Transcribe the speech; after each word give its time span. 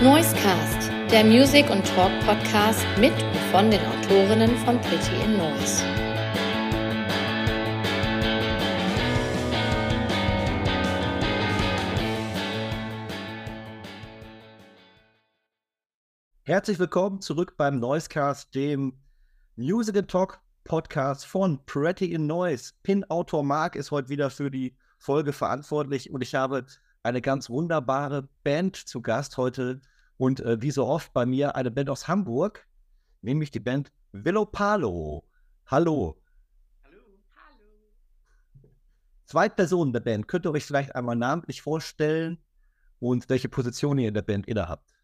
Noisecast, 0.00 0.92
der 1.10 1.24
Music- 1.24 1.68
und 1.70 1.84
Talk-Podcast 1.84 2.86
mit 3.00 3.12
und 3.12 3.36
von 3.50 3.68
den 3.68 3.80
Autorinnen 3.80 4.56
von 4.58 4.80
Pretty 4.80 5.24
in 5.24 5.36
Noise. 5.36 5.82
Herzlich 16.44 16.78
willkommen 16.78 17.20
zurück 17.20 17.56
beim 17.56 17.80
Noisecast, 17.80 18.54
dem 18.54 19.00
Music 19.56 19.96
and 19.96 20.08
Talk 20.08 20.40
Podcast 20.62 21.26
von 21.26 21.66
Pretty 21.66 22.12
in 22.12 22.28
Noise. 22.28 22.72
Pin-Autor 22.84 23.42
Mark 23.42 23.74
ist 23.74 23.90
heute 23.90 24.10
wieder 24.10 24.30
für 24.30 24.52
die 24.52 24.76
Folge 24.96 25.32
verantwortlich 25.32 26.12
und 26.12 26.22
ich 26.22 26.36
habe 26.36 26.66
eine 27.02 27.20
ganz 27.20 27.48
wunderbare 27.48 28.28
Band 28.44 28.76
zu 28.76 29.00
Gast 29.00 29.36
heute 29.36 29.80
und 30.16 30.40
äh, 30.40 30.60
wie 30.60 30.70
so 30.70 30.86
oft 30.86 31.12
bei 31.12 31.26
mir 31.26 31.56
eine 31.56 31.70
Band 31.70 31.90
aus 31.90 32.08
Hamburg, 32.08 32.66
nämlich 33.22 33.50
die 33.50 33.60
Band 33.60 33.92
Willow 34.12 34.46
Palo. 34.46 35.24
Hallo. 35.66 36.20
Hallo. 36.84 37.00
Hallo. 37.36 38.70
Zwei 39.26 39.48
Personen 39.48 39.92
der 39.92 40.00
Band. 40.00 40.28
Könnt 40.28 40.46
ihr 40.46 40.52
euch 40.52 40.64
vielleicht 40.64 40.94
einmal 40.94 41.16
namentlich 41.16 41.62
vorstellen 41.62 42.38
und 42.98 43.28
welche 43.28 43.48
Position 43.48 43.98
ihr 43.98 44.08
in 44.08 44.14
der 44.14 44.22
Band 44.22 44.46
innehabt? 44.46 44.94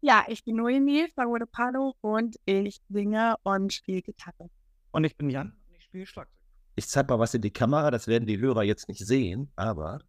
Ja, 0.00 0.24
ich 0.28 0.44
bin 0.44 0.56
Noemi 0.56 1.08
von 1.14 1.26
Willow 1.26 1.46
Palo 1.46 1.94
und 2.00 2.36
ich 2.44 2.80
singe 2.88 3.34
und 3.42 3.72
spiele 3.72 4.00
Gitarre. 4.00 4.48
Und 4.92 5.04
ich 5.04 5.16
bin 5.16 5.28
Jan 5.28 5.56
und 5.68 5.74
ich 5.76 5.84
spiele 5.84 6.06
Schlagzeug. 6.06 6.38
Ich 6.76 6.86
zeige 6.86 7.08
mal 7.12 7.18
was 7.18 7.34
in 7.34 7.42
die 7.42 7.52
Kamera, 7.52 7.90
das 7.90 8.06
werden 8.06 8.26
die 8.26 8.38
Hörer 8.38 8.62
jetzt 8.62 8.88
nicht 8.88 9.04
sehen, 9.04 9.50
aber 9.56 10.00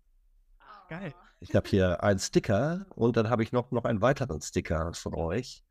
Geil. 0.89 1.13
Ich 1.39 1.55
habe 1.55 1.69
hier 1.69 2.03
einen 2.03 2.19
Sticker 2.19 2.85
und 2.95 3.15
dann 3.15 3.29
habe 3.29 3.43
ich 3.43 3.51
noch, 3.51 3.71
noch 3.71 3.85
einen 3.85 4.01
weiteren 4.01 4.41
Sticker 4.41 4.91
von 4.93 5.13
euch. 5.13 5.63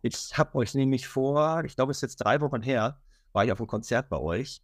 Ich 0.00 0.36
habe 0.36 0.56
euch 0.56 0.74
nämlich 0.74 1.06
vor, 1.06 1.62
ich 1.64 1.76
glaube, 1.76 1.92
es 1.92 1.98
ist 1.98 2.02
jetzt 2.02 2.16
drei 2.16 2.40
Wochen 2.40 2.62
her, 2.62 2.98
war 3.32 3.44
ich 3.44 3.52
auf 3.52 3.60
einem 3.60 3.68
Konzert 3.68 4.08
bei 4.08 4.18
euch. 4.18 4.62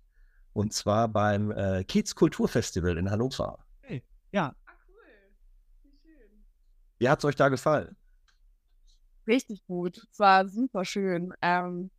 Und 0.55 0.72
zwar 0.72 1.06
beim 1.06 1.52
äh, 1.52 1.84
Kiez 1.84 2.14
Kulturfestival 2.14 2.97
in 2.97 3.10
Hannover. 3.10 3.58
Hey, 3.83 4.02
ja. 4.33 4.55
Ah, 4.64 4.72
cool. 4.88 5.05
Wie 5.82 5.98
schön. 6.03 6.44
Wie 6.98 7.08
hat 7.08 7.19
es 7.19 7.25
euch 7.27 7.36
da 7.36 7.48
gefallen? 7.48 7.94
Richtig 9.27 9.64
gut. 9.66 9.98
Es 10.10 10.19
war 10.19 10.48
super 10.48 10.84
schön. 10.84 11.34
Ähm, 11.42 11.91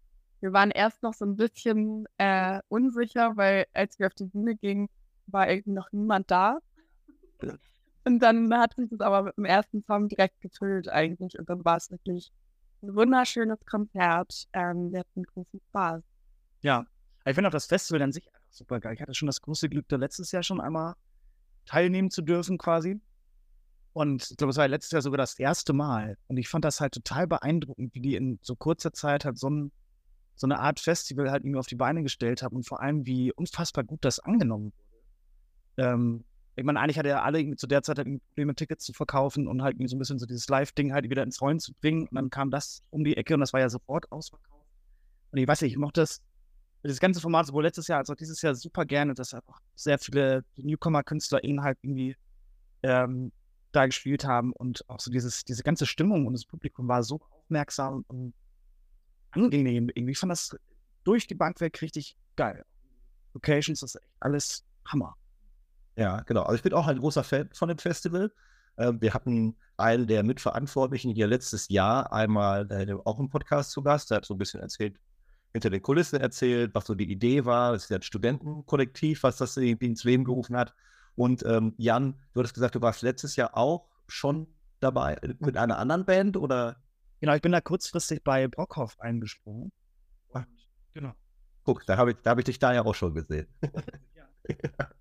wir 0.41 0.51
waren 0.51 0.71
erst 0.71 1.03
noch 1.03 1.13
so 1.13 1.25
ein 1.25 1.37
bisschen 1.37 2.05
äh, 2.17 2.59
unsicher, 2.67 3.37
weil 3.37 3.67
als 3.73 3.99
wir 3.99 4.07
auf 4.07 4.15
die 4.15 4.25
Bühne 4.25 4.55
gingen, 4.55 4.89
war 5.27 5.47
irgendwie 5.49 5.71
noch 5.71 5.91
niemand 5.91 6.31
da. 6.31 6.59
Und 8.05 8.19
dann 8.19 8.53
hat 8.53 8.75
sich 8.75 8.89
das 8.89 9.01
aber 9.01 9.23
mit 9.23 9.37
dem 9.37 9.45
ersten 9.45 9.83
Song 9.83 10.07
direkt 10.07 10.39
gefüllt 10.41 10.89
eigentlich. 10.89 11.37
Und 11.37 11.49
dann 11.49 11.63
war 11.65 11.77
es 11.77 11.91
wirklich 11.91 12.31
ein 12.81 12.95
wunderschönes 12.95 13.59
Konzert. 13.65 14.47
Ähm, 14.53 14.91
wir 14.91 14.99
hatten 14.99 15.23
großen 15.23 15.59
Spaß. 15.69 16.03
Ja. 16.61 16.85
Ich 17.25 17.35
finde 17.35 17.49
auch 17.49 17.53
das 17.53 17.65
Festival 17.65 18.01
an 18.01 18.11
sich 18.11 18.27
super 18.49 18.79
geil. 18.79 18.93
Ich 18.93 19.01
hatte 19.01 19.13
schon 19.13 19.27
das 19.27 19.41
große 19.41 19.69
Glück, 19.69 19.87
da 19.87 19.97
letztes 19.97 20.31
Jahr 20.31 20.43
schon 20.43 20.61
einmal 20.61 20.95
teilnehmen 21.65 22.09
zu 22.09 22.21
dürfen 22.21 22.57
quasi. 22.57 22.99
Und 23.93 24.31
ich 24.31 24.37
glaube, 24.37 24.51
es 24.51 24.57
war 24.57 24.67
letztes 24.67 24.91
Jahr 24.91 25.01
sogar 25.01 25.17
das 25.17 25.37
erste 25.37 25.73
Mal. 25.73 26.17
Und 26.27 26.37
ich 26.37 26.47
fand 26.47 26.65
das 26.65 26.79
halt 26.79 26.93
total 26.93 27.27
beeindruckend, 27.27 27.93
wie 27.93 28.01
die 28.01 28.15
in 28.15 28.39
so 28.41 28.55
kurzer 28.55 28.93
Zeit 28.93 29.25
halt 29.25 29.37
so, 29.37 29.49
ein, 29.49 29.71
so 30.35 30.47
eine 30.47 30.59
Art 30.59 30.79
Festival 30.79 31.31
halt 31.31 31.43
irgendwie 31.43 31.59
auf 31.59 31.67
die 31.67 31.75
Beine 31.75 32.03
gestellt 32.03 32.41
haben 32.41 32.55
und 32.55 32.67
vor 32.67 32.81
allem, 32.81 33.05
wie 33.05 33.33
unfassbar 33.33 33.83
gut 33.83 34.05
das 34.05 34.19
angenommen 34.19 34.71
wurde. 35.75 35.89
Ähm, 35.89 36.25
ich 36.59 36.65
meine, 36.65 36.79
eigentlich 36.79 36.99
hatte 36.99 37.09
ja 37.09 37.21
alle 37.23 37.55
zu 37.55 37.67
der 37.67 37.83
Zeit 37.83 37.97
halt 37.97 38.07
Probleme, 38.29 38.53
Tickets 38.53 38.85
zu 38.85 38.93
verkaufen 38.93 39.47
und 39.47 39.61
halt 39.61 39.77
so 39.89 39.95
ein 39.95 39.99
bisschen 39.99 40.19
so 40.19 40.25
dieses 40.25 40.47
Live-Ding 40.49 40.93
halt 40.93 41.09
wieder 41.09 41.23
ins 41.23 41.41
Rollen 41.41 41.59
zu 41.59 41.73
bringen. 41.73 42.07
Und 42.07 42.15
dann 42.15 42.29
kam 42.29 42.51
das 42.51 42.83
um 42.89 43.03
die 43.03 43.17
Ecke 43.17 43.33
und 43.33 43.39
das 43.39 43.53
war 43.53 43.59
ja 43.59 43.69
sofort 43.69 44.11
ausverkauft. 44.11 44.67
Und 45.31 45.37
ich 45.39 45.47
weiß 45.47 45.61
nicht, 45.61 45.71
ich 45.71 45.77
mochte 45.77 46.01
das, 46.01 46.21
das 46.83 46.99
ganze 46.99 47.21
Format 47.21 47.47
sowohl 47.47 47.63
letztes 47.63 47.87
Jahr 47.87 47.99
als 47.99 48.09
auch 48.09 48.15
dieses 48.15 48.41
Jahr 48.41 48.55
super 48.55 48.85
gerne, 48.85 49.13
dass 49.13 49.33
einfach 49.33 49.59
sehr 49.75 49.97
viele 49.99 50.43
Newcomer-Künstler 50.57 51.43
eben 51.43 51.61
halt 51.61 51.77
irgendwie 51.81 52.15
ähm, 52.83 53.31
da 53.71 53.85
gespielt 53.85 54.25
haben 54.25 54.51
und 54.53 54.83
auch 54.89 54.99
so 54.99 55.11
dieses, 55.11 55.45
diese 55.45 55.63
ganze 55.63 55.85
Stimmung 55.85 56.25
und 56.25 56.33
das 56.33 56.45
Publikum 56.45 56.87
war 56.87 57.03
so 57.03 57.21
aufmerksam 57.29 58.03
und 58.07 58.33
angenehm 59.31 59.89
irgendwie. 59.93 60.11
Ich 60.11 60.19
fand 60.19 60.31
das 60.31 60.57
durch 61.03 61.27
die 61.27 61.35
Bank 61.35 61.61
weg 61.61 61.81
richtig 61.81 62.15
geil. 62.35 62.65
Locations, 63.33 63.79
das 63.79 63.95
ist 63.95 64.01
echt 64.01 64.11
alles 64.19 64.65
Hammer. 64.85 65.15
Ja, 65.95 66.21
genau. 66.21 66.43
Also 66.43 66.55
ich 66.55 66.63
bin 66.63 66.73
auch 66.73 66.87
ein 66.87 66.99
großer 66.99 67.23
Fan 67.23 67.49
von 67.53 67.69
dem 67.69 67.77
Festival. 67.77 68.31
Ähm, 68.77 69.01
wir 69.01 69.13
hatten 69.13 69.57
einen 69.77 70.07
der 70.07 70.23
Mitverantwortlichen 70.23 71.13
hier 71.13 71.27
letztes 71.27 71.69
Jahr 71.69 72.11
einmal 72.13 72.69
äh, 72.71 72.93
auch 73.05 73.19
im 73.19 73.29
Podcast 73.29 73.71
zu 73.71 73.83
Gast. 73.83 74.09
Der 74.09 74.17
hat 74.17 74.25
so 74.25 74.33
ein 74.33 74.37
bisschen 74.37 74.61
erzählt, 74.61 74.97
hinter 75.53 75.69
den 75.69 75.81
Kulissen 75.81 76.19
erzählt, 76.19 76.73
was 76.73 76.85
so 76.85 76.95
die 76.95 77.11
Idee 77.11 77.45
war. 77.45 77.73
Das 77.73 77.83
ist 77.83 77.89
ja 77.89 77.97
ein 77.97 78.01
Studentenkollektiv, 78.01 79.23
was 79.23 79.37
das 79.37 79.57
irgendwie 79.57 79.87
ins 79.87 80.03
Leben 80.03 80.23
gerufen 80.23 80.55
hat. 80.55 80.73
Und 81.15 81.43
ähm, 81.45 81.73
Jan, 81.77 82.15
du 82.33 82.39
hattest 82.39 82.53
gesagt, 82.53 82.75
du 82.75 82.81
warst 82.81 83.01
letztes 83.01 83.35
Jahr 83.35 83.57
auch 83.57 83.87
schon 84.07 84.47
dabei 84.79 85.17
mit 85.39 85.57
einer 85.57 85.77
anderen 85.77 86.05
Band 86.05 86.37
oder? 86.37 86.77
Genau, 87.19 87.33
ich 87.33 87.41
bin 87.41 87.51
da 87.51 87.59
kurzfristig 87.59 88.23
bei 88.23 88.47
Brockhoff 88.47 88.99
eingesprungen. 88.99 89.71
Und, 90.29 90.47
genau. 90.93 91.13
Guck, 91.65 91.85
da 91.85 91.97
habe 91.97 92.11
ich, 92.11 92.17
hab 92.25 92.37
ich 92.37 92.45
dich 92.45 92.59
da 92.59 92.73
ja 92.73 92.85
auch 92.85 92.95
schon 92.95 93.13
gesehen. 93.13 93.47
ja. 94.15 94.29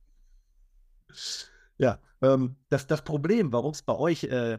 Ja, 1.79 1.99
ähm, 2.23 2.57
das, 2.69 2.87
das 2.87 3.03
Problem, 3.03 3.53
warum 3.53 3.73
es 3.73 3.83
bei 3.83 3.95
euch, 3.95 4.25
äh, 4.25 4.59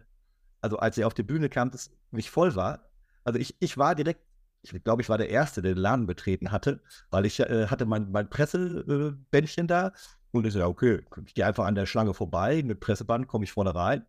also 0.62 0.78
als 0.78 0.98
ihr 0.98 1.08
auf 1.08 1.14
die 1.14 1.24
Bühne 1.24 1.50
kamt, 1.50 1.76
es 1.76 1.92
nicht 2.12 2.30
voll 2.30 2.56
war. 2.56 2.90
Also 3.24 3.40
ich, 3.40 3.56
ich 3.60 3.78
war 3.78 3.96
direkt, 3.96 4.22
ich 4.62 4.84
glaube, 4.84 5.02
ich 5.02 5.10
war 5.10 5.18
der 5.18 5.30
Erste, 5.30 5.62
der 5.62 5.74
den 5.74 5.82
Laden 5.82 6.06
betreten 6.06 6.52
hatte, 6.52 6.82
weil 7.12 7.26
ich 7.26 7.40
äh, 7.40 7.68
hatte 7.68 7.86
mein, 7.86 8.12
mein 8.12 8.30
Pressebändchen 8.30 9.68
da 9.68 9.94
und 10.32 10.46
ich 10.46 10.54
so, 10.54 10.60
ja, 10.60 10.68
okay, 10.68 11.02
ich 11.26 11.34
gehe 11.34 11.46
einfach 11.46 11.66
an 11.66 11.76
der 11.76 11.86
Schlange 11.86 12.14
vorbei, 12.14 12.62
mit 12.64 12.80
Presseband 12.80 13.28
komme 13.28 13.46
ich 13.46 13.52
vorne 13.52 13.74
rein. 13.76 14.06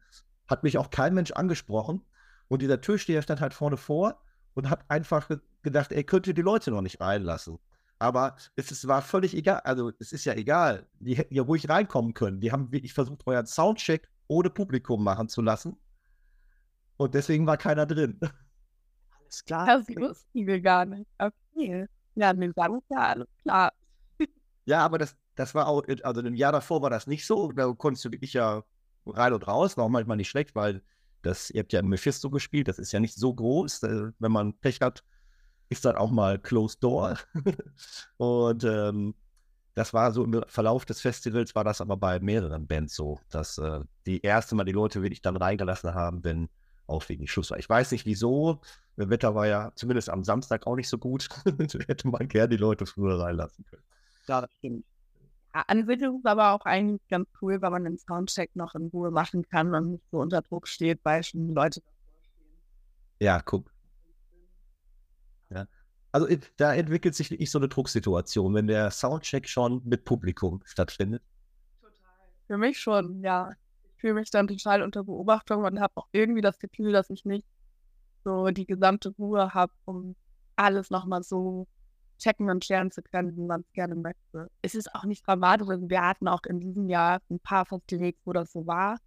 Hat 0.48 0.62
mich 0.62 0.78
auch 0.78 0.90
kein 0.90 1.14
Mensch 1.14 1.32
angesprochen 1.32 2.02
und 2.48 2.62
dieser 2.62 2.80
Türsteher 2.80 3.22
stand 3.22 3.40
halt 3.40 3.54
vorne 3.54 3.76
vor 3.76 4.20
und 4.54 4.68
hat 4.70 4.84
einfach 4.88 5.30
gedacht, 5.62 5.92
er 5.92 6.04
könnte 6.04 6.34
die 6.34 6.42
Leute 6.42 6.70
noch 6.70 6.82
nicht 6.82 7.00
reinlassen. 7.00 7.58
Aber 8.00 8.36
es, 8.56 8.70
es, 8.70 8.88
war 8.88 9.02
völlig 9.02 9.36
egal. 9.36 9.60
Also, 9.60 9.92
es 9.98 10.12
ist 10.12 10.24
ja 10.24 10.32
egal. 10.32 10.86
Die 11.00 11.14
hätten 11.14 11.34
ja 11.34 11.42
ruhig 11.42 11.68
reinkommen 11.68 12.14
können. 12.14 12.40
Die 12.40 12.50
haben 12.50 12.72
wirklich 12.72 12.94
versucht, 12.94 13.26
euren 13.26 13.46
Soundcheck 13.46 14.08
ohne 14.26 14.48
Publikum 14.48 15.04
machen 15.04 15.28
zu 15.28 15.42
lassen. 15.42 15.76
Und 16.96 17.14
deswegen 17.14 17.46
war 17.46 17.58
keiner 17.58 17.84
drin. 17.84 18.18
Alles 19.20 19.44
klar. 19.44 19.66
Das 19.66 19.86
wussten 19.88 20.46
wir 20.46 20.60
gar 20.62 20.86
nicht. 20.86 21.06
Okay. 21.18 21.86
Ja, 22.14 22.32
mir 22.32 22.56
war 22.56 22.80
ja 22.88 22.98
alles 22.98 23.28
klar. 23.42 23.72
Ja, 24.66 24.84
aber 24.84 24.98
das, 24.98 25.16
das 25.34 25.54
war 25.54 25.66
auch, 25.66 25.82
also 26.02 26.20
im 26.20 26.34
Jahr 26.34 26.52
davor 26.52 26.80
war 26.80 26.90
das 26.90 27.06
nicht 27.06 27.26
so. 27.26 27.52
Da 27.52 27.72
konntest 27.72 28.04
du 28.04 28.12
wirklich 28.12 28.34
ja 28.34 28.62
rein 29.04 29.32
und 29.32 29.46
raus. 29.46 29.76
War 29.76 29.84
auch 29.84 29.90
manchmal 29.90 30.16
nicht 30.16 30.28
schlecht, 30.28 30.54
weil 30.54 30.82
das, 31.22 31.50
ihr 31.50 31.60
habt 31.60 31.72
ja 31.72 31.82
Mephisto 31.82 32.30
gespielt. 32.30 32.68
Das 32.68 32.78
ist 32.78 32.92
ja 32.92 33.00
nicht 33.00 33.14
so 33.14 33.34
groß. 33.34 33.82
Äh, 33.82 34.12
wenn 34.18 34.32
man 34.32 34.54
Pech 34.58 34.80
hat, 34.80 35.02
ist 35.70 35.84
dann 35.84 35.96
auch 35.96 36.10
mal 36.10 36.38
Closed 36.38 36.82
Door. 36.82 37.16
und 38.18 38.64
ähm, 38.64 39.14
das 39.74 39.94
war 39.94 40.12
so 40.12 40.24
im 40.24 40.44
Verlauf 40.46 40.84
des 40.84 41.00
Festivals, 41.00 41.54
war 41.54 41.64
das 41.64 41.80
aber 41.80 41.96
bei 41.96 42.18
mehreren 42.20 42.66
Bands 42.66 42.94
so, 42.94 43.20
dass 43.30 43.56
äh, 43.56 43.80
die 44.04 44.20
erste 44.20 44.54
Mal 44.54 44.64
die 44.64 44.72
Leute 44.72 45.00
wirklich 45.00 45.22
dann 45.22 45.36
reingelassen 45.36 45.94
haben, 45.94 46.22
wenn 46.24 46.48
auch 46.86 47.08
wegen 47.08 47.28
Schluss 47.28 47.50
war. 47.52 47.58
Ich 47.58 47.68
weiß 47.68 47.92
nicht 47.92 48.04
wieso. 48.04 48.60
Das 48.96 49.08
Wetter 49.08 49.34
war 49.34 49.46
ja 49.46 49.70
zumindest 49.76 50.10
am 50.10 50.24
Samstag 50.24 50.66
auch 50.66 50.74
nicht 50.74 50.88
so 50.88 50.98
gut. 50.98 51.28
hätte 51.86 52.08
man 52.08 52.28
gerne 52.28 52.48
die 52.48 52.56
Leute 52.56 52.84
früher 52.84 53.20
reinlassen 53.20 53.64
können. 53.64 53.84
Ja, 54.26 54.40
das 54.40 54.50
stimmt. 54.58 54.84
Ja, 55.54 55.64
an 55.66 55.86
sich 55.86 56.00
ist 56.00 56.26
aber 56.26 56.52
auch 56.52 56.64
eigentlich 56.64 57.00
ganz 57.08 57.28
cool, 57.40 57.62
weil 57.62 57.70
man 57.70 57.84
den 57.84 57.98
Soundcheck 57.98 58.54
noch 58.54 58.74
in 58.74 58.88
Ruhe 58.88 59.10
machen 59.10 59.48
kann 59.48 59.74
und 59.74 59.92
nicht 59.92 60.04
so 60.10 60.18
unter 60.18 60.42
Druck 60.42 60.68
steht, 60.68 61.00
weil 61.04 61.22
schon 61.22 61.54
Leute 61.54 61.80
davor 61.80 62.20
stehen. 62.20 62.46
Ja, 63.20 63.40
guck. 63.40 63.70
Also 66.12 66.26
da 66.56 66.74
entwickelt 66.74 67.14
sich 67.14 67.30
wirklich 67.30 67.50
so 67.50 67.58
eine 67.58 67.68
Drucksituation, 67.68 68.54
wenn 68.54 68.66
der 68.66 68.90
Soundcheck 68.90 69.48
schon 69.48 69.80
mit 69.84 70.04
Publikum 70.04 70.60
stattfindet. 70.64 71.22
Total. 71.80 71.94
Für 72.46 72.58
mich 72.58 72.78
schon, 72.80 73.22
ja. 73.22 73.52
Ich 73.84 74.00
fühle 74.00 74.14
mich 74.14 74.30
dann 74.30 74.48
total 74.48 74.82
unter 74.82 75.04
Beobachtung 75.04 75.64
und 75.64 75.78
habe 75.80 75.92
auch 75.96 76.08
irgendwie 76.12 76.40
das 76.40 76.58
Gefühl, 76.58 76.92
dass 76.92 77.10
ich 77.10 77.24
nicht 77.24 77.46
so 78.24 78.48
die 78.48 78.66
gesamte 78.66 79.10
Ruhe 79.18 79.54
habe, 79.54 79.72
um 79.84 80.16
alles 80.56 80.90
nochmal 80.90 81.22
so 81.22 81.66
checken 82.18 82.50
und 82.50 82.64
scheren 82.64 82.90
zu 82.90 83.02
können, 83.02 83.36
wie 83.36 83.44
man 83.44 83.60
es 83.60 83.72
gerne 83.72 83.94
möchte. 83.94 84.50
Es 84.62 84.74
ist 84.74 84.94
auch 84.94 85.04
nicht 85.04 85.26
dramatisch. 85.26 85.68
Also 85.68 85.88
wir 85.88 86.02
hatten 86.02 86.28
auch 86.28 86.42
in 86.46 86.60
diesem 86.60 86.88
Jahr 86.88 87.20
ein 87.30 87.40
paar 87.40 87.66
Festivals, 87.66 88.16
wo 88.24 88.32
das 88.32 88.52
so 88.52 88.66
war. 88.66 88.98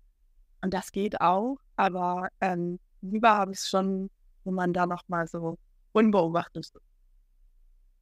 Und 0.61 0.73
das 0.73 0.91
geht 0.91 1.21
auch. 1.21 1.57
Aber 1.75 2.29
ähm, 2.41 2.79
lieber 3.01 3.35
habe 3.35 3.51
ich 3.51 3.59
es 3.59 3.69
schon, 3.69 4.09
wenn 4.45 4.53
man 4.53 4.73
da 4.73 4.85
nochmal 4.85 5.27
so 5.27 5.57
unbeobachtet 5.91 6.65
ist. 6.65 6.79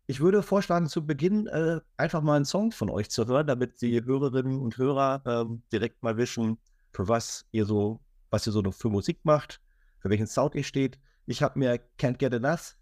Ich 0.08 0.20
würde 0.20 0.44
vorschlagen, 0.44 0.88
zu 0.88 1.06
Beginn 1.06 1.48
äh, 1.48 1.80
einfach 1.98 2.22
mal 2.22 2.36
einen 2.36 2.46
Song 2.46 2.72
von 2.72 2.90
euch 2.90 3.10
zu 3.10 3.28
hören, 3.28 3.48
damit 3.48 3.82
die 3.82 4.04
Hörerinnen 4.04 4.60
und 4.60 4.78
Hörer 4.78 5.22
ähm, 5.26 5.64
direkt 5.72 6.04
mal 6.04 6.18
wissen, 6.18 6.58
für 6.92 7.08
was 7.08 7.46
ihr 7.52 7.66
so, 7.66 8.02
was 8.30 8.46
ihr 8.46 8.52
so 8.52 8.64
für 8.72 8.90
Musik 8.90 9.20
macht. 9.24 9.62
für 10.00 10.10
welchen 10.10 10.28
Sound 10.28 10.56
ihr 10.56 10.64
steht. 10.64 11.00
Ich 11.28 11.42
habe 11.42 11.58
mir 11.60 11.80
Can't 12.00 12.18
Get 12.18 12.34
Enough 12.34 12.76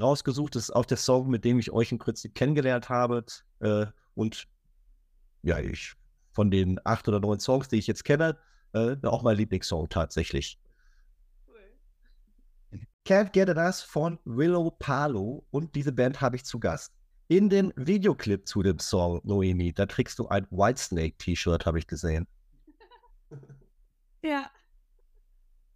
rausgesucht. 0.00 0.56
Das 0.56 0.64
ist 0.64 0.70
auch 0.72 0.84
der 0.84 0.96
Song, 0.96 1.28
mit 1.30 1.44
dem 1.44 1.58
ich 1.58 1.70
euch 1.70 1.92
im 1.92 1.98
Prinzip 1.98 2.34
kennengelernt 2.34 2.88
habe. 2.88 3.24
Äh, 3.60 3.86
und 4.14 4.48
ja, 5.42 5.58
ich 5.58 5.94
von 6.32 6.50
den 6.50 6.80
acht 6.84 7.08
oder 7.08 7.20
neun 7.20 7.40
Songs, 7.40 7.68
die 7.68 7.76
ich 7.76 7.86
jetzt 7.86 8.04
kenne, 8.04 8.36
äh, 8.72 8.96
auch 9.04 9.22
mein 9.22 9.36
Lieblingssong 9.36 9.88
tatsächlich. 9.88 10.58
Can't 13.04 13.32
Get 13.32 13.48
Enough 13.48 13.80
von 13.80 14.20
Willow 14.24 14.70
Palo 14.70 15.44
und 15.50 15.74
diese 15.74 15.90
Band 15.90 16.20
habe 16.20 16.36
ich 16.36 16.44
zu 16.44 16.60
Gast. 16.60 16.92
In 17.26 17.48
den 17.48 17.72
Videoclip 17.74 18.46
zu 18.46 18.62
dem 18.62 18.78
Song 18.78 19.20
Noemi, 19.24 19.72
da 19.72 19.86
trägst 19.86 20.20
du 20.20 20.28
ein 20.28 20.46
Whitesnake-T-Shirt, 20.50 21.66
habe 21.66 21.78
ich 21.78 21.86
gesehen. 21.86 22.26
Ja. 24.24 24.48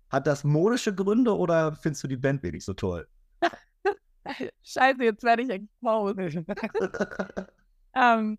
Hat 0.09 0.29
das 0.29 0.45
modische 0.45 0.95
Gründe 0.95 1.37
oder 1.37 1.75
findest 1.75 2.05
du 2.05 2.07
die 2.07 2.17
Band 2.17 2.45
wirklich 2.45 2.65
so 2.65 2.75
toll? 2.75 3.09
Scheiße, 4.63 5.03
jetzt 5.03 5.25
werde 5.25 5.43
ich 5.43 5.51
exposed. 5.51 6.17
ähm, 7.97 8.39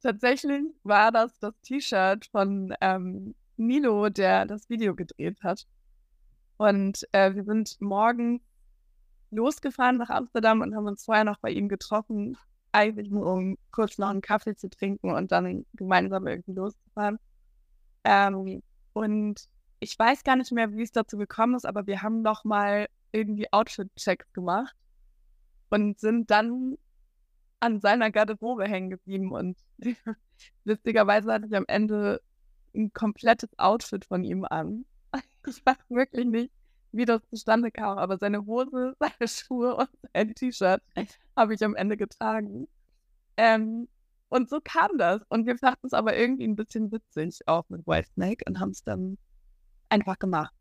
tatsächlich 0.00 0.62
war 0.84 1.10
das 1.10 1.36
das 1.40 1.54
T-Shirt 1.62 2.26
von 2.26 2.72
ähm, 2.80 3.34
Milo, 3.56 4.10
der 4.10 4.46
das 4.46 4.70
Video 4.70 4.94
gedreht 4.94 5.42
hat. 5.42 5.66
Und 6.62 7.08
äh, 7.10 7.34
wir 7.34 7.42
sind 7.42 7.80
morgen 7.80 8.40
losgefahren 9.32 9.96
nach 9.96 10.10
Amsterdam 10.10 10.60
und 10.60 10.76
haben 10.76 10.86
uns 10.86 11.04
vorher 11.04 11.24
noch 11.24 11.40
bei 11.40 11.50
ihm 11.50 11.68
getroffen, 11.68 12.38
eigentlich 12.70 13.10
nur 13.10 13.26
um 13.26 13.58
kurz 13.72 13.98
noch 13.98 14.10
einen 14.10 14.20
Kaffee 14.20 14.54
zu 14.54 14.70
trinken 14.70 15.10
und 15.10 15.32
dann 15.32 15.66
gemeinsam 15.72 16.24
irgendwie 16.28 16.52
loszufahren. 16.52 17.18
Ähm, 18.04 18.62
und 18.92 19.48
ich 19.80 19.98
weiß 19.98 20.22
gar 20.22 20.36
nicht 20.36 20.52
mehr, 20.52 20.72
wie 20.72 20.82
es 20.82 20.92
dazu 20.92 21.18
gekommen 21.18 21.56
ist, 21.56 21.66
aber 21.66 21.88
wir 21.88 22.00
haben 22.00 22.22
noch 22.22 22.44
mal 22.44 22.86
irgendwie 23.10 23.52
Outfit-Checks 23.52 24.32
gemacht 24.32 24.76
und 25.70 25.98
sind 25.98 26.30
dann 26.30 26.78
an 27.58 27.80
seiner 27.80 28.12
Garderobe 28.12 28.68
hängen 28.68 28.90
geblieben. 28.90 29.32
Und 29.32 29.58
lustigerweise 30.64 31.32
hatte 31.32 31.46
ich 31.46 31.56
am 31.56 31.64
Ende 31.66 32.22
ein 32.72 32.92
komplettes 32.92 33.50
Outfit 33.58 34.04
von 34.04 34.22
ihm 34.22 34.44
an. 34.44 34.84
Ich 35.46 35.64
weiß 35.64 35.76
wirklich 35.88 36.26
nicht, 36.26 36.52
wie 36.92 37.04
das 37.04 37.20
zustande 37.30 37.70
kam, 37.70 37.98
aber 37.98 38.18
seine 38.18 38.44
Hose, 38.46 38.94
seine 39.00 39.28
Schuhe 39.28 39.76
und 39.76 39.88
sein 40.12 40.34
T-Shirt 40.34 40.82
habe 41.36 41.54
ich 41.54 41.64
am 41.64 41.74
Ende 41.74 41.96
getragen. 41.96 42.68
Ähm, 43.36 43.88
und 44.28 44.48
so 44.48 44.60
kam 44.62 44.96
das. 44.98 45.20
Und 45.28 45.46
wir 45.46 45.58
fanden 45.58 45.86
es 45.86 45.92
aber 45.92 46.16
irgendwie 46.16 46.44
ein 46.44 46.56
bisschen 46.56 46.90
witzig, 46.90 47.40
auch 47.46 47.68
mit 47.68 47.86
Whitesnake, 47.86 48.44
und 48.46 48.60
haben 48.60 48.70
es 48.70 48.82
dann 48.82 49.18
einfach 49.88 50.18
gemacht. 50.18 50.54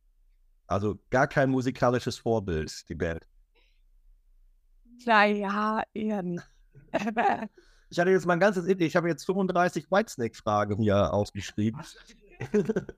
Also 0.67 0.99
gar 1.09 1.27
kein 1.27 1.49
musikalisches 1.49 2.17
Vorbild, 2.17 2.87
die 2.89 2.95
Band. 2.95 3.25
Klar, 5.01 5.25
ja, 5.25 5.83
eher 5.93 6.23
nicht. 6.23 6.43
Ich 7.89 7.99
hatte 7.99 8.11
jetzt 8.11 8.25
mein 8.25 8.39
ganzes, 8.39 8.67
ich 8.67 8.95
habe 8.95 9.09
jetzt 9.09 9.25
35 9.25 9.91
Whitesnake-Fragen 9.91 10.77
hier 10.81 11.13
ausgeschrieben. 11.13 11.81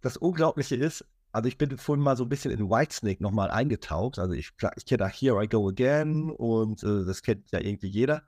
Das 0.00 0.18
Unglaubliche 0.18 0.76
ist, 0.76 1.06
also 1.34 1.48
ich 1.48 1.58
bin 1.58 1.76
vorhin 1.78 2.02
mal 2.02 2.16
so 2.16 2.22
ein 2.22 2.28
bisschen 2.28 2.52
in 2.52 2.70
Whitesnake 2.70 3.20
nochmal 3.20 3.50
eingetaucht. 3.50 4.20
Also 4.20 4.34
ich, 4.34 4.52
ich 4.76 4.86
kenne 4.86 4.98
da 4.98 5.08
Here 5.08 5.42
I 5.42 5.48
Go 5.48 5.68
Again 5.68 6.30
und 6.30 6.84
äh, 6.84 7.04
das 7.04 7.22
kennt 7.22 7.50
ja 7.50 7.58
irgendwie 7.58 7.88
jeder. 7.88 8.22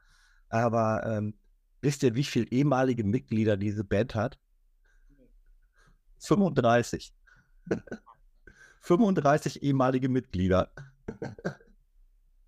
Aber 0.49 1.07
ähm, 1.07 1.35
wisst 1.81 2.03
ihr, 2.03 2.17
wie 2.17 2.25
viele 2.25 2.47
ehemalige 2.49 3.05
Mitglieder 3.05 3.57
diese 3.57 3.85
Band 3.85 4.17
hat? 4.17 4.41
35. 6.19 7.15
35 8.81 9.63
ehemalige 9.63 10.09
Mitglieder. 10.09 10.73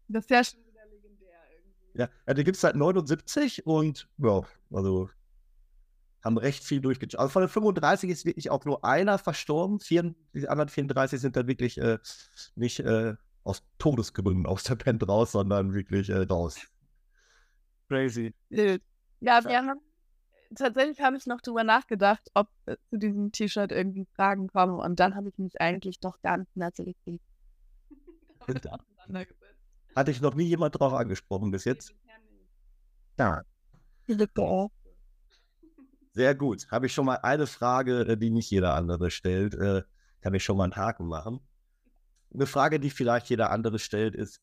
Das 0.08 0.24
ist 0.24 0.30
ja 0.30 0.42
schon 0.42 0.58
wieder 0.66 0.86
legendär 0.90 1.38
irgendwie. 1.52 2.00
Ja, 2.00 2.08
ja 2.26 2.34
die 2.34 2.42
gibt 2.42 2.56
es 2.56 2.62
seit 2.62 2.74
79 2.74 3.64
und 3.64 4.08
ja, 4.18 4.42
also 4.72 5.08
haben 6.24 6.38
recht 6.38 6.64
viel 6.64 6.80
durchgezogen. 6.80 7.20
Also 7.20 7.32
von 7.32 7.42
den 7.42 7.48
35 7.48 8.10
ist 8.10 8.24
wirklich 8.24 8.50
auch 8.50 8.64
nur 8.64 8.84
einer 8.84 9.18
verstorben. 9.18 9.80
Vier, 9.80 10.14
die 10.34 10.48
anderen 10.48 10.68
34 10.68 11.20
sind 11.20 11.36
dann 11.36 11.46
wirklich 11.46 11.78
äh, 11.78 11.98
nicht 12.54 12.80
äh, 12.80 13.14
aus 13.44 13.62
Todesgründen 13.78 14.46
aus 14.46 14.64
der 14.64 14.76
Band 14.76 15.06
raus, 15.08 15.32
sondern 15.32 15.74
wirklich 15.74 16.10
äh, 16.10 16.22
raus. 16.22 16.58
Crazy. 17.88 18.34
Ja, 18.50 19.44
wir 19.44 19.58
haben 19.58 19.80
tatsächlich 20.54 21.00
habe 21.00 21.16
ich 21.16 21.26
noch 21.26 21.40
drüber 21.40 21.64
nachgedacht, 21.64 22.28
ob 22.34 22.48
äh, 22.66 22.76
zu 22.90 22.98
diesem 22.98 23.32
T-Shirt 23.32 23.72
irgendwie 23.72 24.06
Fragen 24.14 24.48
kommen 24.48 24.78
und 24.78 25.00
dann 25.00 25.14
habe 25.14 25.28
ich 25.28 25.38
mich 25.38 25.60
eigentlich 25.60 26.00
doch 26.00 26.20
ganz 26.22 26.48
natürlich 26.54 26.96
damit 28.46 28.66
auseinandergesetzt. 28.66 29.56
Hatte 29.94 30.10
ich 30.10 30.20
noch 30.20 30.34
nie 30.34 30.44
jemand 30.44 30.78
drauf 30.78 30.92
angesprochen 30.92 31.50
bis 31.50 31.64
jetzt? 31.64 31.94
Ja. 33.18 33.42
Sehr 36.18 36.34
gut. 36.34 36.66
Habe 36.72 36.86
ich 36.86 36.92
schon 36.92 37.06
mal 37.06 37.20
eine 37.22 37.46
Frage, 37.46 38.00
äh, 38.00 38.16
die 38.16 38.30
nicht 38.30 38.50
jeder 38.50 38.74
andere 38.74 39.12
stellt. 39.12 39.54
Äh, 39.54 39.84
kann 40.20 40.34
ich 40.34 40.42
schon 40.42 40.56
mal 40.56 40.64
einen 40.64 40.74
Haken 40.74 41.06
machen. 41.06 41.38
Eine 42.34 42.46
Frage, 42.46 42.80
die 42.80 42.90
vielleicht 42.90 43.30
jeder 43.30 43.52
andere 43.52 43.78
stellt, 43.78 44.16
ist, 44.16 44.40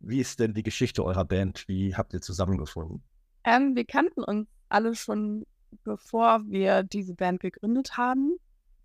wie 0.00 0.18
ist 0.18 0.40
denn 0.40 0.54
die 0.54 0.62
Geschichte 0.62 1.04
eurer 1.04 1.26
Band? 1.26 1.68
Wie 1.68 1.94
habt 1.94 2.14
ihr 2.14 2.22
zusammengefunden? 2.22 3.02
Ähm, 3.44 3.76
wir 3.76 3.84
kannten 3.84 4.24
uns 4.24 4.48
alle 4.70 4.94
schon, 4.94 5.44
bevor 5.84 6.40
wir 6.48 6.84
diese 6.84 7.12
Band 7.12 7.40
gegründet 7.40 7.98
haben. 7.98 8.38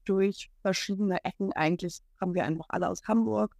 Durch 0.03 0.51
verschiedene 0.61 1.23
Ecken 1.23 1.53
eigentlich 1.53 2.01
haben 2.19 2.33
wir 2.33 2.43
einfach 2.43 2.65
alle 2.67 2.89
aus 2.89 3.07
Hamburg. 3.07 3.55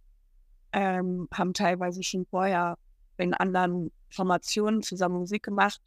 Ähm, 0.72 1.28
haben 1.32 1.54
teilweise 1.54 2.02
schon 2.02 2.26
vorher 2.26 2.76
in 3.16 3.32
anderen 3.32 3.90
Formationen 4.10 4.82
zusammen 4.82 5.20
Musik 5.20 5.44
gemacht. 5.44 5.80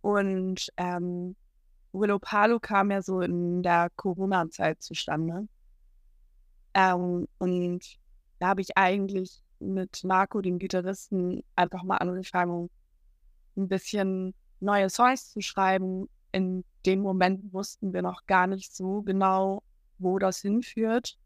Und 0.00 0.72
ähm, 0.76 1.36
Willow 1.92 2.18
Palo 2.18 2.58
kam 2.60 2.90
ja 2.90 3.02
so 3.02 3.20
in 3.20 3.62
der 3.62 3.90
Corona-Zeit 3.96 4.82
zustande. 4.82 5.48
Ähm, 6.74 7.26
und 7.38 7.98
da 8.38 8.48
habe 8.48 8.60
ich 8.60 8.76
eigentlich 8.76 9.42
mit 9.60 10.04
Marco, 10.04 10.40
dem 10.40 10.58
Gitarristen, 10.58 11.42
einfach 11.56 11.82
mal 11.82 11.96
angefangen, 11.96 12.70
ein 13.56 13.68
bisschen 13.68 14.34
neue 14.60 14.90
Songs 14.90 15.30
zu 15.30 15.40
schreiben. 15.40 16.08
In 16.32 16.64
dem 16.86 17.00
Moment 17.00 17.52
wussten 17.52 17.92
wir 17.92 18.02
noch 18.02 18.26
gar 18.26 18.46
nicht 18.46 18.74
so 18.74 19.02
genau, 19.02 19.62
wo 19.98 20.18
das 20.18 20.40
hinführt. 20.40 21.18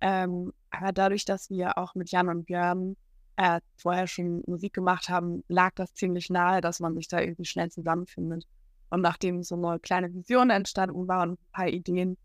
Ähm, 0.00 0.52
aber 0.70 0.92
dadurch, 0.92 1.24
dass 1.24 1.50
wir 1.50 1.76
auch 1.76 1.94
mit 1.94 2.10
Jan 2.10 2.28
und 2.28 2.44
Björn 2.44 2.96
äh, 3.36 3.60
vorher 3.76 4.06
schon 4.06 4.42
Musik 4.46 4.74
gemacht 4.74 5.08
haben, 5.08 5.44
lag 5.48 5.72
das 5.74 5.94
ziemlich 5.94 6.30
nahe, 6.30 6.60
dass 6.60 6.80
man 6.80 6.94
sich 6.94 7.08
da 7.08 7.20
irgendwie 7.20 7.44
schnell 7.44 7.70
zusammenfindet. 7.70 8.46
Und 8.90 9.02
nachdem 9.02 9.42
so 9.42 9.54
eine 9.54 9.78
kleine 9.78 10.12
Vision 10.12 10.50
entstanden 10.50 11.06
war 11.08 11.22
und 11.22 11.32
ein 11.32 11.52
paar 11.52 11.68
Ideen, 11.68 12.16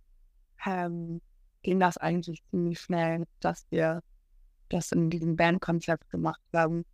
ähm, 0.65 1.21
ging 1.61 1.79
das 1.79 1.97
eigentlich 1.97 2.43
ziemlich 2.49 2.79
schnell, 2.79 3.25
dass 3.39 3.65
wir 3.69 4.01
das 4.69 4.91
in 4.91 5.09
diesem 5.09 5.35
Bandkonzept 5.35 6.09
gemacht 6.09 6.41
haben. 6.53 6.85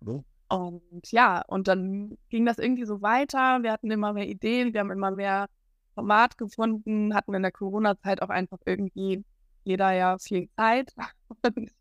So. 0.00 0.24
Und 0.48 1.10
ja, 1.10 1.42
und 1.48 1.66
dann 1.66 2.16
ging 2.28 2.46
das 2.46 2.58
irgendwie 2.58 2.84
so 2.84 3.02
weiter. 3.02 3.62
Wir 3.62 3.72
hatten 3.72 3.90
immer 3.90 4.12
mehr 4.12 4.28
Ideen, 4.28 4.72
wir 4.72 4.80
haben 4.80 4.92
immer 4.92 5.10
mehr 5.10 5.48
Format 5.94 6.38
gefunden, 6.38 7.14
hatten 7.14 7.34
in 7.34 7.42
der 7.42 7.52
Corona-Zeit 7.52 8.22
auch 8.22 8.28
einfach 8.28 8.58
irgendwie 8.64 9.24
jeder 9.64 9.92
ja 9.92 10.18
viel 10.18 10.48
Zeit 10.56 10.94
und 11.42 11.72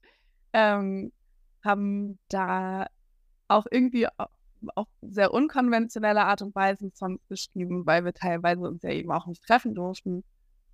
ähm, 0.54 1.12
haben 1.64 2.18
da 2.30 2.88
auch 3.48 3.66
irgendwie 3.70 4.08
auf 4.76 4.88
sehr 5.02 5.34
unkonventionelle 5.34 6.24
Art 6.24 6.42
und 6.42 6.56
Weise 6.56 6.92
Songs 6.94 7.22
geschrieben, 7.28 7.86
weil 7.86 8.06
wir 8.06 8.14
teilweise 8.14 8.62
uns 8.62 8.84
ja 8.84 8.92
eben 8.92 9.12
auch 9.12 9.28
nicht 9.28 9.44
treffen 9.44 9.76
durften 9.76 10.24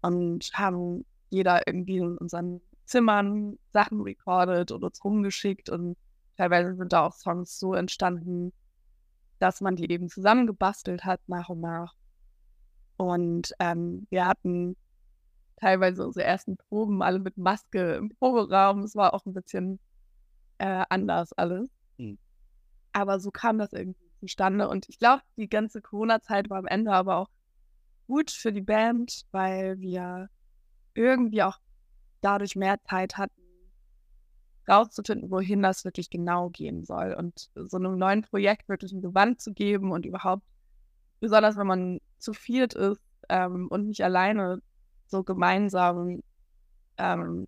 und 0.02 0.50
haben 0.54 1.06
jeder 1.30 1.68
irgendwie 1.68 1.98
in 1.98 2.18
unseren 2.18 2.62
Zimmern 2.86 3.58
Sachen 3.72 4.02
recorded 4.02 4.72
und 4.72 4.84
uns 4.84 5.04
rumgeschickt 5.04 5.70
und 5.70 5.98
teilweise 6.38 6.76
sind 6.76 6.94
da 6.94 7.06
auch 7.06 7.14
Songs 7.14 7.58
so 7.60 7.74
entstanden, 7.74 8.52
dass 9.40 9.62
man 9.62 9.76
die 9.76 9.90
eben 9.92 10.10
zusammengebastelt 10.10 11.04
hat 11.06 11.22
nach 11.28 11.50
und 11.50 11.62
nach. 11.62 11.94
Und 12.98 13.54
ähm, 13.60 14.08
wir 14.10 14.28
hatten 14.28 14.76
teilweise 15.58 16.06
unsere 16.06 16.26
ersten 16.26 16.58
Proben 16.58 17.02
alle 17.02 17.20
mit 17.20 17.38
Maske 17.38 17.94
im 17.96 18.10
Proberaum. 18.10 18.84
Es 18.84 18.96
war 18.96 19.14
auch 19.14 19.26
ein 19.26 19.34
bisschen 19.34 19.80
äh, 20.58 20.84
anders 20.90 21.34
alles. 21.34 21.70
Aber 22.94 23.20
so 23.20 23.32
kam 23.32 23.58
das 23.58 23.74
irgendwie 23.74 24.10
zustande. 24.20 24.68
Und 24.68 24.88
ich 24.90 25.00
glaube, 25.00 25.24
die 25.38 25.50
ganze 25.50 25.82
Corona-Zeit 25.82 26.50
war 26.50 26.60
am 26.60 26.68
Ende 26.68 26.92
aber 26.92 27.18
auch 27.18 27.30
gut 28.08 28.32
für 28.32 28.52
die 28.52 28.62
Band, 28.62 29.26
weil 29.32 29.80
wir 29.80 30.30
irgendwie 30.94 31.44
auch 31.44 31.58
dadurch 32.22 32.56
mehr 32.56 32.82
Zeit 32.84 33.18
hatten, 33.18 33.42
rauszufinden, 34.68 35.32
wohin 35.32 35.62
das 35.62 35.86
wirklich 35.86 36.10
genau 36.10 36.50
gehen 36.50 36.84
soll. 36.84 37.14
Und 37.14 37.50
so 37.56 37.78
einem 37.78 37.98
neuen 37.98 38.22
Projekt 38.22 38.70
wirklich 38.70 38.92
ein 38.92 39.02
Gewand 39.02 39.42
zu 39.42 39.54
geben 39.54 39.92
und 39.92 40.06
überhaupt, 40.06 40.44
besonders 41.20 41.58
wenn 41.58 41.68
man 41.68 42.00
zu 42.20 42.34
viert 42.34 42.74
ist 42.74 43.02
ähm, 43.30 43.68
und 43.70 43.88
nicht 43.88 44.04
alleine 44.04 44.62
so 45.08 45.24
gemeinsam 45.24 46.22
ähm, 46.98 47.48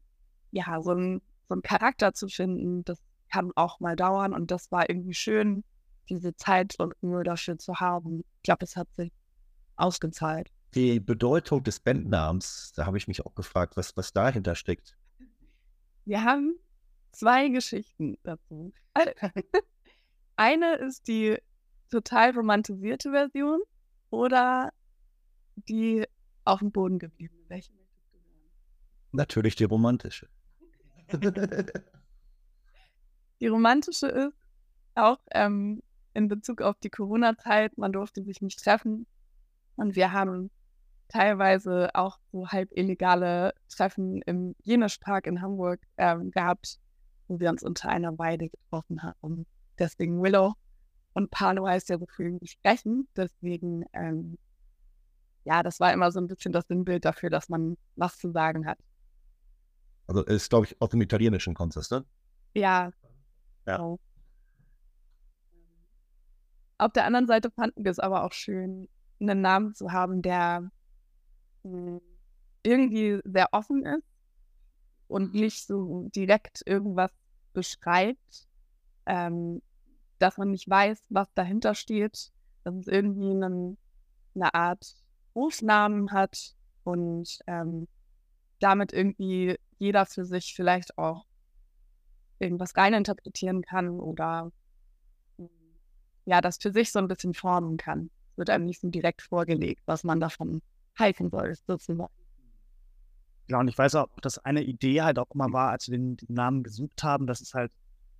ja, 0.52 0.82
so 0.82 0.92
ein, 0.92 1.22
so 1.48 1.56
einen 1.56 1.62
Charakter 1.62 2.14
zu 2.14 2.28
finden, 2.28 2.84
das 2.86 3.00
kann 3.34 3.52
auch 3.56 3.80
mal 3.80 3.96
dauern 3.96 4.32
und 4.34 4.52
das 4.52 4.72
war 4.72 4.88
irgendwie 4.90 5.16
schön, 5.16 5.63
diese 6.08 6.36
Zeit 6.36 6.75
und 6.80 6.94
Ruhe 7.02 7.24
dafür 7.24 7.58
zu 7.58 7.80
haben. 7.80 8.20
Ich 8.20 8.44
glaube, 8.44 8.63
es 8.63 8.75
hat 8.75 8.94
sich 8.94 9.12
ausgezahlt. 9.75 10.52
Die 10.75 11.00
Bedeutung 11.00 11.63
des 11.63 11.80
Bandnamens, 11.80 12.74
da 12.75 12.86
habe 12.86 12.98
ich 12.98 13.08
mich 13.08 13.25
auch 13.25 13.34
gefragt, 13.34 13.75
was, 13.75 13.98
was 13.98 14.13
dahinter 14.13 14.54
steckt. 14.54 14.96
Wir 16.06 16.24
haben 16.24 16.60
zwei 17.12 17.50
Geschichten 17.50 18.18
dazu. 18.22 18.72
Eine 20.36 20.75
ist 20.75 21.08
die 21.08 21.38
total 21.90 22.32
romantisierte 22.32 23.10
Version 23.12 23.62
oder 24.12 24.70
die 25.56 26.06
auf 26.46 26.60
dem 26.60 26.72
Boden 26.72 27.00
gebliebene. 27.00 27.42
Welche 27.48 27.74
möchtest 27.74 28.12
du 28.12 28.18
hören? 28.20 28.52
Natürlich 29.12 29.56
die 29.56 29.63
romantische. 29.63 30.30
Die 33.44 33.50
romantische 33.50 34.08
ist 34.08 34.38
auch 34.96 35.20
ähm, 35.32 35.84
in 36.14 36.30
Bezug 36.30 36.62
auf 36.62 36.80
die 36.80 36.90
Corona-Zeit, 36.90 37.78
man 37.78 37.92
durfte 37.92 38.24
sich 38.24 38.42
nicht 38.42 38.64
treffen. 38.64 39.06
Und 39.76 39.98
wir 39.98 40.14
haben 40.14 40.50
teilweise 41.10 41.90
auch 41.94 42.20
so 42.32 42.48
halb 42.48 42.70
illegale 42.72 43.54
Treffen 43.68 44.22
im 44.22 44.56
Jenischpark 44.62 45.28
in 45.28 45.42
Hamburg 45.42 45.82
ähm, 45.98 46.32
gehabt, 46.32 46.80
wo 47.28 47.38
wir 47.42 47.50
uns 47.50 47.64
unter 47.64 47.90
einer 47.90 48.18
Weide 48.18 48.48
getroffen 48.48 49.04
haben. 49.04 49.46
Deswegen 49.78 50.24
Willow 50.24 50.54
und 51.12 51.30
Palo 51.30 51.68
heißt 51.68 51.90
ja 51.90 52.00
so 52.00 52.06
viel 52.16 52.40
sprechen. 52.46 53.10
Deswegen, 53.18 53.84
ähm, 53.92 54.38
ja, 55.44 55.64
das 55.64 55.82
war 55.82 55.92
immer 55.92 56.14
so 56.14 56.22
ein 56.22 56.30
bisschen 56.30 56.54
das 56.54 56.66
Sinnbild 56.70 57.04
dafür, 57.04 57.30
dass 57.30 57.50
man 57.50 57.76
was 57.98 58.18
zu 58.18 58.32
sagen 58.32 58.66
hat. 58.66 58.80
Also 60.08 60.24
ist, 60.24 60.50
glaube 60.50 60.68
ich, 60.68 60.82
aus 60.82 60.92
dem 60.92 61.02
Italienischen 61.02 61.54
kommt 61.56 61.76
das, 61.76 61.92
ne? 61.92 62.06
Ja. 62.54 62.94
Ja. 63.65 63.77
Genau. 63.77 64.00
Auf 66.77 66.91
der 66.93 67.05
anderen 67.05 67.27
Seite 67.27 67.51
fanden 67.51 67.84
wir 67.84 67.91
es 67.91 68.00
aber 68.00 68.24
auch 68.24 68.34
schön, 68.34 68.89
einen 69.20 69.41
Namen 69.41 69.74
zu 69.74 69.91
haben, 69.91 70.22
der 70.22 70.70
mh, 71.63 72.00
irgendwie 72.63 73.22
sehr 73.25 73.50
offen 73.53 73.86
ist 73.86 74.08
und 75.08 75.34
nicht 75.34 75.65
so 75.67 76.10
direkt 76.15 76.62
irgendwas 76.65 77.12
beschreibt, 77.53 78.48
ähm, 79.05 79.62
dass 80.20 80.38
man 80.38 80.51
nicht 80.51 80.70
weiß, 80.70 81.03
was 81.10 81.27
dahinter 81.36 81.75
steht, 81.75 82.32
dass 82.63 82.75
es 82.75 82.88
irgendwie 82.88 83.32
einen, 83.32 83.77
eine 84.36 84.53
Art 84.53 84.96
Rufnamen 85.36 86.12
hat 86.12 86.55
und 86.84 87.39
ähm, 87.48 87.88
damit 88.60 88.93
irgendwie 88.93 89.58
jeder 89.79 90.05
für 90.05 90.25
sich 90.25 90.53
vielleicht 90.55 90.98
auch 90.98 91.25
irgendwas 92.44 92.76
reininterpretieren 92.76 93.62
kann 93.62 94.00
oder 94.00 94.52
mm, 95.38 95.46
ja, 96.26 96.42
das 96.42 96.58
für 96.58 96.72
sich 96.72 96.92
so 96.92 97.00
ein 97.00 97.08
bisschen 97.08 97.34
formen 97.34 97.78
kann. 97.78 98.10
Es 98.32 98.38
wird 98.38 98.50
einem 98.50 98.66
nicht 98.66 98.82
so 98.82 98.90
direkt 98.90 99.22
vorgelegt, 99.22 99.82
was 99.86 100.04
man 100.04 100.20
davon 100.20 100.62
halten 100.98 101.30
soll, 101.30 101.56
sozusagen. 101.68 102.10
Ja, 103.50 103.60
und 103.60 103.68
ich 103.68 103.78
weiß 103.78 103.96
auch, 103.96 104.08
dass 104.22 104.40
eine 104.40 104.64
Idee 104.64 105.02
halt 105.02 105.20
auch 105.20 105.30
immer 105.34 105.52
war, 105.52 105.72
als 105.72 105.90
wir 105.90 105.98
den, 105.98 106.16
den 106.18 106.34
Namen 106.34 106.64
gesucht 106.64 107.04
haben, 107.04 107.28
dass 107.28 107.42
es 107.42 107.54
halt, 107.54 107.72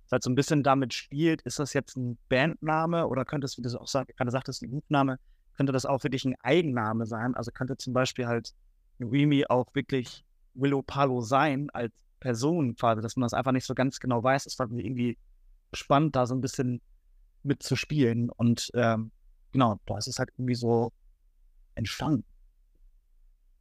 dass 0.04 0.12
halt 0.12 0.22
so 0.22 0.30
ein 0.30 0.34
bisschen 0.34 0.62
damit 0.62 0.92
spielt, 0.92 1.42
ist 1.42 1.58
das 1.58 1.72
jetzt 1.72 1.96
ein 1.96 2.18
Bandname 2.28 3.06
oder 3.08 3.24
könnte 3.24 3.46
es, 3.46 3.56
wie 3.56 3.62
du 3.62 3.80
auch 3.80 3.88
sag, 3.88 4.08
gerade 4.16 4.30
sagtest, 4.30 4.62
ein 4.62 4.70
Rufname, 4.70 5.18
könnte 5.56 5.72
das 5.72 5.86
auch 5.86 6.02
wirklich 6.04 6.24
ein 6.24 6.34
Eigenname 6.42 7.06
sein? 7.06 7.34
Also 7.34 7.52
könnte 7.52 7.76
zum 7.76 7.94
Beispiel 7.94 8.26
halt 8.26 8.52
Remy 9.00 9.46
auch 9.48 9.74
wirklich 9.74 10.24
Willow 10.54 10.82
Palo 10.82 11.20
sein 11.20 11.70
als 11.70 11.92
Person 12.24 12.74
quasi, 12.74 13.02
dass 13.02 13.16
man 13.16 13.24
das 13.24 13.34
einfach 13.34 13.52
nicht 13.52 13.66
so 13.66 13.74
ganz 13.74 14.00
genau 14.00 14.22
weiß. 14.24 14.46
Mir 14.70 14.82
irgendwie 14.82 15.18
spannend, 15.74 16.16
da 16.16 16.26
so 16.26 16.34
ein 16.34 16.40
bisschen 16.40 16.80
mitzuspielen. 17.42 18.30
Und 18.30 18.70
ähm, 18.74 19.10
genau, 19.52 19.78
da 19.84 19.98
ist 19.98 20.08
es 20.08 20.18
halt 20.18 20.30
irgendwie 20.38 20.54
so 20.54 20.90
entstanden. 21.74 22.24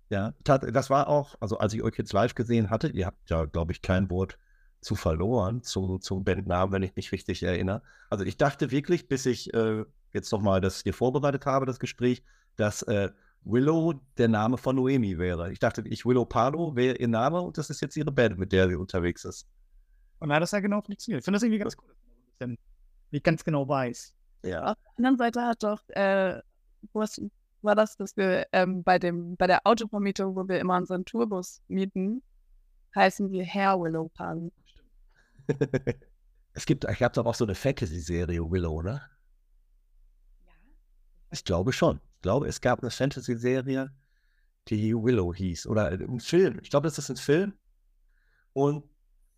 Ja, 0.10 0.34
das 0.44 0.90
war 0.90 1.08
auch, 1.08 1.36
also 1.42 1.58
als 1.58 1.74
ich 1.74 1.82
euch 1.82 1.98
jetzt 1.98 2.14
live 2.14 2.36
gesehen 2.36 2.70
hatte, 2.70 2.88
ihr 2.90 3.06
habt 3.06 3.30
ja, 3.30 3.46
glaube 3.46 3.74
ich, 3.74 3.82
kein 3.82 4.10
Wort 4.10 4.38
zu 4.80 4.96
verloren, 4.96 5.62
zu, 5.64 5.98
zum 5.98 6.24
Bandnamen, 6.24 6.72
wenn 6.72 6.84
ich 6.84 6.96
mich 6.96 7.12
richtig 7.12 7.44
erinnere. 7.44 7.82
Also 8.10 8.24
ich 8.24 8.38
dachte 8.38 8.72
wirklich, 8.72 9.08
bis 9.08 9.26
ich 9.26 9.54
äh, 9.54 9.84
jetzt 10.14 10.32
nochmal 10.32 10.62
das 10.62 10.84
hier 10.84 10.94
vorbereitet 10.94 11.46
habe, 11.46 11.66
das 11.66 11.80
Gespräch, 11.80 12.24
dass 12.56 12.84
äh, 12.84 13.10
Willow 13.46 13.94
der 14.18 14.28
Name 14.28 14.58
von 14.58 14.76
Noemi 14.76 15.18
wäre. 15.18 15.52
Ich 15.52 15.60
dachte, 15.60 15.84
ich 15.88 16.06
Willow 16.06 16.26
Palo 16.26 16.76
wäre 16.76 16.96
ihr 16.96 17.08
Name 17.08 17.42
und 17.42 17.58
das 17.58 17.70
ist 17.70 17.82
jetzt 17.82 17.96
ihre 17.98 18.12
Band, 18.12 18.38
mit 18.38 18.52
der 18.52 18.70
sie 18.70 18.76
unterwegs 18.76 19.26
ist. 19.26 19.48
Und 20.20 20.30
dann 20.30 20.38
hat 20.38 20.44
das 20.44 20.52
ja 20.52 20.60
genau 20.60 20.82
funktioniert. 20.82 21.22
Ich 21.22 21.26
finde 21.26 21.36
das 21.38 21.44
irgendwie 21.44 21.60
ganz 21.60 21.76
cool, 21.78 21.94
dass 22.40 22.48
man 22.48 22.58
nicht 23.12 23.24
ganz 23.24 23.44
genau 23.44 23.68
weiß. 23.68 24.14
Ja. 24.44 24.72
Auf 24.72 24.78
der 24.78 24.98
anderen 24.98 25.18
Seite 25.18 25.42
hat 25.42 25.64
doch, 25.64 25.88
äh, 25.90 26.42
was 26.94 27.22
war 27.62 27.76
das, 27.76 27.96
dass 27.98 28.16
wir 28.18 28.48
ähm, 28.52 28.84
bei 28.84 29.00
dem, 29.00 29.36
bei 29.38 29.48
der 29.48 29.66
Autovermietung, 29.66 30.36
wo 30.36 30.48
wir 30.48 30.60
immer 30.60 30.78
unseren 30.78 31.06
Tourbus 31.06 31.62
mieten, 31.68 32.22
heißen 32.96 33.32
wir 33.32 33.46
Hair 33.46 33.80
Willow 33.80 34.10
Pan. 34.10 34.52
es 36.54 36.66
gibt, 36.66 36.86
ich 36.86 37.04
habe 37.04 37.14
doch 37.14 37.26
auch 37.26 37.36
so 37.36 37.46
eine 37.46 37.56
Fantasy-Serie 37.56 38.50
Willow, 38.50 38.82
ne? 38.82 39.02
Ja. 40.46 40.54
Ich 41.32 41.44
glaube 41.44 41.74
schon. 41.74 42.00
Ich 42.24 42.26
glaube, 42.26 42.48
es 42.48 42.62
gab 42.62 42.82
eine 42.82 42.90
Fantasy-Serie, 42.90 43.92
die 44.70 44.96
Willow 44.96 45.34
hieß. 45.34 45.68
Oder 45.68 45.88
ein 45.90 46.22
Film. 46.22 46.58
Ich 46.64 46.70
glaube, 46.70 46.88
das 46.88 46.98
ist 46.98 47.10
ein 47.10 47.18
Film. 47.18 47.52
Und 48.54 48.86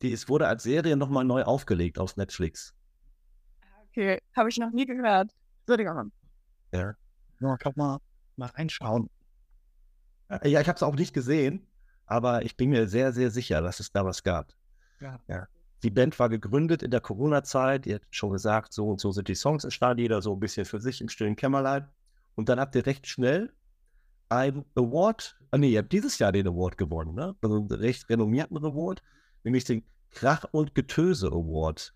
die, 0.03 0.13
es 0.13 0.29
wurde 0.29 0.47
als 0.47 0.61
Serie 0.61 0.95
nochmal 0.95 1.25
neu 1.25 1.41
aufgelegt 1.41 1.97
auf 1.97 2.15
Netflix. 2.15 2.75
Okay, 3.89 4.21
habe 4.35 4.49
ich 4.49 4.57
noch 4.59 4.69
nie 4.69 4.85
gehört. 4.85 5.31
Würde 5.65 5.81
ich 5.81 5.89
auch 5.89 5.95
mal. 5.95 6.11
Ja. 6.73 6.93
Ja, 7.39 7.57
kann 7.57 7.73
mal, 7.75 7.97
mal 8.35 8.51
reinschauen. 8.53 9.09
Äh, 10.29 10.47
Ja, 10.47 10.61
ich 10.61 10.67
habe 10.67 10.75
es 10.75 10.83
auch 10.83 10.95
nicht 10.95 11.15
gesehen, 11.15 11.65
aber 12.05 12.43
ich 12.43 12.55
bin 12.55 12.69
mir 12.69 12.87
sehr, 12.87 13.13
sehr 13.13 13.31
sicher, 13.31 13.63
dass 13.63 13.79
es 13.79 13.91
da 13.91 14.05
was 14.05 14.21
gab. 14.21 14.53
Ja. 14.99 15.19
Ja. 15.27 15.47
Die 15.81 15.89
Band 15.89 16.19
war 16.19 16.29
gegründet 16.29 16.83
in 16.83 16.91
der 16.91 17.01
Corona-Zeit. 17.01 17.87
Ihr 17.87 17.95
habt 17.95 18.15
schon 18.15 18.29
gesagt, 18.31 18.73
so 18.73 18.89
und 18.89 19.01
so 19.01 19.11
sind 19.11 19.27
die 19.27 19.33
Songs 19.33 19.63
entstanden, 19.63 20.01
jeder 20.03 20.21
so 20.21 20.33
ein 20.33 20.39
bisschen 20.39 20.65
für 20.65 20.79
sich 20.79 21.01
im 21.01 21.09
stillen 21.09 21.35
Kämmerlein. 21.35 21.87
Und 22.35 22.49
dann 22.49 22.59
habt 22.59 22.75
ihr 22.75 22.85
recht 22.85 23.07
schnell 23.07 23.53
einen 24.29 24.65
Award, 24.75 25.37
ah 25.51 25.57
nee, 25.57 25.69
ihr 25.69 25.79
habt 25.79 25.91
dieses 25.91 26.19
Jahr 26.19 26.31
den 26.31 26.47
Award 26.47 26.77
gewonnen, 26.77 27.15
ne? 27.15 27.35
Also 27.41 27.57
einen 27.57 27.71
recht 27.71 28.09
renommierten 28.09 28.57
Award, 28.57 29.01
nämlich 29.43 29.63
den 29.63 29.83
Krach- 30.11 30.47
und 30.51 30.75
Getöse 30.75 31.27
Award. 31.27 31.93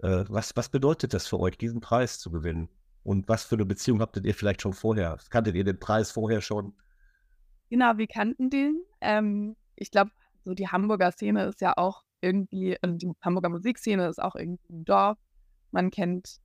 Äh, 0.00 0.24
was, 0.28 0.54
was 0.56 0.68
bedeutet 0.68 1.14
das 1.14 1.26
für 1.26 1.40
euch, 1.40 1.58
diesen 1.58 1.80
Preis 1.80 2.18
zu 2.18 2.30
gewinnen? 2.30 2.68
Und 3.04 3.28
was 3.28 3.44
für 3.44 3.54
eine 3.54 3.64
Beziehung 3.64 4.00
habtet 4.00 4.26
ihr 4.26 4.34
vielleicht 4.34 4.62
schon 4.62 4.74
vorher? 4.74 5.18
Kanntet 5.30 5.54
ihr 5.54 5.64
den 5.64 5.80
Preis 5.80 6.10
vorher 6.10 6.40
schon? 6.40 6.74
Genau, 7.70 7.96
wir 7.96 8.06
kannten 8.06 8.50
den. 8.50 8.82
Ähm, 9.00 9.56
ich 9.76 9.90
glaube, 9.90 10.10
so 10.44 10.54
die 10.54 10.68
Hamburger 10.68 11.12
Szene 11.12 11.44
ist 11.44 11.60
ja 11.60 11.74
auch 11.76 12.02
irgendwie, 12.20 12.76
also 12.82 12.96
die 12.96 13.10
Hamburger 13.22 13.48
Musikszene 13.48 14.08
ist 14.08 14.20
auch 14.20 14.34
irgendwie 14.34 14.72
ein 14.72 14.84
Dorf. 14.84 15.18
Man 15.70 15.90
kennt 15.90 16.38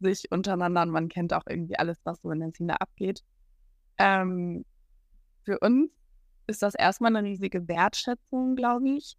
sich 0.00 0.30
untereinander 0.30 0.82
und 0.82 0.90
man 0.90 1.08
kennt 1.08 1.32
auch 1.32 1.44
irgendwie 1.48 1.78
alles, 1.78 1.98
was 2.04 2.20
so 2.22 2.30
in 2.30 2.40
der 2.40 2.50
Szene 2.50 2.80
abgeht. 2.80 3.22
Ähm, 3.98 4.64
für 5.44 5.58
uns 5.60 5.90
ist 6.46 6.62
das 6.62 6.74
erstmal 6.74 7.14
eine 7.14 7.26
riesige 7.26 7.66
Wertschätzung, 7.68 8.56
glaube 8.56 8.88
ich. 8.90 9.16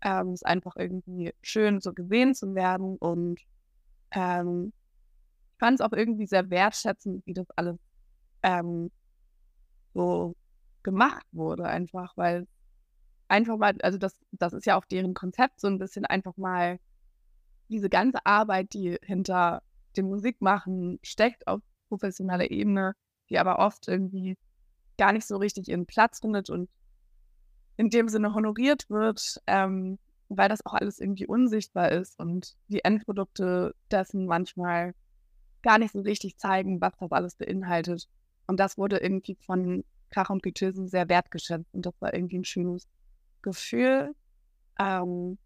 Ähm, 0.00 0.28
es 0.28 0.42
ist 0.42 0.46
einfach 0.46 0.76
irgendwie 0.76 1.34
schön, 1.42 1.80
so 1.80 1.92
gesehen 1.92 2.34
zu 2.34 2.54
werden 2.54 2.96
und 2.96 3.40
ähm, 4.12 4.72
ich 5.52 5.58
fand 5.58 5.80
es 5.80 5.86
auch 5.86 5.92
irgendwie 5.92 6.26
sehr 6.26 6.50
wertschätzend, 6.50 7.24
wie 7.26 7.34
das 7.34 7.46
alles 7.56 7.78
ähm, 8.42 8.90
so 9.94 10.34
gemacht 10.82 11.26
wurde, 11.32 11.64
einfach, 11.64 12.16
weil 12.16 12.46
einfach 13.28 13.56
mal, 13.56 13.74
also 13.82 13.98
das, 13.98 14.18
das 14.32 14.52
ist 14.52 14.66
ja 14.66 14.76
auch 14.76 14.84
deren 14.84 15.14
Konzept, 15.14 15.60
so 15.60 15.68
ein 15.68 15.78
bisschen 15.78 16.04
einfach 16.04 16.36
mal 16.36 16.78
diese 17.68 17.88
ganze 17.88 18.24
Arbeit, 18.26 18.74
die 18.74 18.98
hinter 19.02 19.62
dem 19.96 20.06
Musikmachen 20.06 20.98
steckt 21.02 21.46
auf 21.46 21.60
professioneller 21.88 22.50
Ebene, 22.50 22.94
die 23.30 23.38
aber 23.38 23.58
oft 23.58 23.88
irgendwie 23.88 24.36
gar 24.98 25.12
nicht 25.12 25.26
so 25.26 25.36
richtig 25.36 25.68
ihren 25.68 25.86
Platz 25.86 26.20
findet 26.20 26.50
und 26.50 26.68
in 27.76 27.90
dem 27.90 28.08
Sinne 28.08 28.34
honoriert 28.34 28.88
wird, 28.90 29.40
ähm, 29.46 29.98
weil 30.28 30.48
das 30.48 30.64
auch 30.64 30.74
alles 30.74 30.98
irgendwie 30.98 31.26
unsichtbar 31.26 31.92
ist 31.92 32.18
und 32.18 32.54
die 32.68 32.84
Endprodukte 32.84 33.74
dessen 33.90 34.26
manchmal 34.26 34.94
gar 35.62 35.78
nicht 35.78 35.92
so 35.92 36.00
richtig 36.00 36.38
zeigen, 36.38 36.80
was 36.80 36.92
das 36.98 37.12
alles 37.12 37.36
beinhaltet. 37.36 38.08
Und 38.46 38.58
das 38.58 38.76
wurde 38.76 38.98
irgendwie 38.98 39.36
von 39.36 39.84
Krach 40.10 40.30
und 40.30 40.42
Getöse 40.42 40.86
sehr 40.88 41.08
wertgeschätzt 41.08 41.72
und 41.72 41.86
das 41.86 41.94
war 42.00 42.12
irgendwie 42.14 42.38
ein 42.38 42.44
schönes 42.44 42.86
Gefühl. 43.40 44.14
Ähm, 44.78 45.38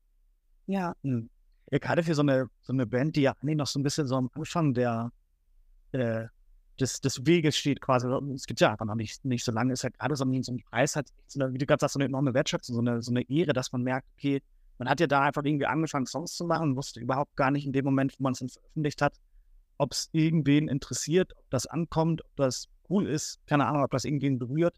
ja. 0.67 0.95
Hm. 1.03 1.31
Ja, 1.71 1.79
gerade 1.79 2.03
für 2.03 2.15
so 2.15 2.23
eine, 2.23 2.49
so 2.63 2.73
eine 2.73 2.87
Band, 2.87 3.17
die 3.17 3.23
ja 3.23 3.35
eigentlich 3.43 3.57
noch 3.57 3.67
so 3.67 3.79
ein 3.79 3.83
bisschen 3.83 4.07
so 4.07 4.17
am 4.17 4.31
Anfang 4.35 4.73
der, 4.75 5.11
äh, 5.93 6.27
des, 6.79 7.01
des 7.01 7.27
Weges 7.27 7.57
steht 7.57 7.81
quasi. 7.81 8.07
Es 8.35 8.47
gibt 8.47 8.61
ja 8.61 8.71
einfach 8.71 8.87
noch 8.87 8.95
nicht, 8.95 9.25
nicht 9.25 9.45
so 9.45 9.53
lange, 9.53 9.73
ist 9.73 9.83
halt 9.83 9.99
gerade 9.99 10.15
so 10.15 10.25
ein, 10.25 10.43
so 10.43 10.55
Preis, 10.71 10.95
hat, 10.95 11.09
wie 11.35 11.59
du 11.59 11.67
gerade 11.67 11.81
sagst, 11.81 11.95
so 11.95 11.99
eine 11.99 12.05
enorme 12.05 12.35
Wertschätzung, 12.35 12.75
so 12.75 12.81
eine, 12.81 13.03
so 13.03 13.11
eine 13.11 13.29
Ehre, 13.29 13.53
dass 13.53 13.73
man 13.73 13.83
merkt, 13.83 14.07
okay, 14.17 14.43
man 14.79 14.89
hat 14.89 15.01
ja 15.01 15.07
da 15.07 15.23
einfach 15.23 15.43
irgendwie 15.45 15.67
angefangen, 15.67 16.07
Songs 16.07 16.37
zu 16.37 16.45
machen, 16.45 16.77
wusste 16.77 17.01
überhaupt 17.01 17.35
gar 17.37 17.51
nicht 17.51 17.67
in 17.67 17.73
dem 17.73 17.85
Moment, 17.85 18.15
wo 18.19 18.23
man 18.25 18.35
es 18.35 18.39
veröffentlicht 18.39 19.01
hat, 19.01 19.15
ob 19.79 19.93
es 19.93 20.09
irgendwen 20.13 20.69
interessiert, 20.69 21.33
ob 21.37 21.51
das 21.51 21.67
ankommt, 21.67 22.23
ob 22.25 22.37
das 22.37 22.69
cool 22.91 23.07
ist, 23.07 23.41
keine 23.47 23.67
Ahnung, 23.67 23.83
ob 23.83 23.91
das 23.91 24.05
irgendwen 24.05 24.39
berührt. 24.39 24.77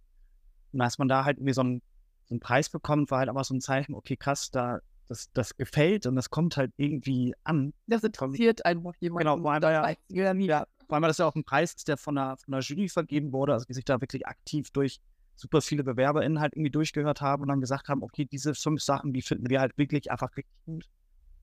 Und 0.73 0.80
als 0.80 0.99
man 0.99 1.09
da 1.09 1.25
halt 1.25 1.38
irgendwie 1.38 1.52
so 1.52 1.62
einen, 1.62 1.83
so 2.26 2.35
einen 2.35 2.40
Preis 2.40 2.68
bekommt, 2.71 3.11
war 3.11 3.18
halt 3.18 3.28
aber 3.28 3.42
so 3.42 3.54
ein 3.54 3.61
Zeichen, 3.61 3.95
okay, 3.95 4.16
krass, 4.16 4.50
da, 4.50 4.78
das, 5.09 5.31
das 5.33 5.57
gefällt 5.57 6.07
und 6.07 6.17
das 6.17 6.31
kommt 6.31 6.57
halt 6.57 6.73
irgendwie 6.77 7.35
an. 7.45 7.73
Das 7.87 8.05
interessiert 8.05 8.65
einfach 8.65 8.93
jemanden. 9.00 9.29
Genau, 9.29 9.43
vor 9.43 9.53
allem, 9.53 9.62
ja, 9.62 10.35
ja, 10.35 10.67
vor 10.87 10.95
allem, 10.95 11.03
das 11.03 11.19
ja 11.19 11.27
auch 11.27 11.35
ein 11.35 11.45
Preis 11.45 11.75
ist, 11.75 11.88
der 11.88 11.97
von 11.97 12.15
der, 12.15 12.37
von 12.37 12.53
der 12.53 12.61
Jury 12.61 12.88
vergeben 12.88 13.33
wurde, 13.33 13.55
also 13.55 13.67
die 13.67 13.75
sich 13.75 13.85
da 13.85 14.00
wirklich 14.00 14.27
aktiv 14.27 14.71
durch 14.71 15.00
super 15.35 15.61
viele 15.61 15.85
BewerberInnen 15.85 16.41
halt 16.41 16.55
irgendwie 16.55 16.71
durchgehört 16.71 17.21
haben 17.21 17.43
und 17.43 17.49
dann 17.49 17.61
gesagt 17.61 17.88
haben, 17.88 18.03
okay, 18.03 18.25
diese 18.25 18.55
fünf 18.55 18.83
Sachen, 18.83 19.12
die 19.12 19.23
finden 19.23 19.49
wir 19.49 19.61
halt 19.61 19.77
wirklich 19.79 20.11
einfach 20.11 20.37
richtig 20.37 20.57
gut. 20.67 20.85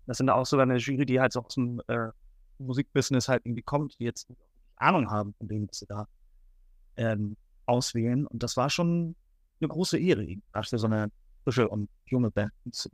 Das 0.05 0.17
sind 0.17 0.29
auch 0.29 0.45
sogar 0.45 0.63
eine 0.63 0.77
Jury, 0.77 1.05
die 1.05 1.19
halt 1.19 1.33
so 1.33 1.41
aus 1.41 1.55
dem 1.55 1.81
äh, 1.87 2.09
Musikbusiness 2.59 3.27
halt 3.27 3.45
irgendwie 3.45 3.63
kommt, 3.63 3.97
die 3.99 4.03
jetzt 4.03 4.27
Ahnung 4.75 5.09
haben 5.09 5.33
von 5.37 5.47
dem, 5.47 5.67
was 5.67 5.79
sie 5.79 5.87
da 5.87 6.07
ähm, 6.97 7.37
auswählen. 7.65 8.27
Und 8.27 8.43
das 8.43 8.57
war 8.57 8.69
schon 8.69 9.15
eine 9.59 9.69
große 9.69 9.97
Ehre, 9.97 10.27
dass 10.53 10.71
wir 10.71 10.79
so 10.79 10.87
eine 10.87 11.09
frische 11.43 11.67
und 11.69 11.89
junge 12.05 12.31
Band 12.31 12.51
sind. 12.71 12.93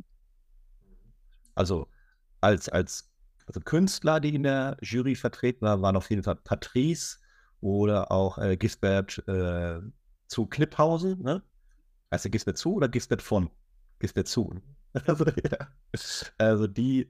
Also 1.56 1.88
als, 2.42 2.70
als 2.70 3.12
also 3.48 3.60
Künstler, 3.60 4.20
die 4.20 4.36
in 4.36 4.44
der 4.44 4.78
Jury 4.82 5.16
vertreten 5.16 5.66
waren, 5.66 5.82
waren 5.82 5.96
auf 5.96 6.10
jeden 6.10 6.24
Fall 6.24 6.36
Patrice 6.38 7.18
oder 7.60 8.12
auch 8.12 8.38
äh, 8.38 8.58
Gisbert 8.58 9.26
äh, 9.28 9.80
zu 10.28 10.46
Kniphausen. 10.46 11.22
Ne? 11.22 11.44
Heißt 12.12 12.26
der 12.26 12.32
Gisbert 12.32 12.58
zu 12.58 12.76
oder 12.76 12.88
Gisbert 12.88 13.22
von? 13.22 13.50
Gisbert 14.00 14.28
zu. 14.28 14.54
Also, 15.08 15.24
ja. 15.26 15.68
also 16.38 16.68
die, 16.68 17.10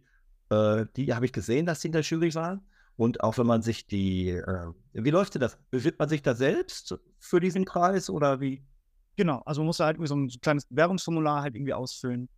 äh, 0.52 0.86
die 0.96 1.16
habe 1.16 1.26
ich 1.26 1.34
gesehen, 1.34 1.66
dass 1.66 1.82
sie 1.82 1.88
in 1.88 1.94
der 1.94 2.04
Jury 2.04 2.36
waren. 2.36 2.62
Und 2.96 3.24
auch 3.24 3.40
wenn 3.40 3.48
man 3.48 3.64
sich 3.64 3.88
die, 3.88 4.30
äh, 4.30 4.68
wie 4.94 5.10
läuft 5.10 5.34
denn 5.34 5.40
das? 5.40 5.58
Bewirbt 5.72 5.98
man 5.98 6.08
sich 6.08 6.22
da 6.22 6.36
selbst 6.36 6.96
für 7.18 7.40
diesen 7.40 7.66
Preis 7.66 8.08
oder 8.08 8.40
wie? 8.40 8.64
Genau, 9.16 9.42
also 9.48 9.62
man 9.62 9.68
muss 9.68 9.80
halt 9.80 9.96
irgendwie 9.96 10.10
so 10.10 10.16
ein 10.16 10.42
kleines 10.42 10.68
Werbungsformular 10.70 11.42
halt 11.42 11.56
irgendwie 11.56 11.74
ausfüllen. 11.74 12.30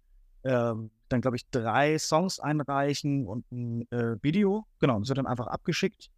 Ähm, 0.45 0.91
dann, 1.13 1.21
glaube 1.21 1.37
ich, 1.37 1.49
drei 1.49 1.97
Songs 1.97 2.39
einreichen 2.39 3.27
und 3.27 3.49
ein 3.51 3.91
äh, 3.91 4.17
Video. 4.21 4.65
Genau, 4.79 4.99
das 4.99 5.09
wird 5.09 5.17
dann 5.17 5.27
einfach 5.27 5.47
abgeschickt. 5.47 6.09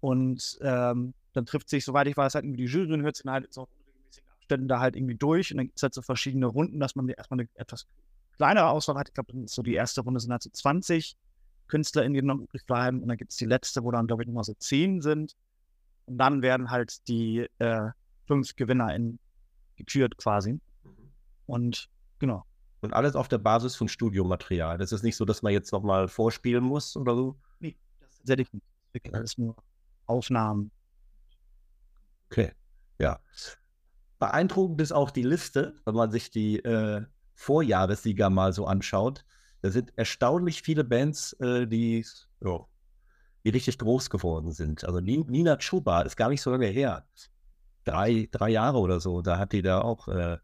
Und 0.00 0.58
ähm, 0.60 1.14
dann 1.32 1.46
trifft 1.46 1.68
sich, 1.68 1.84
soweit 1.84 2.06
ich 2.06 2.16
weiß, 2.16 2.34
halt 2.34 2.44
irgendwie 2.44 2.64
die 2.64 2.70
Jury 2.70 2.92
und 2.92 3.02
hört 3.02 3.16
sich 3.16 3.26
halt 3.26 3.52
so 3.52 3.62
regelmäßigen 3.62 4.30
Abständen 4.30 4.68
da 4.68 4.80
halt 4.80 4.96
irgendwie 4.96 5.14
durch. 5.14 5.50
Und 5.50 5.58
dann 5.58 5.66
gibt 5.66 5.78
es 5.78 5.82
halt 5.82 5.94
so 5.94 6.02
verschiedene 6.02 6.46
Runden, 6.46 6.78
dass 6.78 6.94
man 6.94 7.08
erstmal 7.08 7.40
eine 7.40 7.48
etwas 7.54 7.86
kleinere 8.36 8.68
Auswahl 8.68 8.96
hat. 8.96 9.08
Ich 9.08 9.14
glaube, 9.14 9.32
so 9.46 9.62
die 9.62 9.74
erste 9.74 10.02
Runde 10.02 10.20
sind 10.20 10.30
halt 10.30 10.42
so 10.42 10.50
20 10.50 11.16
KünstlerInnen, 11.68 12.14
die 12.14 12.22
noch 12.22 12.38
übrig 12.38 12.66
bleiben. 12.66 13.02
Und 13.02 13.08
dann 13.08 13.16
gibt 13.16 13.30
es 13.30 13.36
die 13.38 13.46
letzte, 13.46 13.82
wo 13.82 13.90
dann, 13.90 14.06
glaube 14.06 14.22
ich, 14.22 14.26
nochmal 14.26 14.44
so 14.44 14.54
10 14.54 15.00
sind. 15.00 15.34
Und 16.06 16.18
dann 16.18 16.42
werden 16.42 16.70
halt 16.70 17.08
die 17.08 17.48
äh, 17.58 17.90
fünf 18.26 18.54
GewinnerInnen 18.56 19.18
gekürt 19.76 20.16
quasi. 20.18 20.52
Mhm. 20.52 20.60
Und 21.46 21.88
genau. 22.18 22.44
Und 22.84 22.92
alles 22.92 23.16
auf 23.16 23.28
der 23.28 23.38
Basis 23.38 23.76
von 23.76 23.88
Studiomaterial. 23.88 24.76
Das 24.76 24.92
ist 24.92 25.02
nicht 25.02 25.16
so, 25.16 25.24
dass 25.24 25.40
man 25.40 25.54
jetzt 25.54 25.72
nochmal 25.72 26.06
vorspielen 26.06 26.62
muss 26.62 26.96
oder 26.98 27.16
so? 27.16 27.40
Nee, 27.58 27.78
das 27.98 28.36
nicht. 28.36 28.50
Das 29.10 29.22
ist 29.22 29.38
nur 29.38 29.56
Aufnahmen. 30.04 30.70
Okay, 32.30 32.52
ja. 32.98 33.20
Beeindruckend 34.18 34.82
ist 34.82 34.92
auch 34.92 35.10
die 35.10 35.22
Liste, 35.22 35.74
wenn 35.86 35.94
man 35.94 36.10
sich 36.10 36.30
die 36.30 36.58
äh, 36.58 37.02
Vorjahressieger 37.32 38.28
mal 38.28 38.52
so 38.52 38.66
anschaut. 38.66 39.24
Da 39.62 39.70
sind 39.70 39.96
erstaunlich 39.96 40.60
viele 40.60 40.84
Bands, 40.84 41.32
äh, 41.40 41.66
die, 41.66 42.04
oh, 42.44 42.66
die 43.44 43.48
richtig 43.48 43.78
groß 43.78 44.10
geworden 44.10 44.52
sind. 44.52 44.84
Also 44.84 45.00
Nina 45.00 45.56
Chuba 45.56 46.02
ist 46.02 46.16
gar 46.16 46.28
nicht 46.28 46.42
so 46.42 46.50
lange 46.50 46.66
her. 46.66 47.06
Drei, 47.84 48.28
drei 48.30 48.50
Jahre 48.50 48.76
oder 48.76 49.00
so. 49.00 49.22
Da 49.22 49.38
hat 49.38 49.52
die 49.52 49.62
da 49.62 49.80
auch 49.80 50.06
äh, 50.08 50.36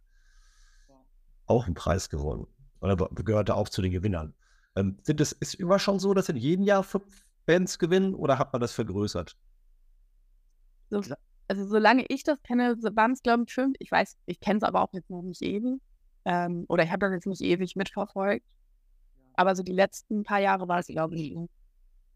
auch 1.51 1.67
einen 1.67 1.75
Preis 1.75 2.09
gewonnen. 2.09 2.47
Oder 2.81 2.97
gehörte 2.97 3.55
auch 3.55 3.69
zu 3.69 3.83
den 3.83 3.91
Gewinnern. 3.91 4.35
Ähm, 4.77 4.99
sind 5.03 5.21
es, 5.21 5.33
ist 5.33 5.55
immer 5.55 5.79
schon 5.79 5.99
so, 5.99 6.15
dass 6.15 6.29
in 6.29 6.37
jedem 6.37 6.65
Jahr 6.65 6.83
fünf 6.83 7.27
Bands 7.45 7.79
gewinnen 7.79 8.15
oder 8.15 8.39
hat 8.39 8.53
man 8.53 8.61
das 8.61 8.73
vergrößert? 8.73 9.37
So, 10.89 11.03
also 11.49 11.69
solange 11.69 12.05
ich 12.09 12.23
das 12.23 12.43
kenne, 12.43 12.77
waren 12.95 13.13
es 13.13 13.23
glaube 13.23 13.45
ich 13.47 13.53
fünf. 13.53 13.77
Ich 13.81 13.91
weiß, 13.91 14.17
ich 14.27 14.41
kenne 14.41 14.59
es 14.59 14.63
aber 14.63 14.83
auch 14.83 14.93
jetzt 14.93 15.11
noch 15.11 15.23
nicht 15.23 15.43
ewig. 15.43 15.81
Ähm, 16.25 16.65
oder 16.69 16.85
ich 16.85 16.91
habe 16.91 17.01
das 17.01 17.13
jetzt 17.13 17.27
nicht 17.27 17.43
ewig 17.43 17.77
mitverfolgt. 17.77 18.47
Aber 19.35 19.57
so 19.57 19.63
die 19.63 19.73
letzten 19.73 20.23
paar 20.23 20.41
Jahre 20.41 20.69
war 20.69 20.79
es, 20.79 20.87
glaube 20.87 21.17
ich. 21.17 21.37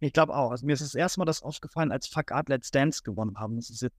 Ich 0.00 0.12
glaube 0.12 0.34
auch. 0.34 0.50
Also 0.50 0.64
mir 0.66 0.74
ist 0.74 0.82
das 0.82 0.94
erste 0.94 1.20
Mal 1.20 1.24
das 1.24 1.42
aufgefallen, 1.42 1.90
als 1.90 2.06
Fuck 2.06 2.32
Art 2.32 2.48
Let's 2.48 2.70
Dance 2.70 3.02
gewonnen 3.02 3.38
haben. 3.38 3.56
Das 3.56 3.70
ist 3.70 3.82
jetzt 3.82 3.96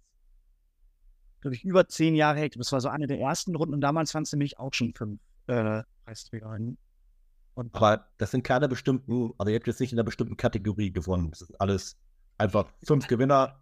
glaube 1.41 1.55
ich, 1.55 1.63
über 1.63 1.87
zehn 1.87 2.15
Jahre 2.15 2.39
her. 2.39 2.49
Das 2.49 2.71
war 2.71 2.81
so 2.81 2.89
eine 2.89 3.05
der 3.05 3.19
ersten 3.19 3.55
Runden 3.55 3.75
und 3.75 3.81
damals 3.81 4.13
waren 4.15 4.23
es 4.23 4.31
nämlich 4.31 4.57
auch 4.57 4.73
schon 4.73 4.93
fünf 4.95 5.21
äh, 5.47 5.83
Preisträgerinnen. 6.05 6.77
Und 7.55 7.73
Aber 7.73 8.07
das 8.17 8.31
sind 8.31 8.43
keine 8.43 8.67
bestimmten, 8.67 9.31
also 9.37 9.49
ihr 9.49 9.55
habt 9.55 9.67
jetzt 9.67 9.79
nicht 9.79 9.93
in 9.93 9.97
einer 9.97 10.03
bestimmten 10.03 10.37
Kategorie 10.37 10.91
gewonnen. 10.91 11.31
Das 11.31 11.41
ist 11.41 11.59
alles 11.59 11.97
einfach 12.37 12.67
fünf 12.83 13.07
Gewinner. 13.07 13.61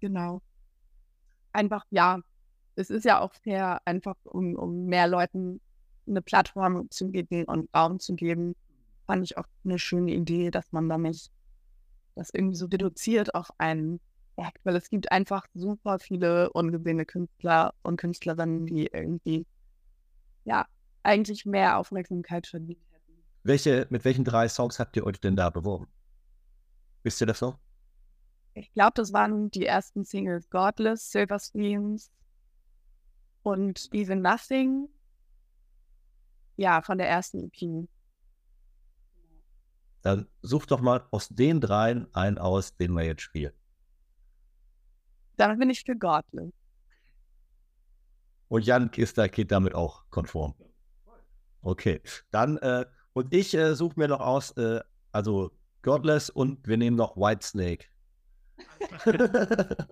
Genau. 0.00 0.42
Einfach, 1.52 1.84
ja. 1.90 2.20
Es 2.76 2.90
ist 2.90 3.04
ja 3.04 3.20
auch 3.20 3.32
fair, 3.32 3.80
einfach 3.84 4.16
um, 4.24 4.56
um 4.56 4.86
mehr 4.86 5.06
Leuten 5.06 5.60
eine 6.06 6.20
Plattform 6.20 6.90
zu 6.90 7.08
geben 7.10 7.44
und 7.44 7.68
Raum 7.74 8.00
zu 8.00 8.14
geben. 8.14 8.54
Fand 9.06 9.24
ich 9.24 9.38
auch 9.38 9.46
eine 9.64 9.78
schöne 9.78 10.12
Idee, 10.12 10.50
dass 10.50 10.72
man 10.72 10.88
damit 10.88 11.30
das 12.16 12.30
irgendwie 12.32 12.56
so 12.56 12.66
reduziert 12.66 13.34
auf 13.34 13.50
einen 13.58 14.00
Act, 14.36 14.58
weil 14.64 14.76
es 14.76 14.90
gibt 14.90 15.10
einfach 15.12 15.46
super 15.54 15.98
viele 15.98 16.52
ungesehene 16.52 17.06
Künstler 17.06 17.74
und 17.82 17.96
Künstlerinnen, 17.96 18.66
die 18.66 18.86
irgendwie, 18.86 19.46
ja, 20.44 20.66
eigentlich 21.02 21.44
mehr 21.44 21.78
Aufmerksamkeit 21.78 22.46
verdient 22.46 22.82
hätten. 22.90 23.22
Welche, 23.42 23.86
mit 23.90 24.04
welchen 24.04 24.24
drei 24.24 24.48
Songs 24.48 24.78
habt 24.78 24.96
ihr 24.96 25.04
euch 25.04 25.20
denn 25.20 25.36
da 25.36 25.50
beworben? 25.50 25.88
Wisst 27.02 27.20
ihr 27.20 27.26
das 27.26 27.40
noch? 27.40 27.58
Ich 28.54 28.72
glaube, 28.72 28.92
das 28.94 29.12
waren 29.12 29.50
die 29.50 29.66
ersten 29.66 30.04
Singles 30.04 30.48
Godless, 30.48 31.10
Silver 31.10 31.38
Streams 31.38 32.10
und 33.42 33.88
Even 33.92 34.22
Nothing. 34.22 34.88
Ja, 36.56 36.80
von 36.82 36.98
der 36.98 37.08
ersten 37.08 37.50
EP. 37.50 37.88
Dann 40.02 40.28
such 40.42 40.66
doch 40.66 40.80
mal 40.80 41.06
aus 41.10 41.28
den 41.28 41.60
dreien 41.60 42.06
einen 42.14 42.38
aus, 42.38 42.76
den 42.76 42.92
wir 42.92 43.04
jetzt 43.04 43.22
spielen. 43.22 43.52
Dann 45.36 45.58
bin 45.58 45.68
ich 45.70 45.82
für 45.82 45.96
Godless. 45.96 46.52
Und 48.48 48.66
Jan 48.66 48.90
ist 48.96 49.18
da, 49.18 49.26
geht 49.26 49.50
damit 49.50 49.74
auch 49.74 50.04
konform. 50.10 50.54
Okay, 51.62 52.00
dann, 52.30 52.58
äh, 52.58 52.84
und 53.14 53.32
ich 53.32 53.54
äh, 53.54 53.74
suche 53.74 53.98
mir 53.98 54.08
noch 54.08 54.20
aus, 54.20 54.50
äh, 54.52 54.80
also 55.12 55.50
Godless 55.82 56.30
und 56.30 56.66
wir 56.66 56.76
nehmen 56.76 56.96
noch 56.96 57.16
Whitesnake. 57.16 57.86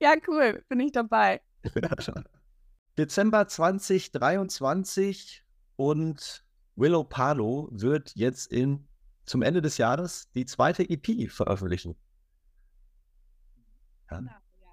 ja, 0.00 0.14
cool, 0.26 0.64
bin 0.68 0.80
ich 0.80 0.92
dabei. 0.92 1.40
Dezember 2.98 3.48
2023 3.48 5.44
und 5.76 6.44
Willow 6.76 7.04
Palo 7.04 7.68
wird 7.72 8.12
jetzt 8.14 8.52
in, 8.52 8.86
zum 9.24 9.42
Ende 9.42 9.62
des 9.62 9.78
Jahres 9.78 10.30
die 10.32 10.46
zweite 10.46 10.88
EP 10.88 11.30
veröffentlichen. 11.30 11.96
Ja. 14.10 14.22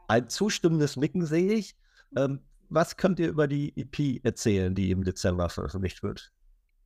Ein 0.08 0.30
zustimmendes 0.30 0.98
Nicken 0.98 1.26
sehe 1.26 1.54
ich. 1.54 1.76
Ähm, 2.16 2.40
was 2.70 2.98
könnt 2.98 3.20
ihr 3.20 3.30
über 3.30 3.48
die 3.48 3.74
EP 3.78 4.24
erzählen, 4.24 4.74
die 4.74 4.92
im 4.92 5.04
Dezember 5.04 5.50
veröffentlicht 5.50 6.02
wird? 6.04 6.32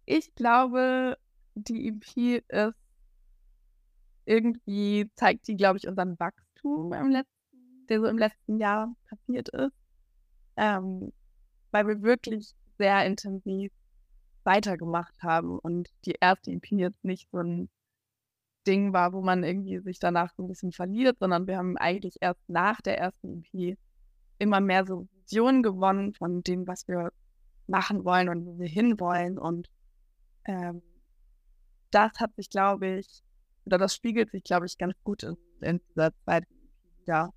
Ich 0.06 0.34
glaube, 0.36 1.18
die 1.56 1.88
EP 1.88 2.44
ist 2.48 2.76
irgendwie, 4.26 5.10
zeigt 5.16 5.48
die, 5.48 5.56
glaube 5.56 5.78
ich, 5.78 5.88
unseren 5.88 6.20
Wachstum 6.20 6.94
im 6.94 7.10
letzten, 7.10 7.88
der 7.88 8.00
so 8.00 8.08
im 8.08 8.18
letzten 8.18 8.60
Jahr 8.60 8.94
passiert 9.08 9.50
ist. 9.50 9.74
Ähm, 10.58 11.12
weil 11.72 11.88
wir 11.88 12.02
wirklich 12.02 12.54
sehr 12.78 13.06
intensiv 13.06 13.72
weitergemacht 14.44 15.14
haben 15.22 15.60
und 15.60 15.90
die 16.06 16.16
erste 16.20 16.52
EP 16.52 16.66
jetzt 16.72 17.04
nicht 17.04 17.30
so 17.32 17.40
ein 17.40 17.70
Ding 18.68 18.94
war, 18.94 19.14
wo 19.14 19.22
man 19.22 19.44
irgendwie 19.44 19.80
sich 19.80 20.00
danach 20.00 20.34
so 20.36 20.44
ein 20.44 20.48
bisschen 20.48 20.72
verliert, 20.72 21.18
sondern 21.20 21.48
wir 21.48 21.58
haben 21.58 21.78
eigentlich 21.78 22.18
erst 22.20 22.42
nach 22.48 22.82
der 22.82 22.98
ersten 22.98 23.44
EP 23.54 23.78
immer 24.38 24.60
mehr 24.60 24.86
so 24.86 25.08
Visionen 25.30 25.62
gewonnen 25.62 26.14
von 26.14 26.42
dem, 26.42 26.68
was 26.68 26.88
wir 26.88 27.12
machen 27.68 28.04
wollen 28.04 28.30
und 28.30 28.46
wo 28.46 28.60
wir 28.60 28.68
hinwollen. 28.68 29.38
Und 29.38 29.70
ähm, 30.46 30.82
das 31.92 32.12
hat 32.20 32.36
sich, 32.36 32.50
glaube 32.50 32.98
ich, 32.98 33.24
oder 33.66 33.78
das 33.78 33.94
spiegelt 33.94 34.32
sich, 34.32 34.44
glaube 34.44 34.66
ich, 34.66 34.78
ganz 34.78 34.96
gut 35.04 35.24
in, 35.24 35.38
in 35.62 35.80
dieser 35.90 36.12
zweiten 36.24 36.48
ja, 37.06 37.32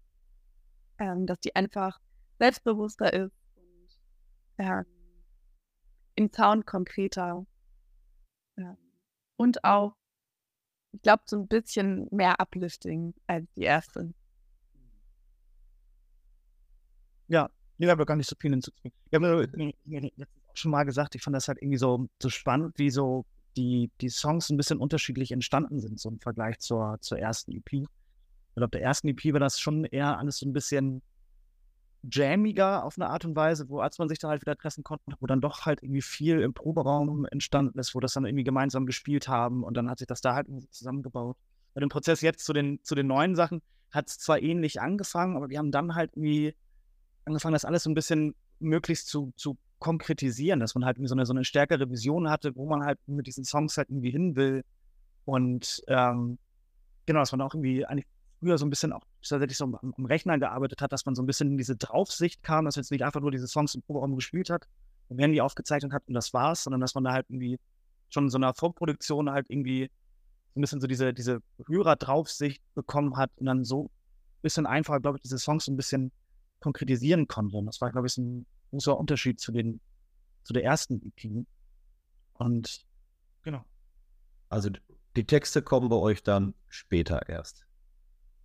ähm, 0.98 1.26
dass 1.26 1.40
die 1.40 1.54
einfach 1.54 1.98
selbstbewusster 2.38 3.12
ist 3.12 3.32
und 3.56 3.98
ähm, 4.58 4.84
im 6.14 6.30
Sound 6.32 6.66
konkreter 6.66 7.46
ähm, 8.56 8.76
und 9.36 9.64
auch, 9.64 9.94
ich 10.92 11.00
glaube, 11.02 11.22
so 11.26 11.38
ein 11.38 11.48
bisschen 11.48 12.06
mehr 12.10 12.38
uplifting 12.38 13.14
als 13.26 13.50
die 13.54 13.62
erste. 13.62 14.12
Ja, 17.28 17.48
ich 17.86 17.90
habe 17.90 18.06
gar 18.06 18.16
nicht 18.16 18.28
so 18.28 18.36
viel 18.38 18.50
hinzuzufügen. 18.50 18.94
Ich 19.10 19.14
habe 19.14 19.44
auch 19.44 20.54
schon 20.54 20.70
mal 20.70 20.84
gesagt, 20.84 21.14
ich 21.14 21.22
fand 21.22 21.34
das 21.34 21.48
halt 21.48 21.58
irgendwie 21.60 21.78
so, 21.78 22.08
so 22.20 22.28
spannend, 22.28 22.78
wie 22.78 22.90
so 22.90 23.24
die, 23.56 23.90
die 24.00 24.08
Songs 24.08 24.50
ein 24.50 24.56
bisschen 24.56 24.78
unterschiedlich 24.78 25.32
entstanden 25.32 25.80
sind, 25.80 25.98
so 25.98 26.08
im 26.08 26.20
Vergleich 26.20 26.58
zur, 26.58 26.98
zur 27.00 27.18
ersten 27.18 27.52
EP. 27.52 27.72
Ich 27.72 27.86
glaube, 28.54 28.70
der 28.70 28.82
ersten 28.82 29.08
EP 29.08 29.32
war 29.32 29.40
das 29.40 29.58
schon 29.58 29.84
eher 29.84 30.18
alles 30.18 30.38
so 30.38 30.46
ein 30.46 30.52
bisschen 30.52 31.02
jammiger 32.02 32.84
auf 32.84 32.98
eine 32.98 33.08
Art 33.08 33.24
und 33.24 33.36
Weise, 33.36 33.68
wo 33.68 33.80
als 33.80 33.98
man 33.98 34.08
sich 34.08 34.18
da 34.18 34.28
halt 34.28 34.42
wieder 34.42 34.56
treffen 34.56 34.82
konnte, 34.82 35.04
wo 35.20 35.26
dann 35.26 35.40
doch 35.40 35.66
halt 35.66 35.82
irgendwie 35.82 36.02
viel 36.02 36.40
im 36.40 36.52
Proberaum 36.52 37.26
entstanden 37.26 37.78
ist, 37.78 37.94
wo 37.94 38.00
das 38.00 38.14
dann 38.14 38.26
irgendwie 38.26 38.44
gemeinsam 38.44 38.86
gespielt 38.86 39.28
haben 39.28 39.62
und 39.62 39.76
dann 39.76 39.88
hat 39.88 39.98
sich 39.98 40.08
das 40.08 40.20
da 40.20 40.34
halt 40.34 40.48
zusammengebaut. 40.70 41.36
Bei 41.74 41.80
dem 41.80 41.88
Prozess 41.88 42.20
jetzt 42.20 42.44
zu 42.44 42.52
den, 42.52 42.80
zu 42.82 42.94
den 42.94 43.06
neuen 43.06 43.34
Sachen 43.34 43.62
hat 43.92 44.08
es 44.08 44.18
zwar 44.18 44.42
ähnlich 44.42 44.80
angefangen, 44.80 45.36
aber 45.36 45.48
wir 45.48 45.58
haben 45.58 45.70
dann 45.70 45.94
halt 45.94 46.10
irgendwie 46.14 46.54
angefangen, 47.24 47.52
das 47.52 47.64
alles 47.64 47.82
so 47.84 47.90
ein 47.90 47.94
bisschen 47.94 48.34
möglichst 48.58 49.08
zu, 49.08 49.32
zu 49.36 49.56
konkretisieren, 49.78 50.60
dass 50.60 50.74
man 50.74 50.84
halt 50.84 50.96
so 51.02 51.14
eine, 51.14 51.26
so 51.26 51.32
eine 51.32 51.44
stärkere 51.44 51.90
Vision 51.90 52.30
hatte, 52.30 52.54
wo 52.54 52.66
man 52.66 52.84
halt 52.84 52.98
mit 53.06 53.26
diesen 53.26 53.44
Songs 53.44 53.76
halt 53.76 53.90
irgendwie 53.90 54.10
hin 54.10 54.36
will. 54.36 54.64
Und 55.24 55.82
ähm, 55.88 56.38
genau, 57.06 57.20
dass 57.20 57.32
man 57.32 57.40
auch 57.40 57.54
irgendwie 57.54 57.84
eigentlich 57.84 58.06
früher 58.40 58.58
so 58.58 58.66
ein 58.66 58.70
bisschen 58.70 58.92
auch 58.92 59.04
tatsächlich 59.22 59.56
so 59.56 59.64
am, 59.64 59.76
am 59.96 60.06
Rechner 60.06 60.38
gearbeitet 60.38 60.80
hat, 60.80 60.92
dass 60.92 61.04
man 61.06 61.14
so 61.14 61.22
ein 61.22 61.26
bisschen 61.26 61.50
in 61.52 61.58
diese 61.58 61.76
Draufsicht 61.76 62.42
kam, 62.42 62.64
dass 62.64 62.76
man 62.76 62.82
jetzt 62.82 62.90
nicht 62.90 63.04
einfach 63.04 63.20
nur 63.20 63.30
diese 63.30 63.46
Songs 63.46 63.74
im 63.74 63.82
Proberaum 63.82 64.14
gespielt 64.14 64.50
hat 64.50 64.68
und 65.08 65.18
Handy 65.18 65.40
aufgezeichnet 65.40 65.92
hat 65.92 66.02
und 66.06 66.14
das 66.14 66.32
war's, 66.32 66.64
sondern 66.64 66.80
dass 66.80 66.94
man 66.94 67.04
da 67.04 67.12
halt 67.12 67.26
irgendwie 67.28 67.58
schon 68.08 68.24
in 68.24 68.30
so 68.30 68.38
einer 68.38 68.54
Vorproduktion 68.54 69.30
halt 69.30 69.46
irgendwie 69.48 69.90
so 70.54 70.60
ein 70.60 70.60
bisschen 70.60 70.80
so 70.80 70.86
diese, 70.86 71.14
diese 71.14 71.40
Hörer-Draufsicht 71.66 72.62
bekommen 72.74 73.16
hat 73.16 73.30
und 73.36 73.46
dann 73.46 73.64
so 73.64 73.84
ein 73.84 74.42
bisschen 74.42 74.66
einfacher, 74.66 75.00
glaube 75.00 75.18
ich, 75.18 75.22
diese 75.22 75.38
Songs 75.38 75.64
so 75.64 75.72
ein 75.72 75.76
bisschen 75.76 76.12
konkretisieren 76.62 77.28
konnte. 77.28 77.60
Das 77.64 77.80
war, 77.80 77.90
glaube 77.90 78.06
ich, 78.06 78.16
ein 78.16 78.46
großer 78.70 78.98
Unterschied 78.98 79.40
zu 79.40 79.52
den, 79.52 79.80
zu 80.44 80.52
der 80.52 80.64
ersten 80.64 81.02
EP. 81.02 81.46
Und 82.34 82.86
genau. 83.42 83.64
Also 84.48 84.70
die 85.16 85.26
Texte 85.26 85.62
kommen 85.62 85.88
bei 85.88 85.96
euch 85.96 86.22
dann 86.22 86.54
später 86.68 87.28
erst. 87.28 87.66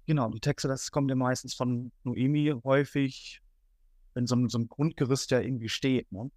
Genau, 0.05 0.29
die 0.29 0.39
Texte, 0.39 0.67
das 0.67 0.91
kommt 0.91 1.09
ja 1.09 1.15
meistens 1.15 1.53
von 1.53 1.91
Noemi 2.03 2.53
häufig, 2.63 3.41
wenn 4.13 4.25
so 4.25 4.35
ein, 4.35 4.49
so 4.49 4.57
ein 4.57 4.67
Grundgerüst 4.67 5.31
ja 5.31 5.39
irgendwie 5.39 5.69
steht. 5.69 6.11
Ne? 6.11 6.31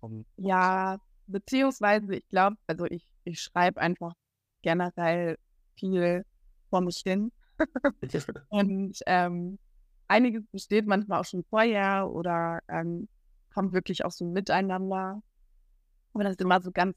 Vom 0.00 0.26
ja, 0.36 0.98
beziehungsweise 1.26 2.16
ich 2.16 2.28
glaube, 2.28 2.56
also 2.66 2.86
ich, 2.86 3.06
ich 3.24 3.40
schreibe 3.40 3.80
einfach 3.80 4.14
generell 4.62 5.38
viel 5.76 6.24
vor 6.70 6.80
mich 6.80 7.02
hin. 7.04 7.32
und 8.48 8.98
ähm, 9.06 9.58
einiges 10.10 10.44
besteht 10.52 10.86
manchmal 10.86 11.20
auch 11.20 11.24
schon 11.24 11.44
vorher 11.44 12.10
oder 12.10 12.60
ähm, 12.68 13.08
kommt 13.54 13.72
wirklich 13.72 14.04
auch 14.04 14.10
so 14.10 14.24
miteinander. 14.24 15.22
Aber 16.12 16.24
das 16.24 16.32
ist 16.32 16.40
immer 16.40 16.60
so 16.60 16.70
ganz 16.72 16.96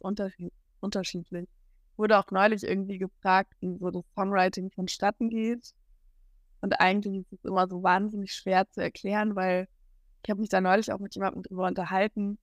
unterschiedlich 0.79 1.47
wurde 1.97 2.17
auch 2.17 2.31
neulich 2.31 2.63
irgendwie 2.63 2.97
gefragt, 2.97 3.53
wie 3.59 3.77
so 3.77 3.91
das 3.91 4.03
Songwriting 4.15 4.71
vonstatten 4.71 5.29
geht. 5.29 5.73
Und 6.61 6.79
eigentlich 6.79 7.17
ist 7.21 7.33
es 7.33 7.45
immer 7.45 7.67
so 7.67 7.83
wahnsinnig 7.83 8.33
schwer 8.33 8.69
zu 8.69 8.81
erklären, 8.81 9.35
weil 9.35 9.67
ich 10.23 10.29
habe 10.29 10.39
mich 10.39 10.49
da 10.49 10.61
neulich 10.61 10.91
auch 10.91 10.99
mit 10.99 11.15
jemandem 11.15 11.43
drüber 11.43 11.67
unterhalten, 11.67 12.37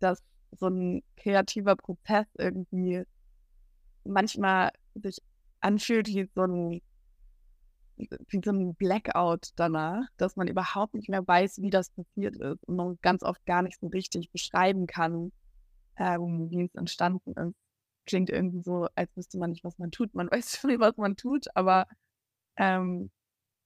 dass 0.00 0.22
so 0.58 0.66
ein 0.66 1.02
kreativer 1.16 1.76
Prozess 1.76 2.26
irgendwie 2.36 3.04
manchmal 4.04 4.70
sich 4.94 5.18
anfühlt 5.60 6.08
wie 6.08 6.28
so 6.34 6.42
ein 6.42 6.82
wie 8.28 8.40
so 8.44 8.52
ein 8.52 8.74
Blackout 8.74 9.50
danach, 9.56 10.04
dass 10.16 10.36
man 10.36 10.48
überhaupt 10.48 10.94
nicht 10.94 11.08
mehr 11.08 11.26
weiß, 11.26 11.60
wie 11.60 11.70
das 11.70 11.90
passiert 11.90 12.36
ist 12.36 12.64
und 12.68 12.76
man 12.76 12.98
ganz 13.02 13.22
oft 13.22 13.44
gar 13.46 13.62
nicht 13.62 13.78
so 13.80 13.88
richtig 13.88 14.30
beschreiben 14.30 14.86
kann, 14.86 15.32
ähm, 15.96 16.50
wie 16.50 16.64
es 16.64 16.74
entstanden 16.74 17.32
ist 17.32 17.56
klingt 18.06 18.30
irgendwie 18.30 18.62
so, 18.62 18.88
als 18.94 19.14
wüsste 19.16 19.38
man 19.38 19.50
nicht, 19.50 19.64
was 19.64 19.78
man 19.78 19.90
tut. 19.90 20.14
Man 20.14 20.28
weiß 20.30 20.58
schon, 20.58 20.78
was 20.80 20.96
man 20.96 21.16
tut, 21.16 21.46
aber 21.54 21.86
ähm, 22.56 23.10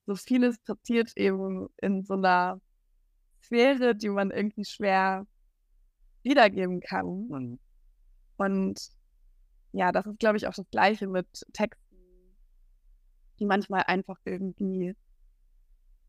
so 0.05 0.15
vieles 0.15 0.57
passiert 0.59 1.15
eben 1.17 1.67
in 1.81 2.03
so 2.03 2.13
einer 2.13 2.61
Sphäre, 3.43 3.95
die 3.95 4.09
man 4.09 4.31
irgendwie 4.31 4.65
schwer 4.65 5.25
wiedergeben 6.23 6.79
kann. 6.79 7.27
Mhm. 7.29 7.59
Und 8.37 8.89
ja, 9.73 9.91
das 9.91 10.05
ist, 10.05 10.19
glaube 10.19 10.37
ich, 10.37 10.47
auch 10.47 10.53
das 10.53 10.69
Gleiche 10.69 11.07
mit 11.07 11.27
Texten, 11.53 11.86
die 13.39 13.45
manchmal 13.45 13.83
einfach 13.83 14.17
irgendwie, 14.25 14.95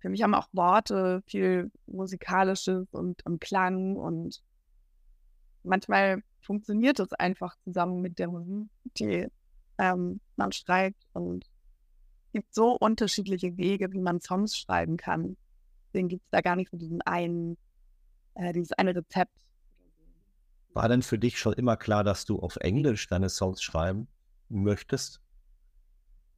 für 0.00 0.08
mich 0.08 0.22
haben 0.22 0.34
auch 0.34 0.48
Worte 0.52 1.22
viel 1.26 1.70
Musikalisches 1.86 2.86
und, 2.92 3.24
und 3.26 3.40
Klang 3.40 3.96
und 3.96 4.42
manchmal 5.62 6.22
funktioniert 6.40 6.98
es 7.00 7.12
einfach 7.12 7.56
zusammen 7.64 8.00
mit 8.00 8.18
der 8.18 8.28
Musik, 8.28 8.68
die 8.98 9.26
ähm, 9.78 10.20
man 10.36 10.52
schreibt. 10.52 11.02
Und 11.12 11.44
es 12.26 12.32
gibt 12.32 12.54
so 12.54 12.72
unterschiedliche 12.72 13.56
Wege, 13.56 13.92
wie 13.92 14.00
man 14.00 14.20
Songs 14.20 14.56
schreiben 14.56 14.96
kann. 14.96 15.36
Deswegen 15.86 16.08
gibt 16.08 16.24
es 16.24 16.30
da 16.30 16.40
gar 16.40 16.56
nicht 16.56 16.70
so 16.70 16.76
diesen 16.76 17.02
einen, 17.02 17.56
äh, 18.34 18.52
dieses 18.52 18.72
eine 18.72 18.94
Rezept. 18.94 19.36
War 20.74 20.88
denn 20.88 21.02
für 21.02 21.18
dich 21.18 21.38
schon 21.38 21.54
immer 21.54 21.76
klar, 21.76 22.04
dass 22.04 22.24
du 22.24 22.38
auf 22.38 22.56
Englisch 22.56 23.06
deine 23.08 23.28
Songs 23.28 23.62
schreiben 23.62 24.08
möchtest? 24.48 25.20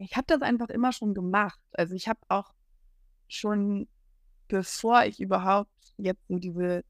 Ich 0.00 0.16
habe 0.16 0.26
das 0.26 0.40
einfach 0.40 0.68
immer 0.70 0.92
schon 0.92 1.12
gemacht. 1.12 1.60
Also 1.72 1.94
ich 1.94 2.08
habe 2.08 2.20
auch 2.28 2.54
schon, 3.28 3.86
bevor 4.48 5.04
ich 5.04 5.20
überhaupt 5.20 5.94
jetzt 5.98 6.26
so 6.26 6.38
diese 6.38 6.84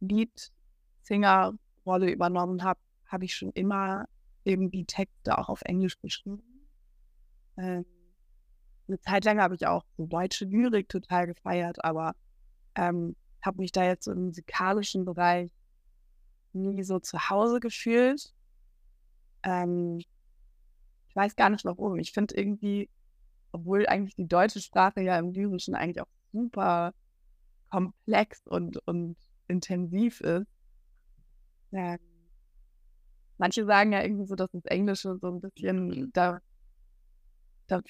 Lead-Singer 0.00 1.54
Rolle 1.86 2.10
übernommen 2.10 2.64
habe, 2.64 2.80
habe 3.06 3.24
ich 3.24 3.36
schon 3.36 3.52
immer 3.52 4.06
irgendwie 4.42 4.84
Texte 4.84 5.38
auch 5.38 5.48
auf 5.48 5.62
Englisch 5.62 5.98
geschrieben. 6.00 6.42
Ähm, 7.56 7.86
eine 8.88 9.00
Zeit 9.00 9.24
lang 9.24 9.40
habe 9.40 9.54
ich 9.54 9.66
auch 9.66 9.84
so 9.96 10.06
deutsche 10.06 10.44
Lyrik 10.44 10.88
total 10.88 11.26
gefeiert, 11.26 11.84
aber 11.84 12.16
ähm, 12.74 13.14
habe 13.42 13.58
mich 13.60 13.70
da 13.70 13.84
jetzt 13.84 14.06
so 14.06 14.12
im 14.12 14.26
musikalischen 14.26 15.04
Bereich 15.04 15.52
nie 16.52 16.82
so 16.82 16.98
zu 16.98 17.30
Hause 17.30 17.60
gefühlt. 17.60 18.34
Ähm, 19.44 20.00
ich 21.14 21.16
weiß 21.16 21.36
gar 21.36 21.48
nicht 21.48 21.64
warum. 21.64 21.96
Ich 22.00 22.10
finde 22.10 22.34
irgendwie, 22.36 22.90
obwohl 23.52 23.86
eigentlich 23.86 24.16
die 24.16 24.26
deutsche 24.26 24.60
Sprache 24.60 25.00
ja 25.00 25.16
im 25.16 25.30
Lyrischen 25.30 25.76
eigentlich 25.76 26.00
auch 26.00 26.08
super 26.32 26.92
komplex 27.70 28.44
und, 28.46 28.78
und 28.88 29.16
intensiv 29.46 30.20
ist, 30.22 30.48
ja. 31.70 31.96
Manche 33.38 33.64
sagen 33.64 33.92
ja 33.92 34.02
irgendwie 34.02 34.26
so, 34.26 34.34
dass 34.34 34.50
das 34.50 34.64
Englische 34.64 35.18
so 35.20 35.28
ein 35.28 35.40
bisschen 35.40 36.10
da, 36.12 36.40
da, 37.68 37.80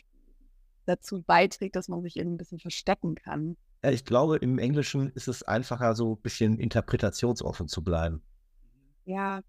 dazu 0.85 1.23
beiträgt, 1.23 1.77
dass 1.77 1.89
man 1.89 2.03
sich 2.03 2.17
irgendwie 2.17 2.35
ein 2.35 2.39
bisschen 2.39 2.61
verstecken 2.61 3.15
kann. 3.15 3.57
Ja, 3.83 3.91
ich 3.91 4.05
glaube, 4.05 4.37
im 4.37 4.59
Englischen 4.59 5.11
ist 5.11 5.29
es 5.29 5.43
einfacher, 5.43 5.95
so 5.95 6.15
ein 6.15 6.21
bisschen 6.21 6.59
interpretationsoffen 6.59 7.69
zu 7.69 7.83
bleiben. 7.83 8.23
Ja. 9.07 9.43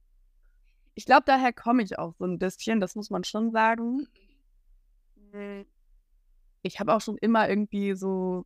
Ich 0.95 1.05
glaube, 1.05 1.23
daher 1.25 1.51
komme 1.53 1.83
ich 1.83 1.99
auch 1.99 2.13
so 2.17 2.25
ein 2.25 2.39
bisschen, 2.39 2.79
das 2.79 2.95
muss 2.95 3.09
man 3.09 3.23
schon 3.25 3.51
sagen. 3.51 4.07
Ich 6.61 6.79
habe 6.79 6.93
auch 6.93 7.01
schon 7.01 7.17
immer 7.17 7.49
irgendwie 7.49 7.95
so 7.95 8.45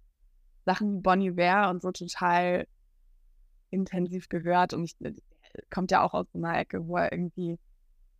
Sachen 0.65 0.97
wie 0.97 1.01
Bonnie 1.01 1.37
Ware 1.37 1.69
und 1.69 1.81
so 1.81 1.91
total 1.91 2.67
intensiv 3.69 4.29
gehört 4.29 4.73
und 4.73 4.83
ich 4.85 4.95
kommt 5.69 5.91
ja 5.91 6.03
auch 6.03 6.13
aus 6.13 6.27
einer 6.33 6.57
Ecke, 6.57 6.87
wo 6.87 6.97
er 6.97 7.11
irgendwie 7.11 7.59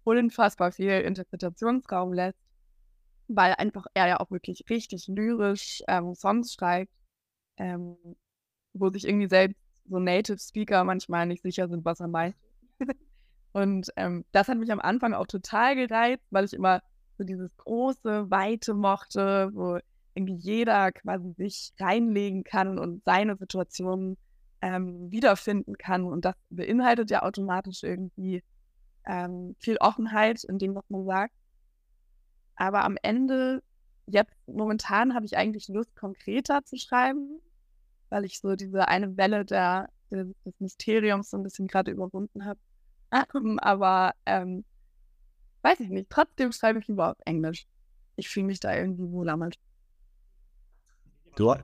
unfassbar 0.04 0.72
viel 0.72 0.92
Interpretationsraum 0.92 2.14
lässt, 2.14 2.40
weil 3.28 3.54
einfach 3.54 3.86
er 3.94 4.08
ja 4.08 4.20
auch 4.20 4.32
wirklich 4.32 4.64
richtig 4.70 5.08
lyrisch 5.08 5.82
ähm, 5.88 6.14
Songs 6.16 6.54
schreibt, 6.54 6.92
ähm, 7.58 7.98
wo 8.74 8.90
sich 8.90 9.08
irgendwie 9.08 9.30
selbst 9.30 9.60
so 9.86 10.00
Native 10.00 10.40
Speaker 10.40 10.84
manchmal 10.84 11.26
nicht 11.26 11.42
sicher 11.42 11.68
sind, 11.68 11.84
was 11.86 12.00
er 12.00 12.08
meint. 12.08 12.36
Und 13.52 13.90
ähm, 13.96 14.26
das 14.32 14.48
hat 14.48 14.58
mich 14.58 14.72
am 14.72 14.80
Anfang 14.80 15.14
auch 15.14 15.28
total 15.28 15.76
gereizt, 15.76 16.26
weil 16.30 16.46
ich 16.46 16.54
immer 16.54 16.82
so 17.18 17.24
dieses 17.24 17.56
große, 17.58 18.30
weite 18.30 18.74
mochte, 18.74 19.50
wo 19.54 19.80
irgendwie 20.14 20.36
jeder 20.36 20.92
quasi 20.92 21.34
sich 21.38 21.74
reinlegen 21.80 22.44
kann 22.44 22.78
und 22.80 23.04
seine 23.06 23.36
Situation 23.38 24.18
ähm, 24.62 25.12
wiederfinden 25.12 25.78
kann. 25.78 26.04
Und 26.04 26.26
das 26.26 26.36
beinhaltet 26.50 27.10
ja 27.12 27.24
automatisch 27.24 27.84
irgendwie 27.84 28.44
ähm, 29.06 29.56
viel 29.60 29.78
Offenheit 29.78 30.44
in 30.44 30.60
dem, 30.60 30.76
was 30.76 30.84
man 30.90 31.06
sagt. 31.06 31.34
Aber 32.56 32.84
am 32.84 32.98
Ende 33.02 33.64
jetzt 34.06 34.36
momentan 34.48 35.14
habe 35.14 35.26
ich 35.26 35.38
eigentlich 35.38 35.68
Lust, 35.68 35.96
konkreter 35.96 36.64
zu 36.66 36.78
schreiben, 36.78 37.40
weil 38.10 38.26
ich 38.26 38.40
so 38.40 38.56
diese 38.56 38.88
eine 38.88 39.18
Welle 39.18 39.46
der, 39.46 39.90
des, 40.12 40.28
Mysteriums 40.60 41.30
so 41.30 41.38
ein 41.38 41.44
bisschen 41.44 41.68
gerade 41.68 41.92
überwunden 41.92 42.46
habe. 42.46 42.60
Aber 43.62 44.14
ähm, 44.26 44.64
weiß 45.62 45.80
ich 45.80 45.90
nicht. 45.90 46.10
Trotzdem 46.10 46.52
schreibe 46.52 46.80
ich 46.80 46.88
lieber 46.88 47.12
auf 47.12 47.18
Englisch. 47.26 47.68
Ich 48.16 48.30
fühle 48.30 48.48
mich 48.48 48.60
da 48.60 48.76
irgendwie 48.76 49.12
wohler 49.12 49.38
mit. 49.38 49.58
Du, 51.36 51.56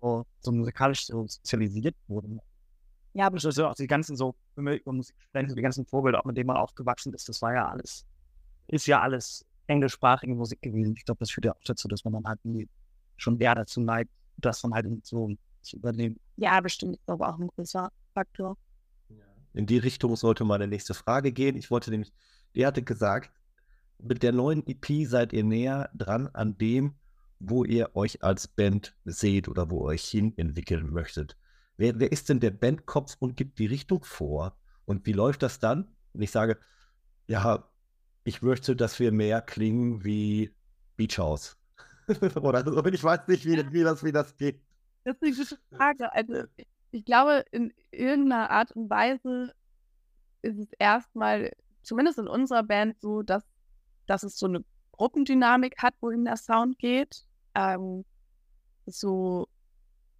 So, 0.00 0.26
so 0.40 0.52
musikalisch 0.52 1.06
so 1.06 1.26
sozialisiert 1.26 1.94
wurden. 2.08 2.40
Ja, 3.14 3.26
aber 3.26 3.38
so 3.38 3.66
auch 3.66 3.74
die 3.74 3.86
ganzen 3.86 4.16
so, 4.16 4.34
über 4.56 4.78
Musik 4.86 5.14
sprechen, 5.20 5.54
die 5.54 5.62
ganzen 5.62 5.84
Vorbilder, 5.84 6.20
auch 6.20 6.24
mit 6.24 6.36
denen 6.36 6.46
man 6.46 6.56
aufgewachsen 6.56 7.12
ist, 7.12 7.28
das 7.28 7.42
war 7.42 7.52
ja 7.52 7.68
alles, 7.68 8.06
ist 8.68 8.86
ja 8.86 9.00
alles 9.00 9.44
englischsprachige 9.66 10.34
Musik 10.34 10.62
gewesen. 10.62 10.94
Ich 10.96 11.04
glaube, 11.04 11.18
das 11.18 11.30
führt 11.30 11.44
ja 11.44 11.52
auch 11.52 11.64
dazu, 11.64 11.88
dass 11.88 12.04
man 12.04 12.14
dann 12.14 12.26
halt 12.26 12.44
nie 12.44 12.68
schon 13.16 13.38
eher 13.38 13.54
dazu 13.54 13.80
neigt, 13.80 14.10
das 14.38 14.62
dann 14.62 14.74
halt 14.74 14.86
so 15.06 15.30
zu 15.60 15.76
übernehmen. 15.76 16.18
Ja, 16.36 16.60
bestimmt 16.60 16.96
ist 16.96 17.08
aber 17.08 17.28
auch 17.28 17.38
ein 17.38 17.48
großer 17.48 17.92
Faktor. 18.14 18.56
In 19.54 19.66
die 19.66 19.78
Richtung 19.78 20.16
sollte 20.16 20.44
meine 20.44 20.66
nächste 20.66 20.94
Frage 20.94 21.32
gehen. 21.32 21.56
Ich 21.56 21.70
wollte 21.70 21.90
nämlich, 21.90 22.12
ihr 22.52 22.66
hatte 22.66 22.82
gesagt, 22.82 23.30
mit 23.98 24.22
der 24.22 24.32
neuen 24.32 24.66
EP 24.66 25.06
seid 25.06 25.32
ihr 25.32 25.44
näher 25.44 25.90
dran 25.94 26.28
an 26.32 26.56
dem, 26.58 26.94
wo 27.38 27.64
ihr 27.64 27.94
euch 27.94 28.22
als 28.22 28.48
Band 28.48 28.94
seht 29.04 29.48
oder 29.48 29.70
wo 29.70 29.84
ihr 29.86 29.92
euch 29.92 30.04
hin 30.04 30.32
entwickeln 30.36 30.90
möchtet. 30.90 31.36
Wer, 31.76 31.98
wer 31.98 32.12
ist 32.12 32.28
denn 32.28 32.40
der 32.40 32.50
Bandkopf 32.50 33.16
und 33.18 33.36
gibt 33.36 33.58
die 33.58 33.66
Richtung 33.66 34.04
vor? 34.04 34.56
Und 34.84 35.06
wie 35.06 35.12
läuft 35.12 35.42
das 35.42 35.58
dann? 35.58 35.88
Und 36.12 36.22
ich 36.22 36.30
sage, 36.30 36.58
ja, 37.26 37.68
ich 38.24 38.42
möchte, 38.42 38.76
dass 38.76 38.98
wir 39.00 39.12
mehr 39.12 39.40
klingen 39.40 40.04
wie 40.04 40.54
Beach 40.96 41.18
House. 41.18 41.56
oder 42.36 42.64
so. 42.64 42.84
Ich 42.86 43.02
weiß 43.02 43.26
nicht, 43.28 43.44
wie, 43.46 43.72
wie, 43.72 43.82
das, 43.82 44.04
wie 44.04 44.12
das 44.12 44.36
geht. 44.36 44.60
Das 45.04 45.16
ist 45.16 45.22
eine 45.22 45.32
gute 45.32 45.58
Frage. 45.76 46.12
Also, 46.12 46.44
ich 46.56 46.66
glaube, 47.04 47.44
in 47.50 47.72
irgendeiner 47.90 48.50
Art 48.50 48.72
und 48.72 48.90
Weise 48.90 49.52
ist 50.42 50.58
es 50.58 50.68
erstmal, 50.78 51.52
zumindest 51.82 52.18
in 52.18 52.28
unserer 52.28 52.62
Band, 52.62 53.00
so, 53.00 53.22
dass, 53.22 53.44
dass 54.06 54.22
es 54.22 54.36
so 54.36 54.46
eine 54.46 54.64
Gruppendynamik 54.92 55.82
hat, 55.82 55.94
wohin 56.00 56.24
der 56.24 56.36
Sound 56.36 56.78
geht. 56.78 57.24
Ähm, 57.54 58.04
so, 58.86 59.48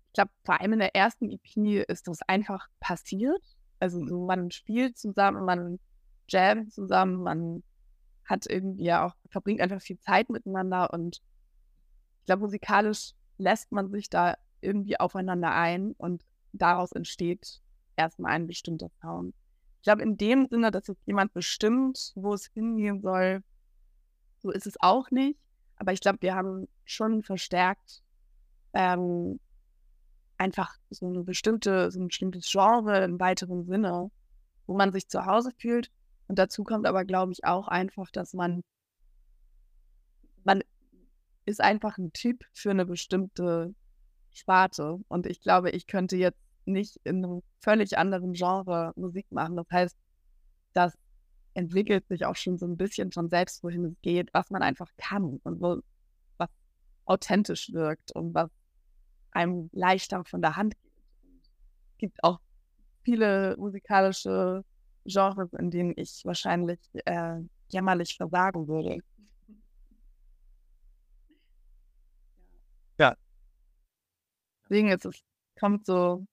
ich 0.09 0.13
glaube, 0.15 0.31
vor 0.45 0.61
allem 0.61 0.75
in 0.75 0.79
der 0.79 0.95
ersten 0.95 1.31
EP 1.31 1.85
ist 1.89 2.09
das 2.09 2.21
einfach 2.27 2.69
passiert. 2.81 3.43
Also 3.81 4.05
so, 4.07 4.27
man 4.27 4.51
spielt 4.51 4.97
zusammen, 4.97 5.45
man 5.45 5.79
jammt 6.29 6.73
zusammen, 6.73 7.23
man 7.23 7.63
hat 8.25 8.47
irgendwie 8.49 8.85
ja 8.85 9.07
auch, 9.07 9.15
verbringt 9.29 9.61
einfach 9.61 9.83
viel 9.83 9.99
Zeit 9.99 10.31
miteinander 10.31 10.93
und 10.93 11.21
ich 12.21 12.27
glaube, 12.27 12.43
musikalisch 12.43 13.13
lässt 13.39 13.73
man 13.73 13.91
sich 13.91 14.09
da 14.09 14.37
irgendwie 14.61 14.99
aufeinander 15.01 15.53
ein 15.53 15.93
und 15.93 16.25
daraus 16.53 16.93
entsteht 16.93 17.61
erstmal 17.97 18.33
ein 18.33 18.47
bestimmter 18.47 18.91
Sound. 19.01 19.35
Ich 19.79 19.85
glaube, 19.85 20.03
in 20.03 20.17
dem 20.17 20.47
Sinne, 20.49 20.71
dass 20.71 20.87
jetzt 20.87 21.07
jemand 21.07 21.33
bestimmt, 21.33 22.13
wo 22.15 22.35
es 22.35 22.47
hingehen 22.55 23.01
soll, 23.01 23.43
so 24.39 24.51
ist 24.51 24.67
es 24.67 24.77
auch 24.81 25.11
nicht. 25.11 25.39
Aber 25.77 25.93
ich 25.93 26.01
glaube, 26.01 26.19
wir 26.21 26.35
haben 26.35 26.69
schon 26.85 27.23
verstärkt 27.23 28.03
ähm, 28.75 29.41
einfach 30.39 30.77
so 30.91 31.07
eine 31.07 31.25
bestimmte, 31.25 31.91
so 31.91 32.01
ein 32.01 32.09
bestimmtes 32.09 32.51
Genre 32.51 33.05
im 33.05 33.19
weiteren 33.19 33.65
Sinne, 33.65 34.11
wo 34.67 34.77
man 34.77 34.93
sich 34.93 35.09
zu 35.09 35.27
Hause 35.27 35.51
fühlt. 35.59 35.91
Und 36.29 36.39
dazu 36.39 36.65
kommt 36.65 36.87
aber, 36.87 37.05
glaube 37.05 37.33
ich, 37.33 37.45
auch 37.45 37.69
einfach, 37.69 38.11
dass 38.11 38.33
man, 38.33 38.63
man 40.45 40.63
ist 41.45 41.61
einfach 41.61 41.99
ein 41.99 42.13
Typ 42.13 42.45
für 42.53 42.71
eine 42.71 42.87
bestimmte 42.87 43.75
Sparte. 44.33 44.99
Und 45.09 45.27
ich 45.27 45.41
glaube, 45.41 45.71
ich 45.71 45.87
könnte 45.87 46.17
jetzt 46.17 46.42
nicht 46.65 46.97
in 47.05 47.25
einem 47.25 47.43
völlig 47.61 47.99
anderen 47.99 48.33
Genre 48.33 48.93
Musik 48.97 49.31
machen. 49.31 49.57
Das 49.57 49.67
heißt, 49.71 49.97
das 50.73 50.97
entwickelt 51.55 52.07
sich 52.09 52.25
auch 52.25 52.37
schon 52.37 52.59
so 52.59 52.67
ein 52.67 52.77
bisschen 52.77 53.13
von 53.13 53.29
selbst, 53.29 53.63
wohin 53.63 53.85
es 53.85 54.01
geht, 54.03 54.33
was 54.33 54.51
man 54.51 54.63
einfach 54.63 54.91
kann 54.97 55.41
und 55.43 55.61
wo, 55.61 55.81
was 56.39 56.49
authentisch 57.05 57.73
wirkt 57.73 58.13
und 58.13 58.35
was 58.35 58.51
einem 59.33 59.69
leichter 59.73 60.25
von 60.25 60.43
der 60.43 60.57
Hand 60.57 60.75
geht. 60.83 60.93
Es 61.93 61.99
gibt 61.99 62.25
auch 62.25 62.41
viele 63.03 63.57
musikalische 63.59 64.65
Genres, 65.05 65.53
in 65.55 65.71
denen 65.71 65.95
ich 65.97 66.23
wahrscheinlich 66.25 66.79
äh, 67.05 67.41
jämmerlich 67.69 68.17
versagen 68.17 68.69
würde. 68.69 69.03
Ja. 72.99 73.17
Deswegen 74.65 74.89
ist 74.89 75.05
es, 75.05 75.21
kommt 75.59 75.87
so 75.87 76.25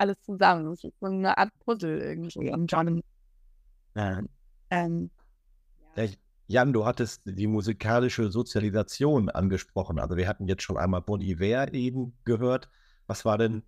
alles 0.00 0.20
zusammen. 0.22 0.72
Es 0.72 0.84
ist 0.84 0.98
so 1.00 1.06
eine 1.06 1.36
Art 1.38 1.50
Puzzle 1.64 1.98
irgendwie. 2.00 2.50
Und 2.50 2.72
dann, 2.72 3.02
Ja. 3.94 4.22
ähm, 4.70 5.10
Ja, 5.96 6.06
Jan, 6.46 6.72
du 6.72 6.84
hattest 6.84 7.22
die 7.24 7.46
musikalische 7.46 8.30
Sozialisation 8.30 9.28
angesprochen. 9.28 9.98
Also 9.98 10.16
wir 10.16 10.26
hatten 10.28 10.48
jetzt 10.48 10.62
schon 10.62 10.76
einmal 10.76 11.02
Bon 11.02 11.20
Iver 11.20 11.72
eben 11.74 12.16
gehört. 12.24 12.68
Was 13.06 13.24
war 13.24 13.38
denn 13.38 13.62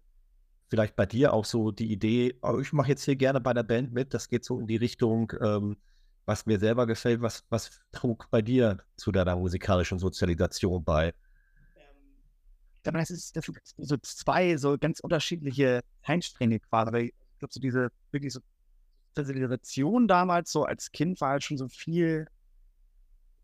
vielleicht 0.71 0.97
bei 0.97 1.07
dir 1.07 1.33
auch 1.35 1.45
so 1.45 1.71
die 1.71 1.93
Idee, 1.93 2.39
oh, 2.43 2.59
ich 2.61 2.73
mache 2.73 2.89
jetzt 2.89 3.05
hier 3.05 3.17
gerne 3.17 3.41
bei 3.41 3.55
der 3.55 3.63
Band 3.65 3.93
mit, 3.93 4.15
das 4.15 4.29
geht 4.29 4.45
so 4.45 4.59
in 4.61 4.67
die 4.67 4.77
Richtung, 4.77 5.33
ähm, 5.43 5.77
was 6.27 6.47
mir 6.47 6.59
selber 6.59 6.87
gefällt. 6.87 7.21
Was, 7.23 7.45
was 7.51 7.81
trug 7.93 8.29
bei 8.31 8.43
dir 8.43 8.79
zu 8.97 9.13
deiner 9.13 9.37
musikalischen 9.37 9.99
Sozialisation 9.99 10.85
bei? 10.85 11.15
Glaube, 12.83 12.99
das 12.99 13.11
ist 13.11 13.37
das 13.37 13.47
sind 13.47 13.61
so 13.77 13.97
zwei 13.99 14.57
so 14.57 14.77
ganz 14.79 15.01
unterschiedliche 15.01 15.83
Einstränge 16.03 16.61
quasi. 16.61 17.13
Ich 17.33 17.39
glaube, 17.39 17.53
so 17.53 17.61
diese 17.61 17.91
wirklich 18.11 18.33
so 18.33 18.41
Sozialisation 19.15 20.09
damals, 20.09 20.51
so 20.51 20.65
als 20.65 20.91
Kind, 20.91 21.21
war 21.21 21.31
halt 21.31 21.45
schon 21.45 21.59
so 21.59 21.69
viel 21.69 22.27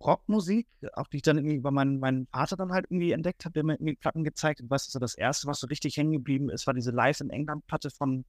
Rockmusik, 0.00 0.66
auch 0.94 1.08
die 1.08 1.16
ich 1.16 1.22
dann 1.22 1.38
irgendwie 1.38 1.56
über 1.56 1.70
meinen, 1.70 1.98
meinen 1.98 2.26
Vater 2.28 2.56
dann 2.56 2.72
halt 2.72 2.86
irgendwie 2.88 3.12
entdeckt 3.12 3.44
habe, 3.44 3.52
der 3.52 3.64
mir 3.64 3.74
irgendwie 3.74 3.96
Platten 3.96 4.24
gezeigt 4.24 4.60
hat. 4.60 4.70
Was 4.70 4.86
ist 4.86 4.92
so 4.92 4.98
das 4.98 5.14
erste, 5.14 5.46
was 5.48 5.60
so 5.60 5.66
richtig 5.66 5.96
hängen 5.96 6.12
geblieben 6.12 6.50
ist, 6.50 6.66
war 6.66 6.74
diese 6.74 6.92
Live 6.92 7.20
in 7.20 7.30
England 7.30 7.66
Platte 7.66 7.90
von 7.90 8.24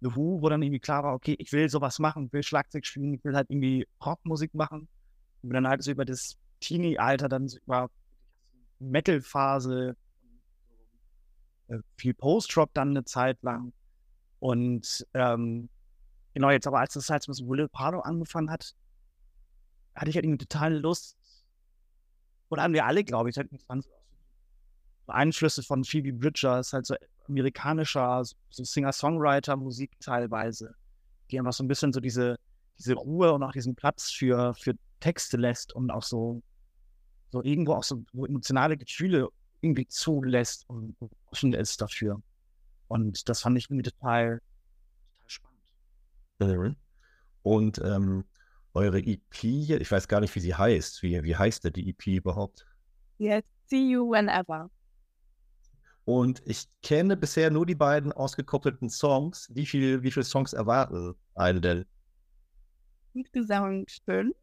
The 0.00 0.14
Who, 0.14 0.42
wo 0.42 0.48
dann 0.48 0.62
irgendwie 0.62 0.80
klar 0.80 1.04
war, 1.04 1.14
okay, 1.14 1.36
ich 1.38 1.52
will 1.52 1.68
sowas 1.68 1.98
machen, 1.98 2.26
ich 2.26 2.32
will 2.32 2.42
Schlagzeug 2.42 2.84
spielen, 2.84 3.14
ich 3.14 3.24
will 3.24 3.36
halt 3.36 3.48
irgendwie 3.48 3.86
Rockmusik 4.04 4.54
machen. 4.54 4.88
Und 5.42 5.52
dann 5.52 5.68
halt 5.68 5.82
so 5.82 5.92
über 5.92 6.04
das 6.04 6.36
Teenie-Alter 6.60 7.28
dann 7.28 7.48
so 7.48 7.58
über 7.58 7.90
Metal-Phase, 8.80 9.96
viel 11.96 12.14
Post-Rock 12.14 12.70
dann 12.74 12.90
eine 12.90 13.04
Zeit 13.04 13.42
lang. 13.42 13.72
Und 14.40 15.06
ähm, 15.14 15.68
genau, 16.34 16.50
jetzt 16.50 16.66
aber 16.66 16.80
als 16.80 16.94
das 16.94 17.08
halt 17.10 17.26
mit 17.28 17.38
Will 17.38 17.68
Pardo 17.68 18.00
angefangen 18.00 18.50
hat, 18.50 18.74
hatte 19.94 20.10
ich 20.10 20.16
halt 20.16 20.24
irgendwie 20.24 20.44
totale 20.44 20.78
Lust. 20.78 21.16
Oder 22.50 22.62
haben 22.62 22.74
wir 22.74 22.84
alle, 22.84 23.04
glaube 23.04 23.30
ich, 23.30 23.36
halt 23.36 23.48
Einflüsse 25.06 25.62
von 25.62 25.84
Phoebe 25.84 26.12
Bridgers, 26.12 26.72
halt 26.72 26.86
so 26.86 26.94
amerikanischer, 27.28 28.22
so 28.50 28.64
Singer-Songwriter-Musik 28.64 29.98
teilweise, 30.00 30.74
die 31.30 31.38
einfach 31.38 31.52
so 31.52 31.64
ein 31.64 31.68
bisschen 31.68 31.92
so 31.92 32.00
diese, 32.00 32.36
diese 32.78 32.94
Ruhe 32.94 33.32
und 33.32 33.42
auch 33.42 33.52
diesen 33.52 33.74
Platz 33.74 34.10
für, 34.10 34.54
für 34.54 34.74
Texte 35.00 35.36
lässt 35.36 35.74
und 35.74 35.90
auch 35.90 36.02
so, 36.02 36.42
so 37.30 37.42
irgendwo 37.42 37.74
auch 37.74 37.84
so 37.84 38.04
emotionale 38.14 38.76
Gefühle 38.76 39.28
irgendwie 39.60 39.86
zulässt 39.86 40.68
und 40.68 40.96
offen 41.34 41.52
ist 41.52 41.80
dafür. 41.80 42.22
Und 42.86 43.28
das 43.28 43.40
fand 43.40 43.58
ich 43.58 43.64
irgendwie 43.64 43.90
total, 43.90 44.40
total 45.18 45.28
spannend. 45.28 45.72
Mhm. 46.38 46.76
Und 47.42 47.78
ähm, 47.84 48.24
eure 48.72 49.00
EP, 49.00 49.42
ich 49.42 49.90
weiß 49.90 50.06
gar 50.06 50.20
nicht, 50.20 50.32
wie 50.36 50.40
sie 50.40 50.54
heißt. 50.54 51.02
Wie, 51.02 51.20
wie 51.24 51.36
heißt 51.36 51.64
denn 51.64 51.72
die 51.72 51.90
EP 51.90 52.06
überhaupt? 52.06 52.66
yes, 53.18 53.42
see 53.66 53.90
you 53.90 54.08
whenever. 54.10 54.70
Und 56.04 56.40
ich 56.44 56.66
kenne 56.82 57.16
bisher 57.16 57.50
nur 57.50 57.66
die 57.66 57.74
beiden 57.74 58.12
ausgekoppelten 58.12 58.90
Songs. 58.90 59.48
Wie 59.52 59.66
viel, 59.66 60.02
wie 60.02 60.12
viele 60.12 60.24
Songs 60.24 60.52
erwarten 60.52 61.14
einen 61.34 61.62
denn? 61.62 61.84
Insgesamt 63.14 63.90
fünf. 64.04 64.36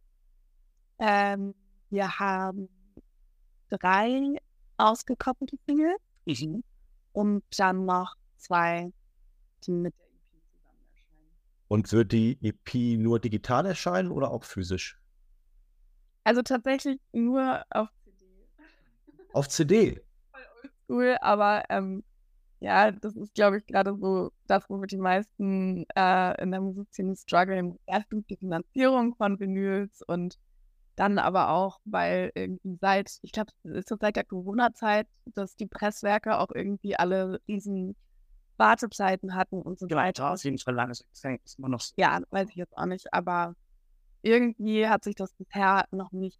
Ähm, 0.99 1.53
wir 1.89 2.19
haben 2.19 2.67
drei 3.69 4.35
ausgekoppelte 4.77 5.57
Singles 5.65 5.97
und 7.13 7.43
dann 7.57 7.85
noch 7.85 8.15
zwei, 8.37 8.91
die 9.63 9.71
mit 9.71 9.93
der 9.97 10.05
EP 10.05 10.43
zusammen 10.51 10.85
erscheinen. 10.93 11.67
Und 11.67 11.91
wird 11.91 12.11
die 12.11 12.37
EP 12.41 12.99
nur 12.99 13.19
digital 13.19 13.65
erscheinen 13.65 14.11
oder 14.11 14.31
auch 14.31 14.43
physisch? 14.43 14.99
Also 16.23 16.41
tatsächlich 16.41 16.99
nur 17.11 17.63
auf 17.69 17.89
CD. 18.03 18.25
Auf 19.33 19.49
CD. 19.49 20.01
Voll 20.31 20.41
oldschool, 20.63 21.17
aber 21.21 21.63
ähm, 21.69 22.03
ja, 22.59 22.91
das 22.91 23.15
ist, 23.15 23.33
glaube 23.33 23.57
ich, 23.57 23.65
gerade 23.65 23.95
so 23.99 24.31
das, 24.45 24.69
womit 24.69 24.91
die 24.91 24.97
meisten 24.97 25.85
äh, 25.95 26.41
in 26.41 26.51
der 26.51 26.61
Musikszene 26.61 27.15
strugglen. 27.15 27.79
Erstens 27.87 28.25
die 28.27 28.37
Finanzierung 28.37 29.15
von 29.15 29.39
Vinyls 29.39 30.03
und 30.05 30.37
Dann 31.01 31.17
aber 31.17 31.49
auch, 31.49 31.79
weil 31.83 32.31
irgendwie 32.35 32.77
seit, 32.79 33.17
ich 33.23 33.31
glaube, 33.31 33.51
es 33.63 33.71
ist 33.71 33.89
so 33.89 33.97
seit 33.99 34.15
der 34.15 34.23
Corona-Zeit, 34.23 35.07
dass 35.33 35.55
die 35.55 35.65
Presswerke 35.65 36.37
auch 36.37 36.51
irgendwie 36.53 36.95
alle 36.95 37.41
riesen 37.47 37.95
Wartezeiten 38.57 39.33
hatten 39.33 39.63
und 39.63 39.79
so 39.79 39.87
Genau, 39.87 39.99
weiter. 39.99 40.25
da 40.25 40.33
ist 40.35 40.43
jeden 40.43 40.59
Fall 40.59 40.75
langes 40.75 41.03
Gefängnis 41.11 41.55
immer 41.55 41.69
noch 41.69 41.81
so. 41.81 41.95
Ja, 41.97 42.21
weiß 42.29 42.49
ich 42.49 42.55
jetzt 42.55 42.77
auch 42.77 42.85
nicht, 42.85 43.11
aber 43.15 43.55
irgendwie 44.21 44.87
hat 44.87 45.03
sich 45.03 45.15
das 45.15 45.33
bisher 45.33 45.85
noch 45.89 46.11
nicht 46.11 46.39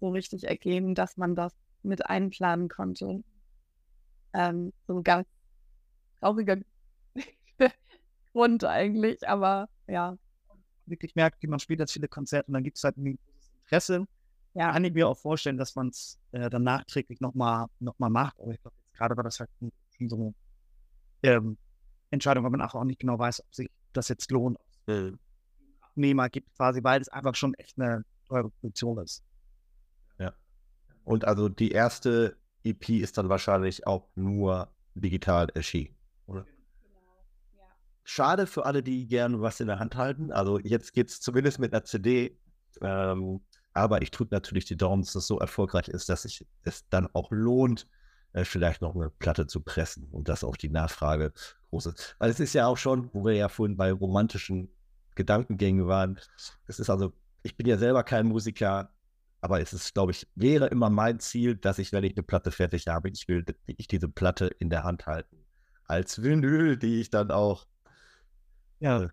so 0.00 0.08
richtig 0.08 0.44
ergeben, 0.44 0.94
dass 0.94 1.18
man 1.18 1.34
das 1.34 1.52
mit 1.82 2.06
einplanen 2.06 2.70
konnte. 2.70 3.22
Ähm, 4.32 4.72
so 4.86 4.96
ein 4.96 5.02
ganz 5.04 5.28
trauriger 6.20 6.56
Grund 8.32 8.64
eigentlich, 8.64 9.28
aber 9.28 9.68
ja, 9.86 10.16
wirklich 10.86 11.14
merkt, 11.14 11.42
wie 11.42 11.48
man 11.48 11.58
spielt 11.58 11.80
jetzt 11.80 11.92
viele 11.92 12.08
Konzerte 12.08 12.46
und 12.48 12.54
dann 12.54 12.64
gibt 12.64 12.78
es 12.78 12.84
halt 12.84 12.96
ein 12.96 13.18
Interesse. 13.70 14.06
ja, 14.54 14.72
Kann 14.72 14.84
ich 14.84 14.92
mir 14.92 15.08
auch 15.08 15.18
vorstellen, 15.18 15.56
dass 15.56 15.74
man 15.76 15.88
es 15.88 16.18
äh, 16.32 16.50
dann 16.50 16.64
nachträglich 16.64 17.20
nochmal 17.20 17.66
noch 17.78 17.98
mal 17.98 18.10
macht. 18.10 18.40
Aber 18.40 18.52
ich 18.52 18.60
glaube, 18.60 18.76
jetzt 18.82 18.94
gerade 18.94 19.16
war 19.16 19.24
das 19.24 19.40
halt 19.40 19.50
schon 19.96 20.08
so 20.08 20.16
eine 20.16 20.34
ähm, 21.22 21.58
Entscheidung, 22.10 22.44
weil 22.44 22.50
man 22.50 22.62
auch 22.62 22.84
nicht 22.84 23.00
genau 23.00 23.18
weiß, 23.18 23.40
ob 23.40 23.54
sich 23.54 23.70
das 23.92 24.08
jetzt 24.08 24.30
lohnt. 24.30 24.58
Äh, 24.86 25.12
Abnehmer 25.80 26.28
gibt 26.28 26.54
quasi, 26.56 26.82
weil 26.82 27.00
es 27.00 27.08
einfach 27.08 27.34
schon 27.34 27.54
echt 27.54 27.78
eine 27.78 28.04
teure 28.26 28.50
Produktion 28.50 28.98
ist. 28.98 29.22
Und 31.04 31.24
also 31.24 31.48
die 31.48 31.72
erste 31.72 32.36
EP 32.62 32.88
ist 32.90 33.18
dann 33.18 33.28
wahrscheinlich 33.28 33.86
auch 33.86 34.08
nur 34.14 34.72
digital 34.94 35.48
erschienen. 35.54 35.96
Oder? 36.26 36.46
Schade 38.04 38.46
für 38.46 38.66
alle, 38.66 38.82
die 38.82 39.06
gerne 39.06 39.40
was 39.40 39.60
in 39.60 39.66
der 39.66 39.78
Hand 39.78 39.96
halten. 39.96 40.30
Also 40.30 40.58
jetzt 40.58 40.92
geht 40.92 41.08
es 41.08 41.20
zumindest 41.20 41.58
mit 41.58 41.72
einer 41.72 41.84
CD. 41.84 42.38
Ähm, 42.80 43.40
aber 43.72 44.02
ich 44.02 44.10
drücke 44.10 44.34
natürlich 44.34 44.64
die 44.64 44.76
Daumen, 44.76 45.02
dass 45.02 45.14
es 45.14 45.26
so 45.26 45.38
erfolgreich 45.38 45.88
ist, 45.88 46.08
dass 46.08 46.22
sich 46.22 46.46
es 46.62 46.88
dann 46.88 47.08
auch 47.14 47.30
lohnt, 47.30 47.88
äh, 48.32 48.44
vielleicht 48.44 48.82
noch 48.82 48.94
eine 48.94 49.10
Platte 49.10 49.46
zu 49.46 49.60
pressen 49.60 50.08
und 50.10 50.28
dass 50.28 50.44
auch 50.44 50.56
die 50.56 50.68
Nachfrage 50.70 51.32
groß 51.70 51.86
ist. 51.86 52.16
Weil 52.18 52.30
es 52.30 52.40
ist 52.40 52.52
ja 52.54 52.66
auch 52.66 52.76
schon, 52.76 53.10
wo 53.12 53.24
wir 53.24 53.34
ja 53.34 53.48
vorhin 53.48 53.76
bei 53.76 53.92
romantischen 53.92 54.70
Gedankengängen 55.14 55.86
waren, 55.86 56.18
es 56.66 56.78
ist 56.78 56.90
also, 56.90 57.12
ich 57.42 57.56
bin 57.56 57.66
ja 57.66 57.76
selber 57.78 58.04
kein 58.04 58.26
Musiker, 58.26 58.90
aber 59.40 59.60
es 59.60 59.72
ist, 59.72 59.94
glaube 59.94 60.12
ich, 60.12 60.28
wäre 60.34 60.66
immer 60.68 60.90
mein 60.90 61.18
Ziel, 61.20 61.56
dass 61.56 61.78
ich, 61.78 61.92
wenn 61.92 62.04
ich 62.04 62.14
eine 62.16 62.22
Platte 62.22 62.50
fertig 62.50 62.86
habe, 62.88 63.08
ich 63.10 63.26
will, 63.28 63.44
ich 63.66 63.88
diese 63.88 64.08
Platte 64.08 64.46
in 64.58 64.70
der 64.70 64.84
Hand 64.84 65.06
halten. 65.06 65.36
Als 65.84 66.22
Vinyl, 66.22 66.76
die 66.76 67.00
ich 67.00 67.10
dann 67.10 67.30
auch 67.30 67.66
Ja, 68.80 69.10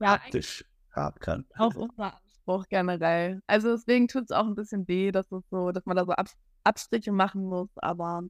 ja, 0.00 0.12
haptisch 0.12 0.64
haben 0.92 1.18
kann. 1.20 1.46
auch 1.56 1.74
unser 1.74 2.20
Anspruch 2.44 2.66
generell. 2.68 3.40
Also 3.46 3.72
deswegen 3.72 4.08
tut 4.08 4.24
es 4.24 4.30
auch 4.30 4.46
ein 4.46 4.54
bisschen 4.54 4.86
weh, 4.88 5.10
dass 5.10 5.30
es 5.32 5.42
so, 5.50 5.70
dass 5.70 5.84
man 5.86 5.96
da 5.96 6.04
so 6.04 6.12
Ab 6.12 6.28
Abstriche 6.66 7.12
machen 7.12 7.44
muss, 7.44 7.68
aber 7.76 8.22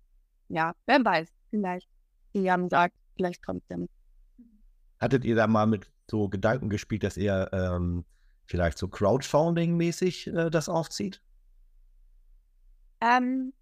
ja, 0.49 0.75
wer 0.87 1.05
weiß, 1.05 1.29
vielleicht, 1.51 1.89
wie 2.33 2.43
Jan 2.43 2.69
sagt, 2.69 2.97
vielleicht 3.17 3.47
kommt 3.47 3.63
denn. 3.71 3.89
Hattet 4.99 5.25
ihr 5.25 5.37
da 5.37 5.47
mal 5.47 5.67
mit 5.67 5.89
so 6.11 6.29
Gedanken 6.29 6.69
gespielt, 6.69 7.05
dass 7.05 7.17
ihr 7.17 7.49
ähm, 7.53 8.05
vielleicht 8.47 8.79
so 8.79 8.89
Crowdfunding-mäßig 8.89 10.37
äh, 10.37 10.51
das 10.51 10.69
aufzieht? 10.69 11.23
Ähm, 13.01 13.53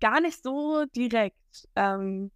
gar 0.00 0.22
nicht 0.22 0.42
so 0.42 0.86
direkt. 0.96 1.68
Ähm, 1.76 2.30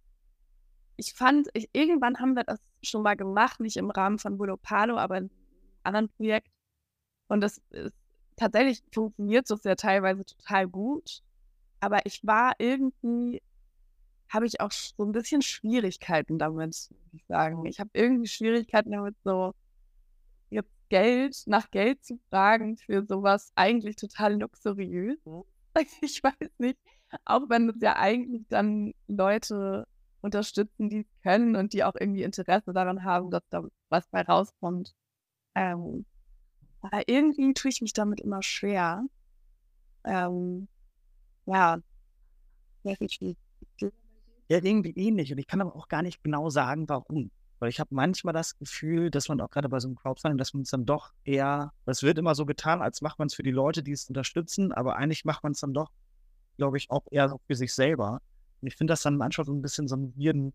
ich 0.95 1.15
fand, 1.15 1.47
ich, 1.55 1.69
irgendwann 1.73 2.19
haben 2.19 2.35
wir 2.35 2.43
das 2.43 2.59
schon 2.83 3.01
mal 3.01 3.15
gemacht, 3.15 3.59
nicht 3.61 3.77
im 3.77 3.89
Rahmen 3.89 4.19
von 4.19 4.37
Bulo 4.37 4.57
Palo, 4.57 4.95
aber 4.97 5.17
in 5.17 5.23
einem 5.23 5.31
anderen 5.81 6.09
Projekt. 6.09 6.49
Und 7.29 7.41
das 7.41 7.61
ist, 7.69 7.95
tatsächlich 8.35 8.83
funktioniert 8.91 9.49
das 9.49 9.63
ja 9.63 9.75
teilweise 9.75 10.25
total 10.25 10.67
gut. 10.67 11.21
Aber 11.79 12.05
ich 12.05 12.25
war 12.25 12.53
irgendwie, 12.57 13.41
habe 14.27 14.45
ich 14.45 14.59
auch 14.59 14.71
so 14.71 15.05
ein 15.05 15.13
bisschen 15.13 15.41
Schwierigkeiten 15.41 16.37
damit, 16.37 16.89
muss 16.89 17.13
ich 17.13 17.25
sagen. 17.27 17.65
Ich 17.65 17.79
habe 17.79 17.91
irgendwie 17.93 18.27
Schwierigkeiten 18.27 18.91
damit, 18.91 19.15
so 19.23 19.53
jetzt 20.49 20.71
Geld, 20.89 21.43
nach 21.45 21.71
Geld 21.71 22.03
zu 22.03 22.19
fragen 22.29 22.77
für 22.77 23.05
sowas 23.05 23.51
eigentlich 23.55 23.95
total 23.95 24.39
luxuriös. 24.39 25.17
Ich 26.01 26.21
weiß 26.21 26.49
nicht, 26.57 26.77
auch 27.23 27.47
wenn 27.47 27.69
es 27.69 27.75
ja 27.79 27.95
eigentlich 27.95 28.43
dann 28.49 28.91
Leute 29.07 29.87
unterstützen, 30.19 30.89
die 30.89 31.01
es 31.01 31.21
können 31.21 31.55
und 31.55 31.71
die 31.71 31.85
auch 31.85 31.95
irgendwie 31.97 32.23
Interesse 32.23 32.73
daran 32.73 33.05
haben, 33.05 33.31
dass 33.31 33.47
da 33.49 33.63
was 33.87 34.05
bei 34.07 34.23
rauskommt. 34.23 34.93
Ähm, 35.55 36.05
aber 36.81 37.07
irgendwie 37.07 37.53
tue 37.53 37.69
ich 37.69 37.81
mich 37.81 37.93
damit 37.93 38.21
immer 38.21 38.41
schwer. 38.41 39.03
Ähm, 40.03 40.67
ja. 41.45 41.79
Ja, 44.47 44.57
irgendwie 44.63 44.93
ähnlich. 44.95 45.31
Und 45.31 45.37
ich 45.37 45.47
kann 45.47 45.61
aber 45.61 45.75
auch 45.75 45.87
gar 45.87 46.01
nicht 46.01 46.23
genau 46.23 46.49
sagen, 46.49 46.87
warum. 46.87 47.31
Weil 47.59 47.69
ich 47.69 47.79
habe 47.79 47.93
manchmal 47.93 48.33
das 48.33 48.57
Gefühl, 48.57 49.11
dass 49.11 49.27
man 49.27 49.41
auch 49.41 49.49
gerade 49.49 49.67
bei 49.67 49.79
so 49.79 49.89
einem 49.89 49.97
Crowdfunding, 49.97 50.37
dass 50.37 50.53
man 50.53 50.63
es 50.63 50.69
dann 50.69 50.85
doch 50.85 51.11
eher, 51.25 51.73
es 51.85 52.03
wird 52.03 52.17
immer 52.17 52.33
so 52.33 52.45
getan, 52.45 52.81
als 52.81 53.01
macht 53.01 53.19
man 53.19 53.27
es 53.27 53.35
für 53.35 53.43
die 53.43 53.51
Leute, 53.51 53.83
die 53.83 53.91
es 53.91 54.07
unterstützen, 54.07 54.71
aber 54.71 54.95
eigentlich 54.95 55.25
macht 55.25 55.43
man 55.43 55.51
es 55.51 55.59
dann 55.59 55.73
doch, 55.73 55.91
glaube 56.57 56.77
ich, 56.77 56.89
auch 56.89 57.05
eher 57.11 57.35
für 57.47 57.55
sich 57.55 57.73
selber. 57.73 58.21
Und 58.61 58.67
ich 58.67 58.77
finde 58.77 58.93
das 58.93 59.01
dann 59.01 59.17
manchmal 59.17 59.45
so 59.45 59.53
ein 59.53 59.61
bisschen 59.61 59.87
so 59.89 59.95
einen 59.95 60.15
weirden 60.15 60.53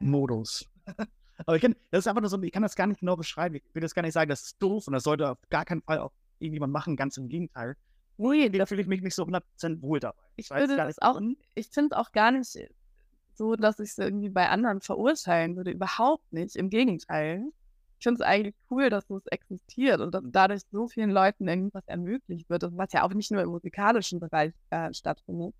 Modus. 0.00 0.68
aber 1.38 1.56
ich 1.56 1.62
kann, 1.62 1.74
das 1.90 2.00
ist 2.00 2.08
einfach 2.08 2.20
nur 2.20 2.30
so, 2.30 2.40
ich 2.42 2.52
kann 2.52 2.62
das 2.62 2.76
gar 2.76 2.86
nicht 2.86 3.00
genau 3.00 3.16
beschreiben. 3.16 3.56
Ich 3.56 3.62
will 3.72 3.82
das 3.82 3.94
gar 3.94 4.02
nicht 4.02 4.12
sagen, 4.12 4.28
das 4.28 4.42
ist 4.42 4.62
doof 4.62 4.86
und 4.86 4.92
das 4.92 5.02
sollte 5.02 5.30
auf 5.30 5.38
gar 5.50 5.64
keinen 5.64 5.82
Fall 5.82 5.98
auch 5.98 6.12
irgendjemand 6.38 6.72
machen, 6.72 6.96
ganz 6.96 7.16
im 7.16 7.28
Gegenteil. 7.28 7.76
Ui, 8.18 8.48
da 8.50 8.66
fühle 8.66 8.82
ich 8.82 8.86
mich 8.86 9.02
nicht 9.02 9.14
so 9.14 9.24
100% 9.24 9.82
wohl 9.82 9.98
dabei. 9.98 10.16
Ich 10.36 10.50
würde 10.50 10.76
das 10.76 11.00
auch, 11.00 11.20
ich 11.54 11.68
finde 11.68 11.94
es 11.94 11.98
auch 11.98 12.12
gar 12.12 12.30
nicht 12.30 12.56
so, 13.34 13.56
dass 13.56 13.80
ich 13.80 13.90
es 13.90 13.98
irgendwie 13.98 14.28
bei 14.28 14.48
anderen 14.48 14.80
verurteilen 14.80 15.56
würde. 15.56 15.72
Überhaupt 15.72 16.32
nicht. 16.32 16.54
Im 16.56 16.70
Gegenteil. 16.70 17.44
Ich 17.98 18.04
finde 18.04 18.22
es 18.22 18.26
eigentlich 18.26 18.54
cool, 18.70 18.90
dass 18.90 19.08
es 19.10 19.26
existiert 19.26 20.00
und 20.00 20.14
dass 20.14 20.22
dadurch 20.26 20.62
so 20.70 20.88
vielen 20.88 21.10
Leuten 21.10 21.48
irgendwas 21.48 21.84
ermöglicht 21.86 22.48
wird, 22.50 22.64
was 22.72 22.92
ja 22.92 23.02
auch 23.02 23.14
nicht 23.14 23.30
nur 23.30 23.42
im 23.42 23.48
musikalischen 23.48 24.20
Bereich 24.20 24.52
äh, 24.70 24.92
stattfindet. 24.92 25.54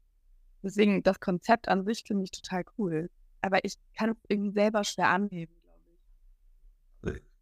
Deswegen, 0.63 1.03
das 1.03 1.21
Konzept 1.21 1.69
an 1.69 1.85
sich 1.85 2.05
finde 2.07 2.25
ich 2.25 2.31
total 2.31 2.65
cool. 2.79 3.11
Aber 3.41 3.65
ich 3.65 3.75
kann 3.97 4.11
es 4.11 4.17
irgendwie 4.29 4.53
selber 4.53 4.85
schwer 4.85 5.27
ich. 5.31 5.49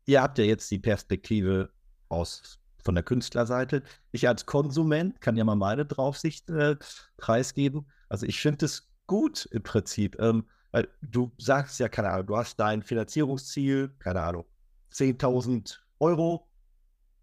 Ihr 0.06 0.22
habt 0.22 0.38
ja 0.38 0.44
jetzt 0.44 0.70
die 0.70 0.78
Perspektive 0.78 1.70
aus 2.08 2.58
von 2.84 2.94
der 2.94 3.04
Künstlerseite. 3.04 3.82
Ich 4.10 4.26
als 4.28 4.46
Konsument 4.46 5.20
kann 5.20 5.36
ja 5.36 5.44
mal 5.44 5.56
meine 5.56 5.86
Draufsicht 5.86 6.50
äh, 6.50 6.76
preisgeben. 7.16 7.86
Also 8.08 8.26
ich 8.26 8.40
finde 8.40 8.66
es 8.66 8.88
gut 9.06 9.46
im 9.46 9.62
Prinzip, 9.62 10.20
ähm, 10.20 10.46
weil 10.72 10.88
du 11.00 11.32
sagst 11.38 11.78
ja, 11.80 11.88
keine 11.88 12.10
Ahnung, 12.10 12.26
du 12.26 12.36
hast 12.36 12.58
dein 12.58 12.82
Finanzierungsziel, 12.82 13.94
keine 13.98 14.22
Ahnung, 14.22 14.46
10.000 14.92 15.78
Euro, 16.00 16.48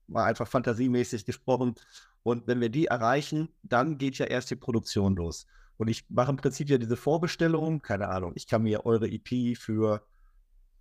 mal 0.07 0.25
einfach 0.25 0.47
fantasiemäßig 0.47 1.25
gesprochen. 1.25 1.75
Und 2.23 2.47
wenn 2.47 2.61
wir 2.61 2.69
die 2.69 2.87
erreichen, 2.87 3.49
dann 3.63 3.97
geht 3.97 4.17
ja 4.17 4.25
erst 4.25 4.51
die 4.51 4.55
Produktion 4.55 5.15
los. 5.15 5.45
Und 5.77 5.87
ich 5.87 6.09
mache 6.09 6.31
im 6.31 6.37
Prinzip 6.37 6.69
ja 6.69 6.77
diese 6.77 6.97
Vorbestellung, 6.97 7.81
keine 7.81 8.09
Ahnung, 8.09 8.33
ich 8.35 8.47
kann 8.47 8.63
mir 8.63 8.85
eure 8.85 9.09
EP 9.09 9.57
für, 9.57 10.03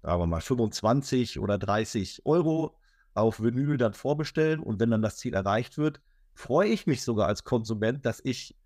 sagen 0.02 0.20
wir 0.20 0.26
mal, 0.26 0.40
25 0.40 1.38
oder 1.38 1.58
30 1.58 2.24
Euro 2.26 2.78
auf 3.14 3.40
Vinyl 3.40 3.76
dann 3.76 3.94
vorbestellen 3.94 4.60
und 4.60 4.80
wenn 4.80 4.90
dann 4.90 5.02
das 5.02 5.16
Ziel 5.16 5.34
erreicht 5.34 5.78
wird, 5.78 6.00
freue 6.34 6.68
ich 6.68 6.86
mich 6.86 7.02
sogar 7.02 7.26
als 7.26 7.44
Konsument, 7.44 8.06
dass 8.06 8.20
ich, 8.24 8.56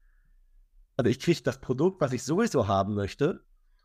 also 0.97 1.11
ich 1.11 1.21
kriege 1.21 1.43
das 1.43 1.61
Produkt, 1.61 2.01
was 2.01 2.13
ich 2.13 2.23
sowieso 2.23 2.69
haben 2.69 2.95
möchte 2.95 3.45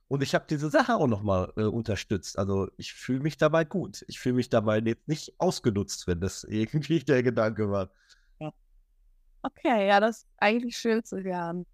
und 0.10 0.24
ich 0.24 0.34
habe 0.36 0.46
diese 0.50 0.70
Sache 0.70 0.96
auch 0.96 1.08
nochmal 1.08 1.52
äh, 1.58 1.64
unterstützt. 1.64 2.38
Also 2.40 2.70
ich 2.78 2.94
fühle 2.94 3.20
mich 3.20 3.38
dabei 3.38 3.66
gut. 3.66 4.06
Ich 4.08 4.20
fühle 4.20 4.36
mich 4.36 4.50
dabei 4.50 4.80
jetzt 4.80 5.08
nicht 5.08 5.34
ausgenutzt, 5.38 6.08
wenn 6.08 6.22
das 6.22 6.44
irgendwie 6.50 7.00
der 7.00 7.24
Gedanke 7.24 7.70
war. 7.70 7.90
Okay, 9.44 9.88
ja, 9.88 10.00
das 10.00 10.18
ist 10.18 10.28
eigentlich 10.38 10.78
schön 10.78 11.04
zu 11.04 11.24
hören. 11.24 11.66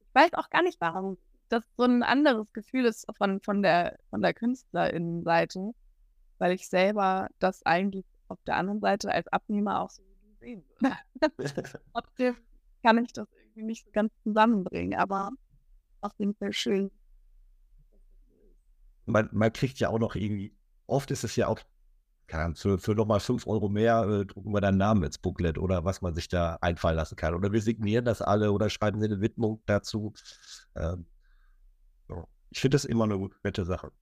Ich 0.00 0.14
weiß 0.14 0.34
auch 0.34 0.50
gar 0.50 0.62
nicht, 0.62 0.80
warum 0.80 1.16
das 1.48 1.64
so 1.76 1.84
ein 1.84 2.02
anderes 2.02 2.52
Gefühl 2.52 2.84
ist 2.84 3.06
von, 3.16 3.40
von 3.40 3.62
der, 3.62 3.98
von 4.10 4.22
der 4.22 4.34
KünstlerInnenseite, 4.34 5.72
weil 6.38 6.52
ich 6.52 6.68
selber 6.68 7.28
das 7.38 7.64
eigentlich 7.64 8.06
auf 8.28 8.38
der 8.46 8.56
anderen 8.56 8.80
Seite 8.80 9.10
als 9.12 9.28
Abnehmer 9.28 9.80
auch 9.80 9.90
so 9.90 10.02
sehen 10.40 10.64
würde. 10.80 10.96
Trotzdem 11.92 12.36
kann 12.82 13.04
ich 13.04 13.12
das 13.12 13.28
irgendwie 13.32 13.64
nicht 13.64 13.84
so 13.84 13.90
ganz 13.92 14.12
zusammenbringen, 14.22 14.98
aber 14.98 15.30
auf 16.00 16.12
jeden 16.18 16.34
Fall 16.34 16.52
schön. 16.52 16.90
man, 19.06 19.28
man 19.32 19.52
kriegt 19.52 19.80
ja 19.80 19.88
auch 19.88 19.98
noch 19.98 20.14
irgendwie, 20.14 20.54
oft 20.86 21.10
ist 21.10 21.24
es 21.24 21.34
ja 21.36 21.48
auch, 21.48 21.60
keine 22.26 22.44
Ahnung, 22.44 22.56
für, 22.56 22.78
für 22.78 22.94
nochmal 22.94 23.20
5 23.20 23.46
Euro 23.46 23.68
mehr 23.68 24.02
äh, 24.04 24.26
drucken 24.26 24.52
wir 24.52 24.60
deinen 24.60 24.78
Namen 24.78 25.02
ins 25.02 25.18
Booklet 25.18 25.58
oder 25.58 25.84
was 25.84 26.02
man 26.02 26.14
sich 26.14 26.28
da 26.28 26.58
einfallen 26.60 26.96
lassen 26.96 27.16
kann. 27.16 27.34
Oder 27.34 27.52
wir 27.52 27.62
signieren 27.62 28.04
das 28.04 28.20
alle 28.20 28.52
oder 28.52 28.68
schreiben 28.68 29.00
sie 29.00 29.06
eine 29.06 29.20
Widmung 29.20 29.62
dazu. 29.66 30.12
Ähm. 30.76 31.06
Ich 32.50 32.60
finde 32.60 32.76
das 32.76 32.84
immer 32.84 33.04
eine 33.04 33.28
nette 33.42 33.64
Sache. 33.64 33.92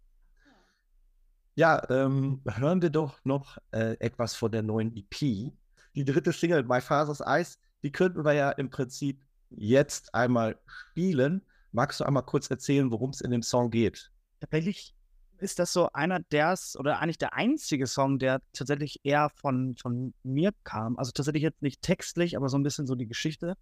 Ja, 1.54 1.82
ähm, 1.90 2.42
hören 2.44 2.82
wir 2.82 2.90
doch 2.90 3.24
noch 3.24 3.56
äh, 3.72 3.96
etwas 3.98 4.34
von 4.34 4.52
der 4.52 4.62
neuen 4.62 4.94
EP. 4.94 5.52
die 5.94 6.04
dritte 6.04 6.32
Single, 6.32 6.62
My 6.64 6.80
Father's 6.80 7.20
Eyes, 7.20 7.58
die 7.82 7.90
könnten 7.90 8.24
wir 8.24 8.34
ja 8.34 8.50
im 8.50 8.68
Prinzip 8.68 9.22
jetzt 9.50 10.14
einmal 10.14 10.58
spielen. 10.66 11.42
Magst 11.72 12.00
du 12.00 12.04
einmal 12.04 12.24
kurz 12.24 12.50
erzählen, 12.50 12.90
worum 12.90 13.10
es 13.10 13.22
in 13.22 13.30
dem 13.30 13.42
Song 13.42 13.70
geht? 13.70 14.10
Tatsächlich 14.40 14.94
ist 15.38 15.58
das 15.58 15.72
so 15.72 15.90
einer 15.92 16.20
der 16.30 16.54
oder 16.78 17.00
eigentlich 17.00 17.18
der 17.18 17.34
einzige 17.34 17.86
Song, 17.86 18.18
der 18.18 18.40
tatsächlich 18.52 19.00
eher 19.02 19.30
von, 19.36 19.76
von 19.76 20.14
mir 20.22 20.52
kam. 20.64 20.98
Also 20.98 21.12
tatsächlich 21.12 21.42
jetzt 21.42 21.62
nicht 21.62 21.82
textlich, 21.82 22.36
aber 22.36 22.48
so 22.48 22.58
ein 22.58 22.62
bisschen 22.62 22.86
so 22.86 22.94
die 22.94 23.06
Geschichte. 23.06 23.56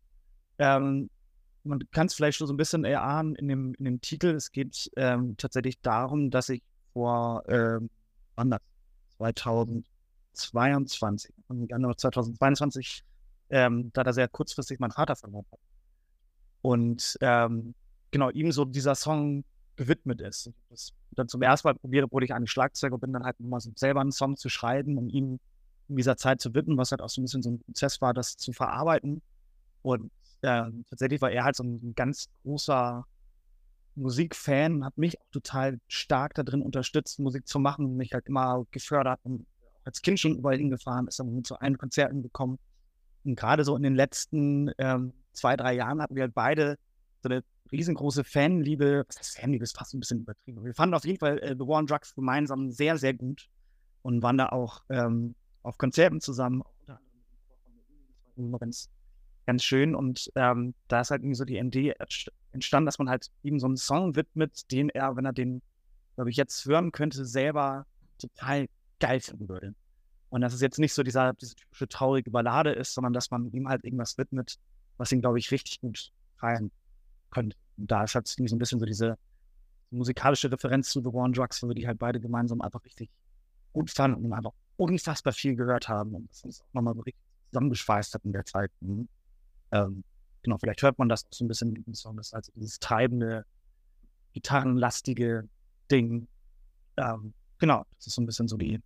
Ähm, 0.59 1.11
man 1.65 1.81
kann 1.91 2.07
es 2.07 2.15
vielleicht 2.15 2.39
schon 2.39 2.47
so 2.47 2.53
ein 2.53 2.59
bisschen 2.59 2.85
erahnen 2.85 3.35
in 3.35 3.49
dem, 3.49 3.75
in 3.75 3.85
dem 3.85 4.01
Titel. 4.01 4.29
Es 4.29 4.53
geht 4.53 4.89
ähm, 4.97 5.37
tatsächlich 5.37 5.81
darum, 5.81 6.31
dass 6.31 6.49
ich 6.49 6.63
vor 6.93 7.43
ähm, 7.49 7.91
wann 8.37 8.55
2022, 9.19 11.35
Januar 11.69 11.97
2022, 11.97 13.03
ähm, 13.51 13.91
da 13.93 14.05
da 14.05 14.13
sehr 14.13 14.29
kurzfristig 14.29 14.81
meinen 14.81 14.93
Vater 14.93 15.17
verloren 15.17 15.47
habe. 15.51 15.61
Und 16.63 17.19
ähm, 17.21 17.75
genau, 18.11 18.31
ihm 18.31 18.53
so 18.53 18.65
dieser 18.65 18.95
Song 18.95 19.45
gewidmet 19.77 20.21
ist. 20.21 20.51
Das 20.71 20.93
dann 21.13 21.29
zum 21.29 21.43
ersten 21.43 21.69
Mal 21.69 21.75
probiere, 21.75 22.11
wurde 22.11 22.27
ich 22.27 22.35
einen 22.35 22.47
Schlagzeuger, 22.47 22.99
bin 22.99 23.13
dann 23.13 23.25
halt 23.25 23.39
mal 23.41 23.61
so 23.61 23.71
selber 23.77 24.01
einen 24.01 24.13
Song 24.13 24.37
zu 24.37 24.49
schreiben, 24.49 24.99
um 24.99 25.09
ihn 25.09 25.41
in 25.89 25.97
dieser 25.97 26.17
Zeit 26.17 26.41
zu 26.41 26.55
widmen, 26.55 26.79
was 26.79 26.91
halt 26.91 27.03
auch 27.03 27.09
so 27.09 27.21
ein 27.21 27.25
bisschen 27.25 27.43
so 27.43 27.51
ein 27.51 27.61
Prozess 27.61 28.01
war, 28.01 28.15
das 28.15 28.37
zu 28.37 28.53
verarbeiten. 28.53 29.23
Und 29.83 30.11
äh, 30.45 30.71
tatsächlich 30.89 31.21
war 31.21 31.31
er 31.31 31.45
halt 31.45 31.57
so 31.57 31.65
ein 31.65 31.95
ganz 31.95 32.29
großer 32.43 33.05
Musikfan 33.97 34.77
und 34.77 34.85
hat 34.85 34.99
mich 34.99 35.21
auch 35.21 35.31
total 35.31 35.79
stark 35.89 36.35
darin 36.35 36.63
unterstützt, 36.63 37.19
Musik 37.19 37.47
zu 37.47 37.59
machen 37.59 37.97
mich 37.97 38.13
halt 38.13 38.27
immer 38.27 38.65
gefördert 38.71 39.21
und 39.23 39.47
als 39.85 40.03
Kind 40.03 40.19
schon 40.19 40.37
überall 40.37 40.57
hingefahren, 40.57 41.07
ist 41.09 41.21
dann 41.21 41.45
so 41.45 41.57
einem 41.57 41.79
Konzerten 41.79 42.23
gekommen. 42.23 42.59
Und 43.25 43.37
gerade 43.37 43.65
so 43.65 43.77
in 43.77 43.83
den 43.83 43.95
letzten 43.95 44.71
ähm, 44.79 45.13
zwei, 45.33 45.57
drei 45.57 45.75
Jahren 45.75 46.01
hatten 46.01 46.15
wir 46.15 46.23
halt 46.23 46.35
beide 46.35 46.79
so 47.23 47.29
eine 47.29 47.45
riesengroße 47.71 48.25
Fanliebe. 48.25 49.05
Was 49.07 49.19
heißt 49.19 49.39
Fanliebe? 49.39 49.65
Ist 49.65 49.77
fast 49.77 49.95
ein 49.95 50.01
bisschen 50.01 50.21
übertrieben. 50.21 50.65
Wir 50.65 50.75
fanden 50.75 50.95
auf 50.95 51.05
jeden 51.05 51.19
Fall 51.19 51.39
äh, 51.41 51.55
The 51.55 51.67
War 51.67 51.79
on 51.79 51.87
Drugs 51.87 52.15
gemeinsam 52.15 52.71
sehr, 52.71 52.97
sehr 52.97 53.15
gut 53.15 53.49
und 54.03 54.23
waren 54.23 54.39
da 54.39 54.49
auch 54.51 54.83
ähm, 54.91 55.35
auf 55.63 55.79
Konzerten 55.79 56.21
zusammen. 56.21 56.63
Ganz, 58.59 58.91
ganz 59.47 59.65
schön. 59.65 59.95
Und 59.95 60.31
ähm, 60.35 60.75
da 60.89 61.01
ist 61.01 61.11
halt 61.11 61.23
irgendwie 61.23 61.37
so 61.37 61.45
die 61.45 61.59
Idee 61.59 61.95
entstanden, 62.53 62.87
dass 62.87 62.99
man 62.99 63.09
halt 63.09 63.31
ihm 63.43 63.59
so 63.59 63.67
einen 63.67 63.77
Song 63.77 64.17
widmet, 64.17 64.71
den 64.71 64.89
er, 64.91 65.17
wenn 65.17 65.25
er 65.25 65.33
den, 65.33 65.63
glaube 66.15 66.31
ich, 66.31 66.37
jetzt 66.37 66.65
hören 66.65 66.93
könnte, 66.93 67.25
selber 67.25 67.87
total 68.19 68.69
geil 69.01 69.21
finden 69.21 69.49
würde. 69.49 69.75
Und 70.31 70.41
dass 70.41 70.55
es 70.55 70.61
jetzt 70.61 70.79
nicht 70.79 70.95
so 70.95 71.03
dieser, 71.03 71.35
diese 71.35 71.55
typische 71.55 71.89
traurige 71.89 72.31
Ballade 72.31 72.73
ist, 72.73 72.95
sondern 72.95 73.13
dass 73.13 73.31
man 73.31 73.51
ihm 73.53 73.69
halt 73.69 73.85
irgendwas 73.85 74.19
widmet, 74.19 74.59
was 74.97 75.13
ihn, 75.13 75.21
glaube 75.21 75.39
ich, 75.39 75.51
richtig 75.51 75.81
gut 75.81 76.13
feiern 76.37 76.71
könnte. 77.31 77.57
Und 77.77 77.91
da 77.91 78.05
ist 78.05 78.15
halt 78.15 78.27
so 78.27 78.43
ein 78.43 78.59
bisschen 78.59 78.81
so 78.81 78.87
diese 78.87 79.17
musikalische 79.91 80.51
Referenz 80.51 80.91
zu 80.91 81.01
The 81.01 81.07
War 81.07 81.25
on 81.25 81.33
Drugs, 81.33 81.63
wo 81.63 81.69
wir 81.69 81.75
die 81.75 81.87
halt 81.87 81.99
beide 81.99 82.21
gemeinsam 82.21 82.61
einfach 82.61 82.85
richtig 82.85 83.11
gut 83.73 83.91
fanden 83.91 84.25
und 84.25 84.33
einfach 84.33 84.53
unfassbar 84.77 85.33
viel 85.33 85.55
gehört 85.55 85.89
haben 85.89 86.15
und 86.15 86.31
das 86.31 86.43
uns 86.45 86.61
auch 86.63 86.75
nochmal 86.75 86.95
richtig 86.95 87.23
zusammengeschweißt 87.51 88.15
hat 88.15 88.25
in 88.25 88.33
der 88.33 88.45
Zeit. 88.45 88.71
Mhm. 88.81 89.09
Ähm, 89.75 90.05
genau, 90.43 90.57
vielleicht 90.59 90.83
hört 90.83 90.99
man 90.99 91.09
das 91.09 91.27
so 91.31 91.45
ein 91.45 91.49
bisschen 91.49 91.75
in 91.75 91.83
dem 91.83 91.95
Song, 91.95 92.17
das 92.17 92.33
also 92.33 92.53
dieses 92.55 92.79
treibende, 92.79 93.45
gitarrenlastige 94.33 95.49
Ding. 95.91 96.29
Ähm, 96.97 97.35
genau, 97.59 97.85
das 97.97 98.07
ist 98.07 98.15
so 98.15 98.23
ein 98.23 98.27
bisschen 98.27 98.47
so 98.47 98.57
die, 98.57 98.81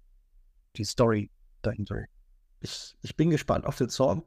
die 0.76 0.84
Story 0.84 1.30
dahinter. 1.60 2.04
Ich, 2.60 2.96
ich 3.02 3.14
bin 3.16 3.30
gespannt 3.30 3.66
auf 3.66 3.76
den 3.76 3.90
Song. 3.90 4.24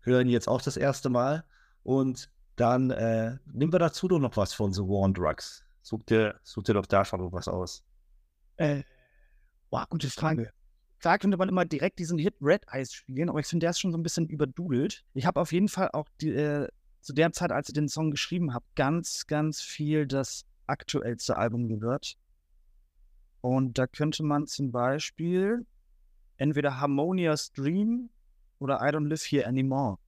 Hören 0.00 0.28
jetzt 0.28 0.48
auch 0.48 0.62
das 0.62 0.76
erste 0.76 1.10
Mal. 1.10 1.44
Und 1.82 2.30
dann 2.56 2.90
äh, 2.90 3.36
nehmen 3.52 3.72
wir 3.72 3.80
dazu 3.80 4.06
doch 4.08 4.20
noch 4.20 4.36
was 4.36 4.52
von 4.52 4.72
The 4.72 4.82
War 4.82 5.02
on 5.02 5.14
Drugs. 5.14 5.64
Such 5.82 6.04
dir, 6.04 6.38
such 6.44 6.64
dir 6.64 6.74
doch 6.74 6.86
da 6.86 7.04
schon 7.04 7.32
was 7.32 7.48
aus. 7.48 7.82
Äh, 8.56 8.82
boah, 9.70 9.86
gute 9.88 10.08
Frage. 10.08 10.52
Klar 11.00 11.18
könnte 11.18 11.36
man 11.36 11.48
immer 11.48 11.64
direkt 11.64 11.98
diesen 11.98 12.18
Hit 12.18 12.34
Red 12.40 12.62
Eyes 12.70 12.92
spielen, 12.92 13.28
aber 13.28 13.40
ich 13.40 13.46
finde, 13.46 13.64
der 13.64 13.70
ist 13.70 13.80
schon 13.80 13.92
so 13.92 13.98
ein 13.98 14.02
bisschen 14.02 14.26
überdudelt. 14.26 15.04
Ich 15.14 15.26
habe 15.26 15.40
auf 15.40 15.52
jeden 15.52 15.68
Fall 15.68 15.90
auch 15.92 16.08
die, 16.20 16.30
äh, 16.30 16.68
zu 17.00 17.12
der 17.12 17.32
Zeit, 17.32 17.52
als 17.52 17.68
ich 17.68 17.74
den 17.74 17.88
Song 17.88 18.10
geschrieben 18.10 18.52
habe, 18.52 18.64
ganz, 18.74 19.26
ganz 19.26 19.60
viel 19.60 20.06
das 20.06 20.44
aktuellste 20.66 21.36
Album 21.36 21.68
gehört. 21.68 22.14
Und 23.40 23.78
da 23.78 23.86
könnte 23.86 24.24
man 24.24 24.46
zum 24.46 24.72
Beispiel 24.72 25.64
entweder 26.36 26.80
Harmonious 26.80 27.52
Dream 27.52 28.10
oder 28.58 28.80
I 28.80 28.92
Don't 28.92 29.08
Live 29.08 29.22
Here 29.22 29.46
Anymore 29.46 29.98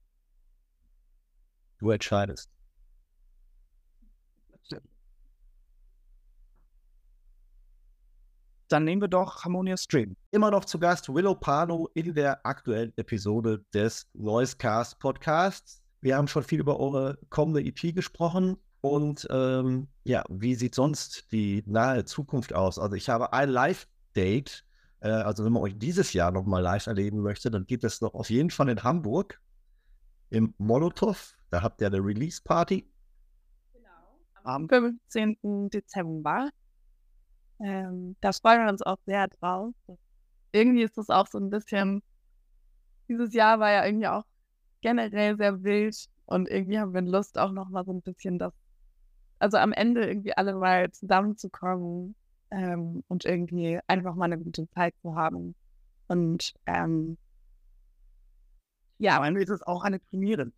Du 1.81 1.89
entscheidest. 1.89 2.50
Dann 8.71 8.85
nehmen 8.85 9.01
wir 9.01 9.09
doch 9.09 9.43
Harmonious 9.43 9.83
Stream. 9.83 10.15
Immer 10.31 10.49
noch 10.49 10.63
zu 10.63 10.79
Gast 10.79 11.13
Willow 11.13 11.35
Pano 11.35 11.89
in 11.93 12.13
der 12.13 12.45
aktuellen 12.45 12.93
Episode 12.95 13.65
des 13.73 14.07
Noisecast 14.13 14.97
Podcasts. 14.99 15.81
Wir 15.99 16.15
haben 16.15 16.29
schon 16.29 16.43
viel 16.43 16.61
über 16.61 16.79
eure 16.79 17.19
kommende 17.29 17.61
EP 17.61 17.93
gesprochen. 17.93 18.55
Und 18.79 19.27
ähm, 19.29 19.89
ja, 20.05 20.23
wie 20.29 20.55
sieht 20.55 20.73
sonst 20.73 21.31
die 21.33 21.63
nahe 21.65 22.05
Zukunft 22.05 22.55
aus? 22.55 22.79
Also 22.79 22.95
ich 22.95 23.09
habe 23.09 23.33
ein 23.33 23.49
Live-Date. 23.49 24.63
Äh, 25.01 25.09
also 25.09 25.43
wenn 25.43 25.51
man 25.51 25.63
euch 25.63 25.77
dieses 25.77 26.13
Jahr 26.13 26.31
nochmal 26.31 26.61
live 26.61 26.87
erleben 26.87 27.21
möchte, 27.21 27.51
dann 27.51 27.67
gibt 27.67 27.83
es 27.83 27.99
noch 27.99 28.13
auf 28.13 28.29
jeden 28.29 28.51
Fall 28.51 28.69
in 28.69 28.83
Hamburg 28.83 29.41
im 30.29 30.53
Molotow 30.57 31.35
da 31.51 31.61
habt 31.61 31.81
ihr 31.81 31.87
eine 31.87 31.97
Release-Party. 31.97 32.89
Genau. 33.73 33.89
Am 34.43 34.69
15. 34.69 35.69
Dezember. 35.69 36.49
Ähm, 37.63 38.15
da 38.21 38.31
freuen 38.31 38.65
wir 38.65 38.71
uns 38.71 38.81
auch 38.81 38.97
sehr 39.05 39.27
drauf. 39.27 39.73
Irgendwie 40.51 40.83
ist 40.83 40.97
das 40.97 41.09
auch 41.09 41.27
so 41.27 41.37
ein 41.37 41.49
bisschen. 41.49 42.01
Dieses 43.07 43.33
Jahr 43.33 43.59
war 43.59 43.71
ja 43.71 43.85
irgendwie 43.85 44.07
auch 44.07 44.23
generell 44.81 45.37
sehr 45.37 45.63
wild 45.63 46.07
und 46.25 46.49
irgendwie 46.49 46.79
haben 46.79 46.93
wir 46.93 47.01
Lust 47.01 47.37
auch 47.37 47.51
noch 47.51 47.69
mal 47.69 47.85
so 47.85 47.91
ein 47.93 48.01
bisschen 48.01 48.39
das. 48.39 48.53
Also 49.39 49.57
am 49.57 49.73
Ende 49.73 50.07
irgendwie 50.07 50.35
alle 50.35 50.55
mal 50.55 50.91
zusammenzukommen 50.91 52.15
ähm, 52.51 53.03
und 53.07 53.25
irgendwie 53.25 53.79
einfach 53.87 54.15
mal 54.15 54.25
eine 54.25 54.39
gute 54.39 54.69
Zeit 54.69 54.95
zu 55.01 55.15
haben. 55.15 55.55
Und 56.07 56.53
ähm, 56.67 57.17
ja, 58.97 59.17
Ende 59.23 59.41
ist 59.41 59.49
es 59.49 59.63
auch 59.63 59.83
eine 59.83 59.99
Premiere 59.99 60.51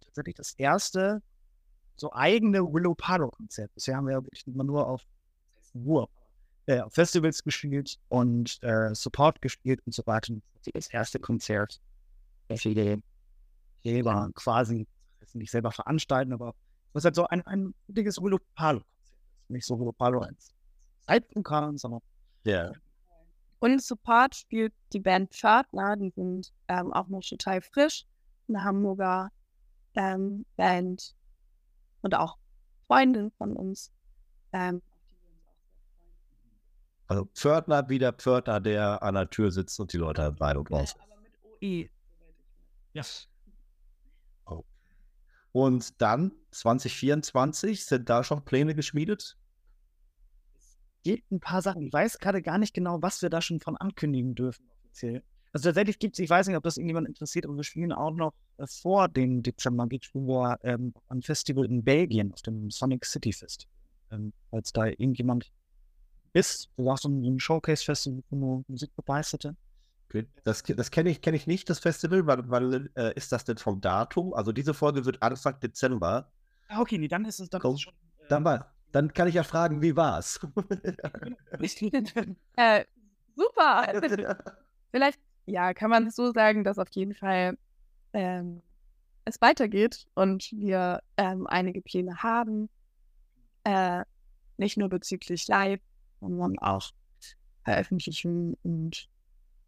tatsächlich 0.00 0.34
das 0.34 0.52
erste 0.54 1.22
so 1.96 2.12
eigene 2.12 2.60
Willow 2.60 2.94
Paro-Konzert. 2.94 3.74
Bisher 3.74 3.96
haben 3.96 4.06
wir 4.06 4.14
ja 4.14 4.24
wirklich 4.24 4.46
immer 4.46 4.64
nur 4.64 4.86
auf, 4.86 5.02
nur, 5.72 6.08
äh, 6.68 6.80
auf 6.80 6.92
Festivals 6.92 7.42
gespielt 7.42 7.98
und 8.08 8.62
äh, 8.62 8.94
Support 8.94 9.40
gespielt 9.40 9.80
und 9.86 9.94
so 9.94 10.02
weiter. 10.06 10.34
Das 10.74 10.88
erste 10.88 11.18
Konzert, 11.18 11.80
das 12.48 12.62
wir 12.64 13.00
selber 13.82 14.30
quasi, 14.34 14.86
nicht 15.32 15.50
selber 15.50 15.72
veranstalten, 15.72 16.32
aber 16.34 16.54
das 16.92 17.00
ist 17.00 17.04
halt 17.06 17.14
so 17.14 17.26
ein, 17.28 17.42
ein 17.46 17.74
richtiges 17.88 18.20
Willow 18.20 18.38
Palo-Konzert. 18.54 18.86
Nicht 19.48 19.66
so 19.66 19.78
Willow 19.78 19.92
Palo 19.92 20.20
als 20.20 20.52
Zeitprogramm, 21.06 21.78
sondern 21.78 22.00
ja. 22.44 22.72
Und 23.60 23.82
Support 23.82 24.34
spielt 24.34 24.74
die 24.92 25.00
Band 25.00 25.32
Pförtner, 25.34 25.96
die 25.96 26.10
sind 26.10 26.52
ähm, 26.68 26.92
auch 26.92 27.08
noch 27.08 27.22
total 27.22 27.62
frisch. 27.62 28.04
Eine 28.48 28.62
Hamburger 28.62 29.30
ähm, 29.94 30.44
Band 30.56 31.14
und 32.02 32.14
auch 32.14 32.36
Freundin 32.86 33.30
von 33.38 33.56
uns. 33.56 33.90
Ähm, 34.52 34.82
also 37.08 37.24
Pförtner 37.34 37.88
wie 37.88 37.98
der 37.98 38.12
Pförtner, 38.12 38.60
der 38.60 39.02
an 39.02 39.14
der 39.14 39.28
Tür 39.30 39.50
sitzt 39.50 39.80
und 39.80 39.92
die 39.92 39.96
Leute 39.96 40.36
rein 40.40 40.56
und 40.56 40.70
raus. 40.70 40.94
Ja, 40.96 41.04
aber 41.04 41.20
mit 41.20 41.32
OE. 41.62 41.88
Ja. 42.92 43.02
Oh. 44.46 44.64
Und 45.52 46.00
dann 46.00 46.32
2024 46.52 47.84
sind 47.84 48.08
da 48.08 48.22
schon 48.22 48.44
Pläne 48.44 48.74
geschmiedet? 48.74 49.36
Es 50.58 50.76
gibt 51.02 51.30
ein 51.32 51.40
paar 51.40 51.62
Sachen. 51.62 51.82
Ich 51.82 51.92
weiß 51.92 52.18
gerade 52.18 52.42
gar 52.42 52.58
nicht 52.58 52.74
genau, 52.74 53.02
was 53.02 53.22
wir 53.22 53.30
da 53.30 53.40
schon 53.40 53.60
von 53.60 53.76
ankündigen 53.76 54.34
dürfen 54.34 54.68
offiziell. 54.98 55.22
Also 55.52 55.70
tatsächlich 55.70 55.98
gibt 55.98 56.14
es, 56.14 56.18
ich 56.18 56.28
weiß 56.28 56.46
nicht, 56.46 56.56
ob 56.56 56.62
das 56.62 56.76
irgendjemand 56.76 57.08
interessiert, 57.08 57.46
aber 57.46 57.56
wir 57.56 57.64
spielen 57.64 57.92
auch 57.92 58.10
noch 58.10 58.34
äh, 58.58 58.66
vor 58.66 59.08
dem 59.08 59.42
Dezember, 59.42 59.88
wir 59.90 60.58
ähm, 60.62 60.92
ein 61.08 61.22
Festival 61.22 61.64
in 61.64 61.82
Belgien, 61.82 62.32
auf 62.32 62.42
dem 62.42 62.70
Sonic 62.70 63.06
City 63.06 63.32
Fest. 63.32 63.66
Ähm, 64.10 64.32
falls 64.50 64.72
da 64.72 64.86
irgendjemand 64.86 65.50
ist, 66.32 66.70
du 66.76 66.86
warst 66.86 67.02
so 67.02 67.08
ein 67.08 67.38
Showcase-Festival 67.38 68.22
für 68.28 68.64
Musikbegeisterte. 68.68 69.56
Okay. 70.08 70.26
Das, 70.44 70.62
das 70.62 70.90
kenne 70.90 71.10
ich, 71.10 71.20
kenn 71.20 71.34
ich 71.34 71.46
nicht, 71.46 71.68
das 71.68 71.80
Festival. 71.80 72.26
Wann, 72.26 72.50
wann 72.50 72.88
äh, 72.96 73.12
ist 73.14 73.30
das 73.30 73.44
denn 73.44 73.58
vom 73.58 73.80
Datum? 73.80 74.32
Also 74.32 74.52
diese 74.52 74.72
Folge 74.72 75.04
wird 75.04 75.22
Anfang 75.22 75.60
Dezember. 75.60 76.30
Ah, 76.68 76.80
okay, 76.80 76.98
nee, 76.98 77.08
dann 77.08 77.26
ist 77.26 77.40
es, 77.40 77.50
dann 77.50 77.60
ist 77.60 77.74
es 77.74 77.80
schon. 77.82 77.92
Äh, 77.92 78.28
dann, 78.28 78.44
war, 78.44 78.72
dann 78.92 79.12
kann 79.12 79.28
ich 79.28 79.34
ja 79.34 79.42
fragen, 79.42 79.82
wie 79.82 79.96
war's? 79.96 80.40
äh, 82.56 82.84
super. 83.36 84.00
Vielleicht 84.90 85.20
ja, 85.48 85.74
kann 85.74 85.90
man 85.90 86.10
so 86.10 86.32
sagen, 86.32 86.64
dass 86.64 86.78
auf 86.78 86.88
jeden 86.92 87.14
Fall 87.14 87.58
ähm, 88.12 88.62
es 89.24 89.40
weitergeht 89.40 90.06
und 90.14 90.50
wir 90.52 91.02
ähm, 91.16 91.46
einige 91.46 91.82
Pläne 91.82 92.22
haben. 92.22 92.68
Äh, 93.64 94.04
nicht 94.56 94.76
nur 94.76 94.88
bezüglich 94.88 95.46
Live, 95.48 95.80
sondern 96.20 96.58
auch 96.58 96.90
veröffentlichen 97.64 98.54
und 98.62 99.08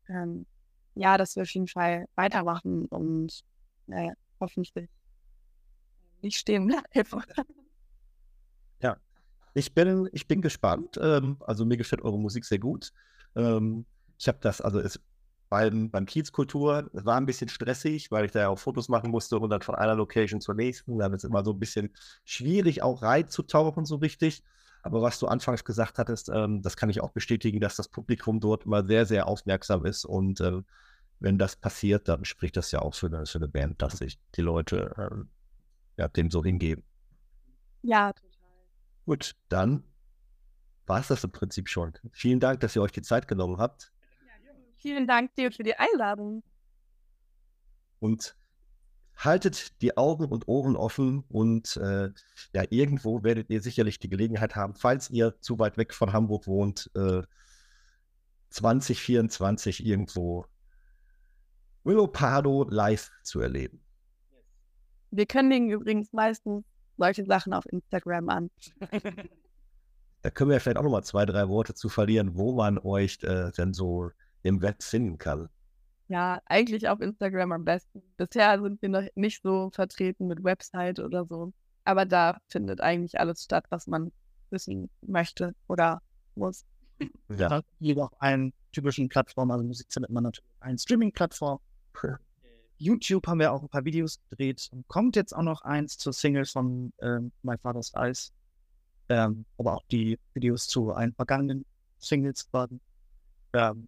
ähm, 0.08 0.46
ja, 0.94 1.16
dass 1.18 1.36
wir 1.36 1.42
auf 1.42 1.50
jeden 1.50 1.68
Fall 1.68 2.06
weitermachen 2.16 2.86
und 2.86 3.44
äh, 3.88 4.10
hoffentlich 4.40 4.72
nicht 6.22 6.38
stehen 6.38 6.66
bleiben. 6.66 7.24
Ja, 8.82 8.96
ich 9.54 9.74
bin, 9.74 10.08
ich 10.12 10.26
bin 10.26 10.42
gespannt. 10.42 10.98
Ähm, 11.00 11.36
also 11.40 11.64
mir 11.64 11.76
gefällt 11.76 12.02
eure 12.02 12.18
Musik 12.18 12.44
sehr 12.44 12.58
gut. 12.58 12.92
Ähm, 13.36 13.86
ich 14.18 14.28
habe 14.28 14.38
das, 14.40 14.60
also 14.60 14.80
es 14.80 15.00
beim, 15.50 15.90
beim 15.90 16.06
Kiezkultur 16.06 16.88
war 16.92 17.16
ein 17.16 17.26
bisschen 17.26 17.48
stressig, 17.48 18.10
weil 18.12 18.24
ich 18.24 18.30
da 18.30 18.40
ja 18.40 18.48
auch 18.48 18.58
Fotos 18.58 18.88
machen 18.88 19.10
musste 19.10 19.38
und 19.38 19.50
dann 19.50 19.62
von 19.62 19.74
einer 19.74 19.96
Location 19.96 20.40
zur 20.40 20.54
nächsten. 20.54 20.98
Da 20.98 21.08
ist 21.08 21.24
immer 21.24 21.44
so 21.44 21.52
ein 21.52 21.58
bisschen 21.58 21.92
schwierig, 22.24 22.82
auch 22.82 23.02
reinzutauchen 23.02 23.84
so 23.84 23.96
richtig. 23.96 24.44
Aber 24.82 25.02
was 25.02 25.18
du 25.18 25.26
anfangs 25.26 25.64
gesagt 25.64 25.98
hattest, 25.98 26.28
ähm, 26.28 26.62
das 26.62 26.76
kann 26.76 26.90
ich 26.90 27.00
auch 27.00 27.10
bestätigen, 27.10 27.60
dass 27.60 27.76
das 27.76 27.88
Publikum 27.88 28.40
dort 28.40 28.64
immer 28.64 28.84
sehr, 28.84 29.06
sehr 29.06 29.28
aufmerksam 29.28 29.84
ist. 29.84 30.04
Und 30.04 30.40
äh, 30.40 30.62
wenn 31.18 31.38
das 31.38 31.56
passiert, 31.56 32.08
dann 32.08 32.24
spricht 32.24 32.56
das 32.56 32.72
ja 32.72 32.80
auch 32.80 32.94
für 32.94 33.06
eine, 33.06 33.26
für 33.26 33.38
eine 33.38 33.48
Band, 33.48 33.82
dass 33.82 33.98
sich 33.98 34.18
die 34.36 34.42
Leute 34.42 34.94
äh, 34.96 36.00
ja, 36.00 36.08
dem 36.08 36.30
so 36.30 36.42
hingeben. 36.42 36.82
Ja, 37.82 38.12
total. 38.12 38.30
Gut, 39.04 39.34
dann 39.48 39.84
war 40.86 41.00
es 41.00 41.08
das 41.08 41.24
im 41.24 41.30
Prinzip 41.30 41.68
schon. 41.68 41.92
Vielen 42.12 42.40
Dank, 42.40 42.60
dass 42.60 42.74
ihr 42.74 42.82
euch 42.82 42.92
die 42.92 43.02
Zeit 43.02 43.28
genommen 43.28 43.58
habt. 43.58 43.92
Vielen 44.76 45.06
Dank 45.06 45.34
dir 45.34 45.52
für 45.52 45.62
die 45.62 45.74
Einladung. 45.76 46.42
Und 48.00 48.34
haltet 49.24 49.80
die 49.82 49.96
Augen 49.96 50.24
und 50.24 50.48
Ohren 50.48 50.76
offen 50.76 51.24
und 51.28 51.76
äh, 51.76 52.10
ja, 52.54 52.64
irgendwo 52.70 53.22
werdet 53.22 53.50
ihr 53.50 53.60
sicherlich 53.60 53.98
die 53.98 54.08
Gelegenheit 54.08 54.56
haben, 54.56 54.74
falls 54.74 55.10
ihr 55.10 55.38
zu 55.40 55.58
weit 55.58 55.76
weg 55.76 55.92
von 55.92 56.12
Hamburg 56.12 56.46
wohnt, 56.46 56.90
äh, 56.94 57.22
2024 58.48 59.84
irgendwo 59.84 60.46
Willow 61.84 62.06
Pardo 62.06 62.66
live 62.68 63.10
zu 63.22 63.40
erleben. 63.40 63.80
Wir 65.10 65.26
kündigen 65.26 65.70
übrigens 65.70 66.12
meistens 66.12 66.64
solche 66.96 67.24
Sachen 67.24 67.52
auf 67.52 67.64
Instagram 67.66 68.28
an. 68.28 68.50
Da 70.22 70.28
können 70.28 70.50
wir 70.50 70.60
vielleicht 70.60 70.76
auch 70.76 70.82
nochmal 70.82 71.02
zwei, 71.02 71.24
drei 71.24 71.48
Worte 71.48 71.72
zu 71.72 71.88
verlieren, 71.88 72.36
wo 72.36 72.52
man 72.52 72.78
euch 72.78 73.22
äh, 73.22 73.50
denn 73.52 73.72
so 73.72 74.10
im 74.42 74.60
Web 74.60 74.82
finden 74.82 75.16
kann. 75.16 75.48
Ja, 76.10 76.42
eigentlich 76.46 76.88
auf 76.88 77.00
Instagram 77.00 77.52
am 77.52 77.64
besten. 77.64 78.02
Bisher 78.16 78.60
sind 78.60 78.82
wir 78.82 78.88
noch 78.88 79.06
nicht 79.14 79.44
so 79.44 79.70
vertreten 79.70 80.26
mit 80.26 80.42
Website 80.42 80.98
oder 80.98 81.24
so. 81.24 81.52
Aber 81.84 82.04
da 82.04 82.38
findet 82.48 82.80
eigentlich 82.80 83.20
alles 83.20 83.44
statt, 83.44 83.64
was 83.70 83.86
man 83.86 84.10
wissen 84.50 84.90
möchte 85.02 85.54
oder 85.68 86.02
muss. 86.34 86.64
Ja. 87.28 87.62
Auf 87.96 88.12
allen 88.20 88.52
typischen 88.72 89.08
Plattformen, 89.08 89.52
also 89.52 89.64
Musik 89.64 89.86
findet 89.88 90.10
man 90.10 90.24
natürlich 90.24 90.50
auf 90.50 90.66
allen 90.66 90.78
Streaming-Plattformen. 90.78 91.60
YouTube 92.78 93.28
haben 93.28 93.38
wir 93.38 93.52
auch 93.52 93.62
ein 93.62 93.68
paar 93.68 93.84
Videos 93.84 94.18
gedreht. 94.30 94.68
Und 94.72 94.88
kommt 94.88 95.14
jetzt 95.14 95.32
auch 95.32 95.42
noch 95.42 95.62
eins 95.62 95.96
zur 95.96 96.12
Single 96.12 96.44
von 96.44 96.92
ähm, 97.02 97.30
My 97.44 97.56
Father's 97.56 97.94
Eyes. 97.94 98.32
Ähm, 99.08 99.44
aber 99.58 99.74
auch 99.74 99.84
die 99.92 100.18
Videos 100.34 100.66
zu 100.66 100.90
allen 100.90 101.14
vergangenen 101.14 101.64
Singles 102.00 102.50
quasi. 102.50 102.80
Ähm, 103.52 103.86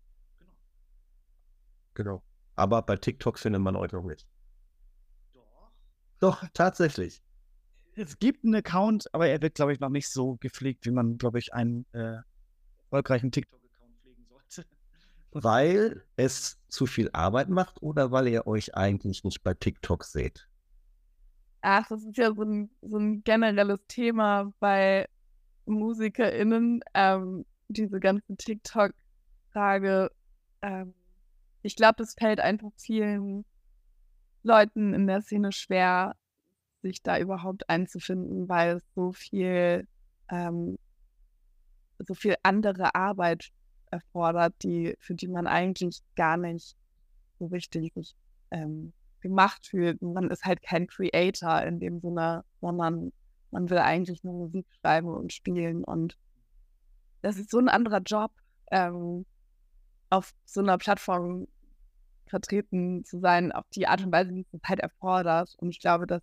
Genau. 1.95 2.23
Aber 2.57 2.83
bei 2.83 2.97
TikTok 2.97 3.39
findet 3.39 3.63
man 3.63 3.77
euch 3.77 3.93
noch 3.93 4.05
nicht. 4.05 4.27
Doch. 5.33 5.71
Doch, 6.21 6.45
tatsächlich. 6.53 7.23
Es 7.95 8.19
gibt 8.19 8.45
einen 8.45 8.55
Account, 8.55 9.13
aber 9.13 9.29
er 9.29 9.43
wird, 9.43 9.55
glaube 9.55 9.73
ich, 9.73 9.81
noch 9.81 9.91
nicht 9.91 10.09
so 10.09 10.37
gepflegt, 10.37 10.87
wie 10.87 10.91
man, 10.91 11.19
glaube 11.19 11.39
ich, 11.39 11.53
einen 11.53 11.87
äh, 11.93 12.17
erfolgreichen 12.79 13.31
TikTok-Account 13.31 13.99
pflegen 14.01 14.25
sollte. 14.27 14.69
Weil 15.33 16.05
es 16.17 16.59
zu 16.69 16.87
viel 16.87 17.11
Arbeit 17.13 17.49
macht 17.49 17.83
oder 17.83 18.11
weil 18.11 18.29
ihr 18.29 18.47
euch 18.47 18.75
eigentlich 18.75 19.25
nicht 19.25 19.43
bei 19.43 19.55
TikTok 19.55 20.05
seht? 20.05 20.47
Ach, 21.63 21.89
das 21.89 22.05
ist 22.05 22.19
ja 22.19 22.35
so 22.35 22.43
ein, 22.43 22.71
so 22.83 22.99
ein 22.99 23.25
generelles 23.25 23.81
Thema 23.89 24.53
bei 24.61 25.09
MusikerInnen, 25.65 26.83
ähm, 26.93 27.47
diese 27.69 27.99
ganze 27.99 28.37
TikTok-Frage. 28.37 30.11
Ähm, 30.61 30.95
ich 31.63 31.77
glaube, 31.77 32.03
es 32.03 32.15
fällt 32.15 32.41
einfach 32.41 32.71
vielen 32.77 33.45
Leuten 34.43 34.95
in 34.95 35.07
der 35.07 35.23
Szene 35.23 35.53
schwer, 35.53 36.17
sich 36.83 37.03
da 37.03 37.19
überhaupt 37.19 37.69
einzufinden, 37.69 38.49
weil 38.49 38.77
es 38.77 38.85
so 38.95 39.13
viel, 39.13 39.87
ähm, 40.29 40.79
so 41.99 42.15
viel 42.15 42.35
andere 42.43 42.95
Arbeit 42.95 43.51
erfordert, 43.91 44.55
die, 44.63 44.97
für 44.99 45.15
die 45.15 45.29
man 45.29 45.47
eigentlich 45.47 46.03
gar 46.17 46.37
nicht 46.37 46.77
so 47.39 47.47
richtig 47.47 47.93
sich, 47.95 48.17
ähm, 48.51 48.93
gemacht 49.21 49.67
fühlt. 49.67 50.03
Man 50.03 50.31
ist 50.31 50.45
halt 50.45 50.63
kein 50.63 50.89
Creator 50.89 51.63
in 51.63 51.79
dem 51.79 52.01
Sinne, 52.01 52.45
sondern 52.61 53.13
man 53.53 53.71
will 53.71 53.79
eigentlich 53.79 54.25
nur 54.25 54.35
Musik 54.35 54.67
schreiben 54.81 55.09
und 55.09 55.33
spielen 55.33 55.85
und 55.85 56.19
das 57.21 57.37
ist 57.37 57.51
so 57.51 57.59
ein 57.59 57.69
anderer 57.69 58.01
Job. 58.01 58.33
Ähm, 58.73 59.25
auf 60.13 60.35
so 60.45 60.61
einer 60.61 60.77
Plattform 60.77 61.49
vertreten 62.27 63.05
zu 63.05 63.19
sein, 63.19 63.51
auf 63.51 63.65
die 63.75 63.87
Art 63.87 64.05
und 64.05 64.13
Weise, 64.13 64.35
wie 64.35 64.47
es 64.53 64.61
halt 64.65 64.81
erfordert. 64.81 65.55
Und 65.59 65.71
ich 65.71 65.81
glaube, 65.81 66.07
das 66.07 66.23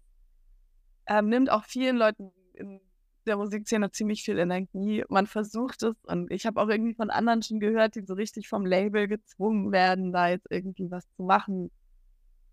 ähm, 1.08 1.30
nimmt 1.30 1.50
auch 1.50 1.64
vielen 1.66 1.98
Leuten 1.98 2.32
in 2.54 2.82
der 3.26 3.38
Musikszene 3.38 3.92
ziemlich 3.92 4.22
viel 4.24 4.38
Energie. 4.38 5.04
Man 5.10 5.26
versucht 5.26 5.82
es 5.84 5.96
und 6.04 6.32
ich 6.32 6.46
habe 6.46 6.62
auch 6.62 6.70
irgendwie 6.70 6.94
von 6.94 7.10
anderen 7.10 7.42
schon 7.42 7.60
gehört, 7.60 7.96
die 7.96 8.06
so 8.06 8.14
richtig 8.14 8.48
vom 8.48 8.66
Label 8.66 9.08
gezwungen 9.08 9.72
werden, 9.72 10.12
da 10.12 10.30
jetzt 10.30 10.48
irgendwie 10.52 10.90
was 10.92 11.06
zu 11.16 11.24
machen, 11.24 11.72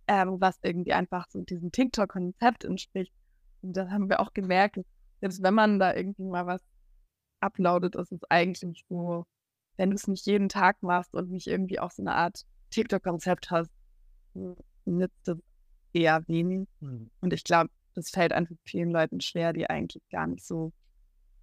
ähm, 0.08 0.40
was 0.40 0.58
irgendwie 0.62 0.94
einfach 0.94 1.26
so 1.28 1.42
diesem 1.42 1.70
TikTok-Konzept 1.70 2.64
entspricht. 2.64 3.12
Und 3.60 3.76
das 3.76 3.90
haben 3.90 4.08
wir 4.08 4.20
auch 4.20 4.32
gemerkt, 4.32 4.80
selbst 5.20 5.42
wenn 5.42 5.54
man 5.54 5.78
da 5.78 5.94
irgendwie 5.94 6.24
mal 6.24 6.46
was 6.46 6.62
uploadet, 7.40 7.94
ist 7.96 8.12
es 8.12 8.20
eigentlich 8.30 8.84
so, 8.88 9.26
wenn 9.76 9.90
du 9.90 9.96
es 9.96 10.08
nicht 10.08 10.26
jeden 10.26 10.48
Tag 10.48 10.82
machst 10.82 11.14
und 11.14 11.30
nicht 11.30 11.46
irgendwie 11.46 11.78
auch 11.78 11.90
so 11.90 12.02
eine 12.02 12.14
Art 12.14 12.42
TikTok-Konzept 12.70 13.50
hast, 13.50 13.70
nützt 14.84 15.28
es 15.28 15.38
eher 15.92 16.26
wenig. 16.28 16.68
Mhm. 16.80 17.10
Und 17.20 17.32
ich 17.32 17.44
glaube, 17.44 17.70
das 17.94 18.10
fällt 18.10 18.32
einfach 18.32 18.54
vielen 18.64 18.90
Leuten 18.90 19.20
schwer, 19.20 19.52
die 19.52 19.68
eigentlich 19.68 20.02
gar 20.10 20.26
nicht 20.26 20.44
so 20.44 20.72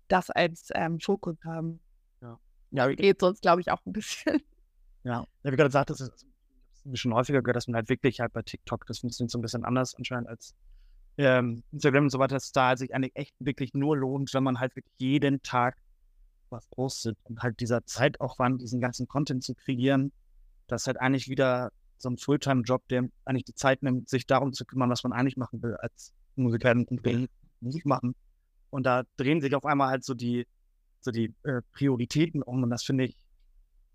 das 0.08 0.30
als 0.30 0.70
ähm, 0.76 1.00
Fokus 1.00 1.38
haben. 1.44 1.80
Ja. 2.22 2.40
ja 2.72 2.88
Geht 2.90 3.20
sonst, 3.20 3.42
glaube 3.42 3.62
ich, 3.62 3.72
auch 3.72 3.82
ein 3.86 3.94
bisschen. 3.94 4.42
Ja, 5.04 5.26
wie 5.44 5.52
gerade 5.52 5.66
gesagt, 5.66 5.90
das 5.90 6.00
ist 6.00 6.26
schon 6.94 7.14
häufiger 7.14 7.42
gehört, 7.42 7.56
dass 7.56 7.68
man 7.68 7.76
halt 7.76 7.90
wirklich 7.90 8.20
halt 8.20 8.34
bei 8.34 8.42
TikTok, 8.42 8.86
das 8.86 9.00
funktioniert 9.00 9.32
so 9.32 9.38
ein 9.38 9.42
bisschen 9.42 9.66
anders 9.66 9.96
anscheinend 9.96 10.30
als 10.30 10.56
ähm, 11.18 11.64
Instagram 11.72 12.06
und 12.06 12.10
so 12.10 12.20
weiter, 12.20 12.36
dass 12.36 12.52
da 12.52 12.76
sich 12.76 12.94
eigentlich 12.94 13.16
echt 13.16 13.36
wirklich 13.40 13.74
nur 13.74 13.98
lohnt, 13.98 14.34
wenn 14.34 14.44
man 14.44 14.60
halt 14.60 14.76
wirklich 14.76 14.94
jeden 14.98 15.42
Tag 15.42 15.78
was 16.54 16.68
postet 16.68 17.18
und 17.24 17.44
halt 17.44 17.60
dieser 17.60 17.86
Zeitaufwand, 17.86 18.62
diesen 18.62 18.80
ganzen 18.80 19.08
Content 19.08 19.44
zu 19.44 19.54
kreieren, 19.56 20.12
das 20.68 20.84
ist 20.84 20.88
halt 20.88 21.02
eigentlich 21.02 21.28
wieder 21.28 21.72
so 21.98 22.10
ein 22.10 22.18
Fulltime-Job, 22.18 22.88
der 22.90 23.10
eigentlich 23.26 23.46
die 23.46 23.56
Zeit 23.56 23.84
nimmt, 23.84 24.10
sich 24.10 24.26
darum 24.26 24.54
zu 24.54 24.66
kümmern, 24.66 24.90
was 24.90 25.04
man 25.04 25.14
eigentlich 25.14 25.38
machen 25.38 25.62
will 25.62 25.76
als 25.76 26.14
Musiker 26.36 26.72
und 26.72 26.90
Musik 27.62 27.86
machen. 27.86 28.16
Und 28.70 28.86
da 28.86 29.04
drehen 29.18 29.42
sich 29.42 29.56
auf 29.56 29.66
einmal 29.66 29.90
halt 29.90 30.04
so 30.04 30.14
die, 30.14 30.48
so 31.02 31.12
die 31.12 31.34
äh, 31.44 31.62
Prioritäten 31.74 32.42
um 32.42 32.64
und 32.64 32.70
das 32.70 32.84
finde 32.84 33.06
ich 33.06 33.16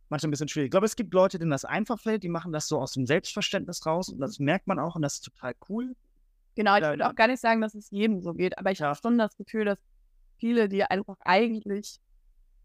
manchmal 0.08 0.28
ein 0.28 0.30
bisschen 0.32 0.48
schwierig. 0.48 0.66
Ich 0.66 0.70
glaube, 0.70 0.86
es 0.86 0.96
gibt 0.96 1.12
Leute, 1.12 1.38
denen 1.38 1.50
das 1.50 1.64
einfach 1.64 2.00
fällt, 2.00 2.22
die 2.22 2.28
machen 2.28 2.52
das 2.52 2.68
so 2.68 2.78
aus 2.78 2.92
dem 2.92 3.06
Selbstverständnis 3.06 3.84
raus 3.84 4.08
und 4.08 4.20
das 4.20 4.38
merkt 4.38 4.66
man 4.66 4.78
auch 4.78 4.96
und 4.96 5.02
das 5.02 5.14
ist 5.14 5.24
total 5.24 5.54
cool. 5.68 5.94
Genau, 6.54 6.76
ich 6.76 6.82
würde 6.82 7.08
auch 7.08 7.14
gar 7.14 7.28
nicht 7.28 7.40
sagen, 7.40 7.60
dass 7.60 7.74
es 7.74 7.90
jedem 7.90 8.20
so 8.20 8.34
geht, 8.34 8.58
aber 8.58 8.70
ich 8.72 8.82
habe 8.82 8.98
schon 9.00 9.18
das 9.18 9.36
Gefühl, 9.36 9.64
dass 9.64 9.78
viele, 10.38 10.68
die 10.68 10.82
einfach 10.82 11.16
eigentlich 11.20 12.00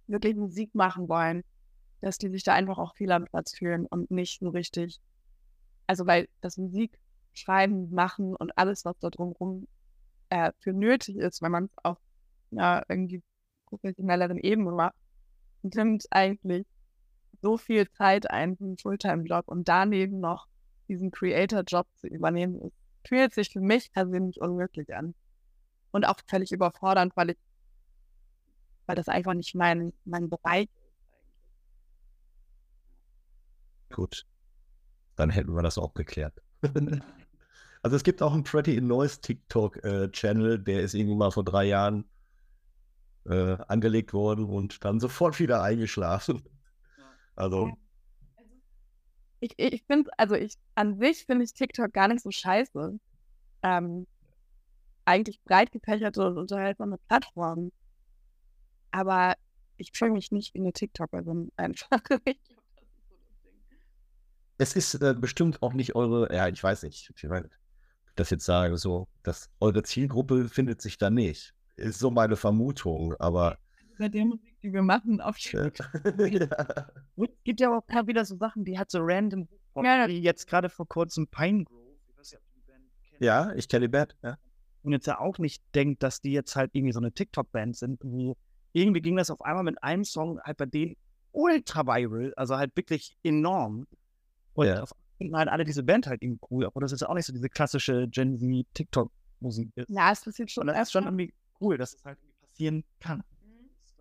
wirklich 0.07 0.35
Musik 0.35 0.73
machen 0.75 1.07
wollen, 1.09 1.43
dass 2.01 2.17
die 2.17 2.29
sich 2.29 2.43
da 2.43 2.53
einfach 2.53 2.77
auch 2.77 2.95
fehl 2.95 3.11
am 3.11 3.25
Platz 3.25 3.55
fühlen 3.55 3.85
und 3.85 4.11
nicht 4.11 4.39
so 4.39 4.49
richtig. 4.49 4.99
Also, 5.87 6.05
weil 6.05 6.27
das 6.41 6.57
Musik 6.57 6.99
schreiben, 7.33 7.89
machen 7.91 8.35
und 8.35 8.57
alles, 8.57 8.85
was 8.85 8.97
da 8.99 9.09
drumherum 9.09 9.67
äh, 10.29 10.51
für 10.59 10.73
nötig 10.73 11.17
ist, 11.17 11.41
wenn 11.41 11.51
man 11.51 11.65
es 11.65 11.71
auf 11.83 11.97
einer 12.51 12.83
irgendwie 12.87 13.21
professionelleren 13.65 14.37
Ebene 14.37 14.71
macht, 14.71 14.95
nimmt 15.63 16.05
eigentlich 16.11 16.67
so 17.41 17.57
viel 17.57 17.89
Zeit 17.91 18.29
ein 18.29 18.57
einen 18.59 18.77
Fulltime-Job 18.77 19.47
und 19.47 19.67
daneben 19.67 20.19
noch 20.19 20.47
diesen 20.87 21.11
Creator-Job 21.11 21.87
zu 21.95 22.07
übernehmen, 22.07 22.71
fühlt 23.05 23.33
sich 23.33 23.49
für 23.49 23.61
mich 23.61 23.91
persönlich 23.91 24.39
unmöglich 24.41 24.93
an. 24.93 25.15
Und 25.91 26.05
auch 26.05 26.19
völlig 26.27 26.51
überfordernd, 26.51 27.15
weil 27.15 27.31
ich, 27.31 27.37
weil 28.85 28.95
das 28.95 29.07
einfach 29.07 29.33
nicht 29.33 29.55
mein, 29.55 29.93
mein 30.05 30.29
Bereich 30.29 30.65
ist. 30.65 30.83
Gut. 33.95 34.25
Dann 35.15 35.29
hätten 35.29 35.55
wir 35.55 35.61
das 35.61 35.77
auch 35.77 35.93
geklärt. 35.93 36.41
also 37.83 37.95
es 37.95 38.03
gibt 38.03 38.21
auch 38.21 38.33
einen 38.33 38.43
Pretty 38.43 38.75
in 38.75 38.87
Noise 38.87 39.21
TikTok-Channel, 39.21 40.59
der 40.59 40.81
ist 40.81 40.95
irgendwie 40.95 41.15
mal 41.15 41.31
vor 41.31 41.43
drei 41.43 41.65
Jahren 41.65 42.05
äh, 43.25 43.57
angelegt 43.67 44.13
worden 44.13 44.45
und 44.45 44.83
dann 44.83 44.99
sofort 44.99 45.39
wieder 45.39 45.61
eingeschlafen. 45.61 46.43
Also. 47.35 47.71
Ich, 49.39 49.53
ich 49.57 49.83
finde, 49.85 50.09
also 50.17 50.35
ich 50.35 50.55
an 50.75 50.97
sich 50.99 51.25
finde 51.25 51.43
ich 51.43 51.53
TikTok 51.53 51.91
gar 51.91 52.07
nicht 52.07 52.23
so 52.23 52.31
scheiße. 52.31 52.97
Ähm, 53.63 54.07
eigentlich 55.05 55.41
breit 55.43 55.71
gefächerte 55.71 56.25
und 56.25 56.37
unterhaltsame 56.37 56.97
Plattform. 57.07 57.71
Aber 58.93 59.33
ich 59.77 59.91
fühle 59.91 60.11
mich 60.11 60.31
nicht 60.31 60.53
wie 60.53 60.59
eine 60.59 60.71
TikTokerin 60.71 61.51
einfach. 61.57 61.99
Es 64.59 64.75
ist 64.75 64.93
äh, 65.01 65.15
bestimmt 65.17 65.63
auch 65.63 65.73
nicht 65.73 65.95
eure, 65.95 66.33
ja, 66.33 66.47
ich 66.47 66.63
weiß 66.63 66.83
nicht, 66.83 67.11
ich 67.17 67.23
meine, 67.23 67.49
das 68.15 68.29
jetzt 68.29 68.45
sage, 68.45 68.77
so, 68.77 69.07
dass 69.23 69.49
eure 69.59 69.81
Zielgruppe 69.81 70.47
findet 70.47 70.79
sich 70.79 70.99
da 70.99 71.09
nicht. 71.09 71.55
Ist 71.75 71.97
so 71.97 72.11
meine 72.11 72.35
Vermutung, 72.35 73.15
aber. 73.15 73.57
Bei 73.97 74.07
der 74.07 74.25
Musik, 74.25 74.55
die 74.61 74.71
wir 74.71 74.83
machen, 74.83 75.19
auf 75.19 75.37
ja. 75.39 75.71
Es 77.15 77.29
gibt 77.43 77.59
ja 77.59 77.75
auch 77.75 78.07
wieder 78.07 78.23
so 78.25 78.37
Sachen, 78.37 78.63
die 78.63 78.77
hat 78.77 78.91
so 78.91 78.99
random, 79.01 79.47
Ja, 79.75 80.07
wie 80.07 80.21
jetzt 80.21 80.47
gerade 80.47 80.69
vor 80.69 80.87
kurzem 80.87 81.27
Pine 81.27 81.63
Grove. 81.63 81.97
Ich 82.07 82.17
weiß 82.17 82.31
nicht, 82.31 82.39
ob 82.39 82.45
du 82.45 82.59
die 82.59 82.71
Band 82.71 82.83
kennst. 83.09 83.21
ja, 83.21 83.53
ich 83.55 83.67
kenne 83.67 83.87
die 83.87 83.91
Band, 83.91 84.15
ja. 84.21 84.37
Und 84.83 84.91
jetzt 84.91 85.07
ja 85.07 85.19
auch 85.19 85.39
nicht 85.39 85.63
denkt, 85.73 86.03
dass 86.03 86.21
die 86.21 86.31
jetzt 86.31 86.55
halt 86.55 86.71
irgendwie 86.73 86.93
so 86.93 86.99
eine 86.99 87.11
TikTok-Band 87.11 87.75
sind. 87.75 88.03
Irgendwie, 88.03 88.35
irgendwie 88.73 89.01
ging 89.01 89.15
das 89.15 89.29
auf 89.29 89.41
einmal 89.41 89.63
mit 89.63 89.81
einem 89.83 90.03
Song 90.03 90.39
halt 90.41 90.57
bei 90.57 90.65
denen 90.65 90.95
ultra 91.31 91.85
viral, 91.85 92.33
also 92.35 92.57
halt 92.57 92.75
wirklich 92.75 93.15
enorm. 93.23 93.87
Und 94.53 94.67
Ja. 94.67 94.81
auf 94.83 94.91
einmal 95.19 95.39
halt 95.41 95.49
alle 95.49 95.63
diese 95.63 95.83
Band 95.83 96.07
halt 96.07 96.21
irgendwie 96.21 96.45
cool, 96.51 96.65
obwohl 96.65 96.81
das 96.81 96.91
jetzt 96.91 97.03
auch 97.03 97.13
nicht 97.13 97.25
so 97.25 97.33
diese 97.33 97.49
klassische 97.49 98.07
Gen 98.07 98.37
Z 98.37 98.67
TikTok-Musik 98.73 99.71
ist. 99.75 99.89
Ja, 99.89 100.11
es 100.11 100.23
passiert 100.23 100.51
schon 100.51 100.61
Und 100.61 100.67
das 100.67 100.87
ist 100.87 100.91
schon 100.91 101.05
irgendwie 101.05 101.33
cool, 101.59 101.77
dass 101.77 101.95
es 101.95 102.03
halt 102.03 102.17
irgendwie 102.19 102.47
passieren 102.47 102.83
kann. 102.99 103.23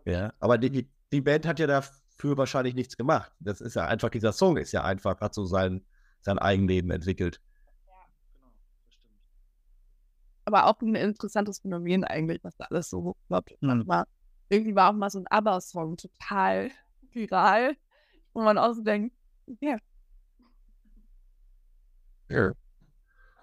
Ja, 0.05 0.33
aber 0.41 0.59
die, 0.59 0.89
die, 1.13 1.21
Band 1.21 1.47
hat 1.47 1.59
ja 1.59 1.67
dafür 1.67 2.37
wahrscheinlich 2.37 2.75
nichts 2.75 2.97
gemacht. 2.97 3.33
Das 3.39 3.61
ist 3.61 3.77
ja 3.77 3.87
einfach, 3.87 4.11
dieser 4.11 4.33
Song 4.33 4.57
ist 4.57 4.73
ja 4.73 4.83
einfach, 4.83 5.21
hat 5.21 5.35
so 5.35 5.45
sein, 5.45 5.85
sein 6.23 6.39
Eigenleben 6.39 6.91
entwickelt. 6.91 7.41
Genau, 7.85 8.51
das 8.85 8.95
stimmt. 8.95 9.15
aber 10.45 10.67
auch 10.67 10.81
ein 10.81 10.97
interessantes 10.97 11.61
Phänomen 11.61 12.05
eigentlich, 12.05 12.43
was 12.43 12.57
da 12.57 12.65
alles 12.65 12.91
so 12.91 13.03
hochploppt. 13.03 13.63
Mhm. 13.63 13.87
War, 13.87 14.07
irgendwie 14.53 14.75
war 14.75 14.91
auch 14.91 14.95
mal 14.95 15.11
so 15.11 15.19
ein 15.19 15.27
ABBA-Song 15.29 15.97
total 15.97 16.71
viral, 17.13 17.77
wo 18.33 18.43
man 18.43 18.59
auch 18.59 18.75
so 18.75 18.83
denkt, 18.83 19.15
ja, 19.61 19.79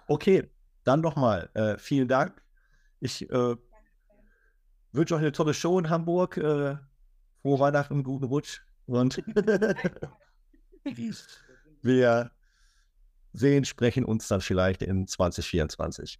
Okay, 0.08 0.50
dann 0.84 1.02
nochmal 1.02 1.50
äh, 1.54 1.78
vielen 1.78 2.08
Dank. 2.08 2.42
Ich 3.00 3.30
äh, 3.30 3.56
wünsche 4.92 5.16
euch 5.16 5.22
eine 5.22 5.32
tolle 5.32 5.54
Show 5.54 5.78
in 5.78 5.90
Hamburg. 5.90 6.38
Äh, 6.38 6.78
frohe 7.42 7.60
Weihnachten, 7.60 8.04
guten 8.04 8.26
Rutsch. 8.26 8.62
Und 8.88 9.18
wir 11.84 12.32
sehen, 13.34 13.66
sprechen 13.66 14.04
uns 14.04 14.28
dann 14.28 14.42
vielleicht 14.42 14.82
in 14.82 15.08
2024. 15.08 16.20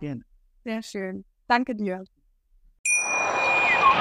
ja, 0.00 0.16
sehr 0.64 0.82
schön. 0.82 1.24
Danke 1.46 1.76
dir. 1.76 2.04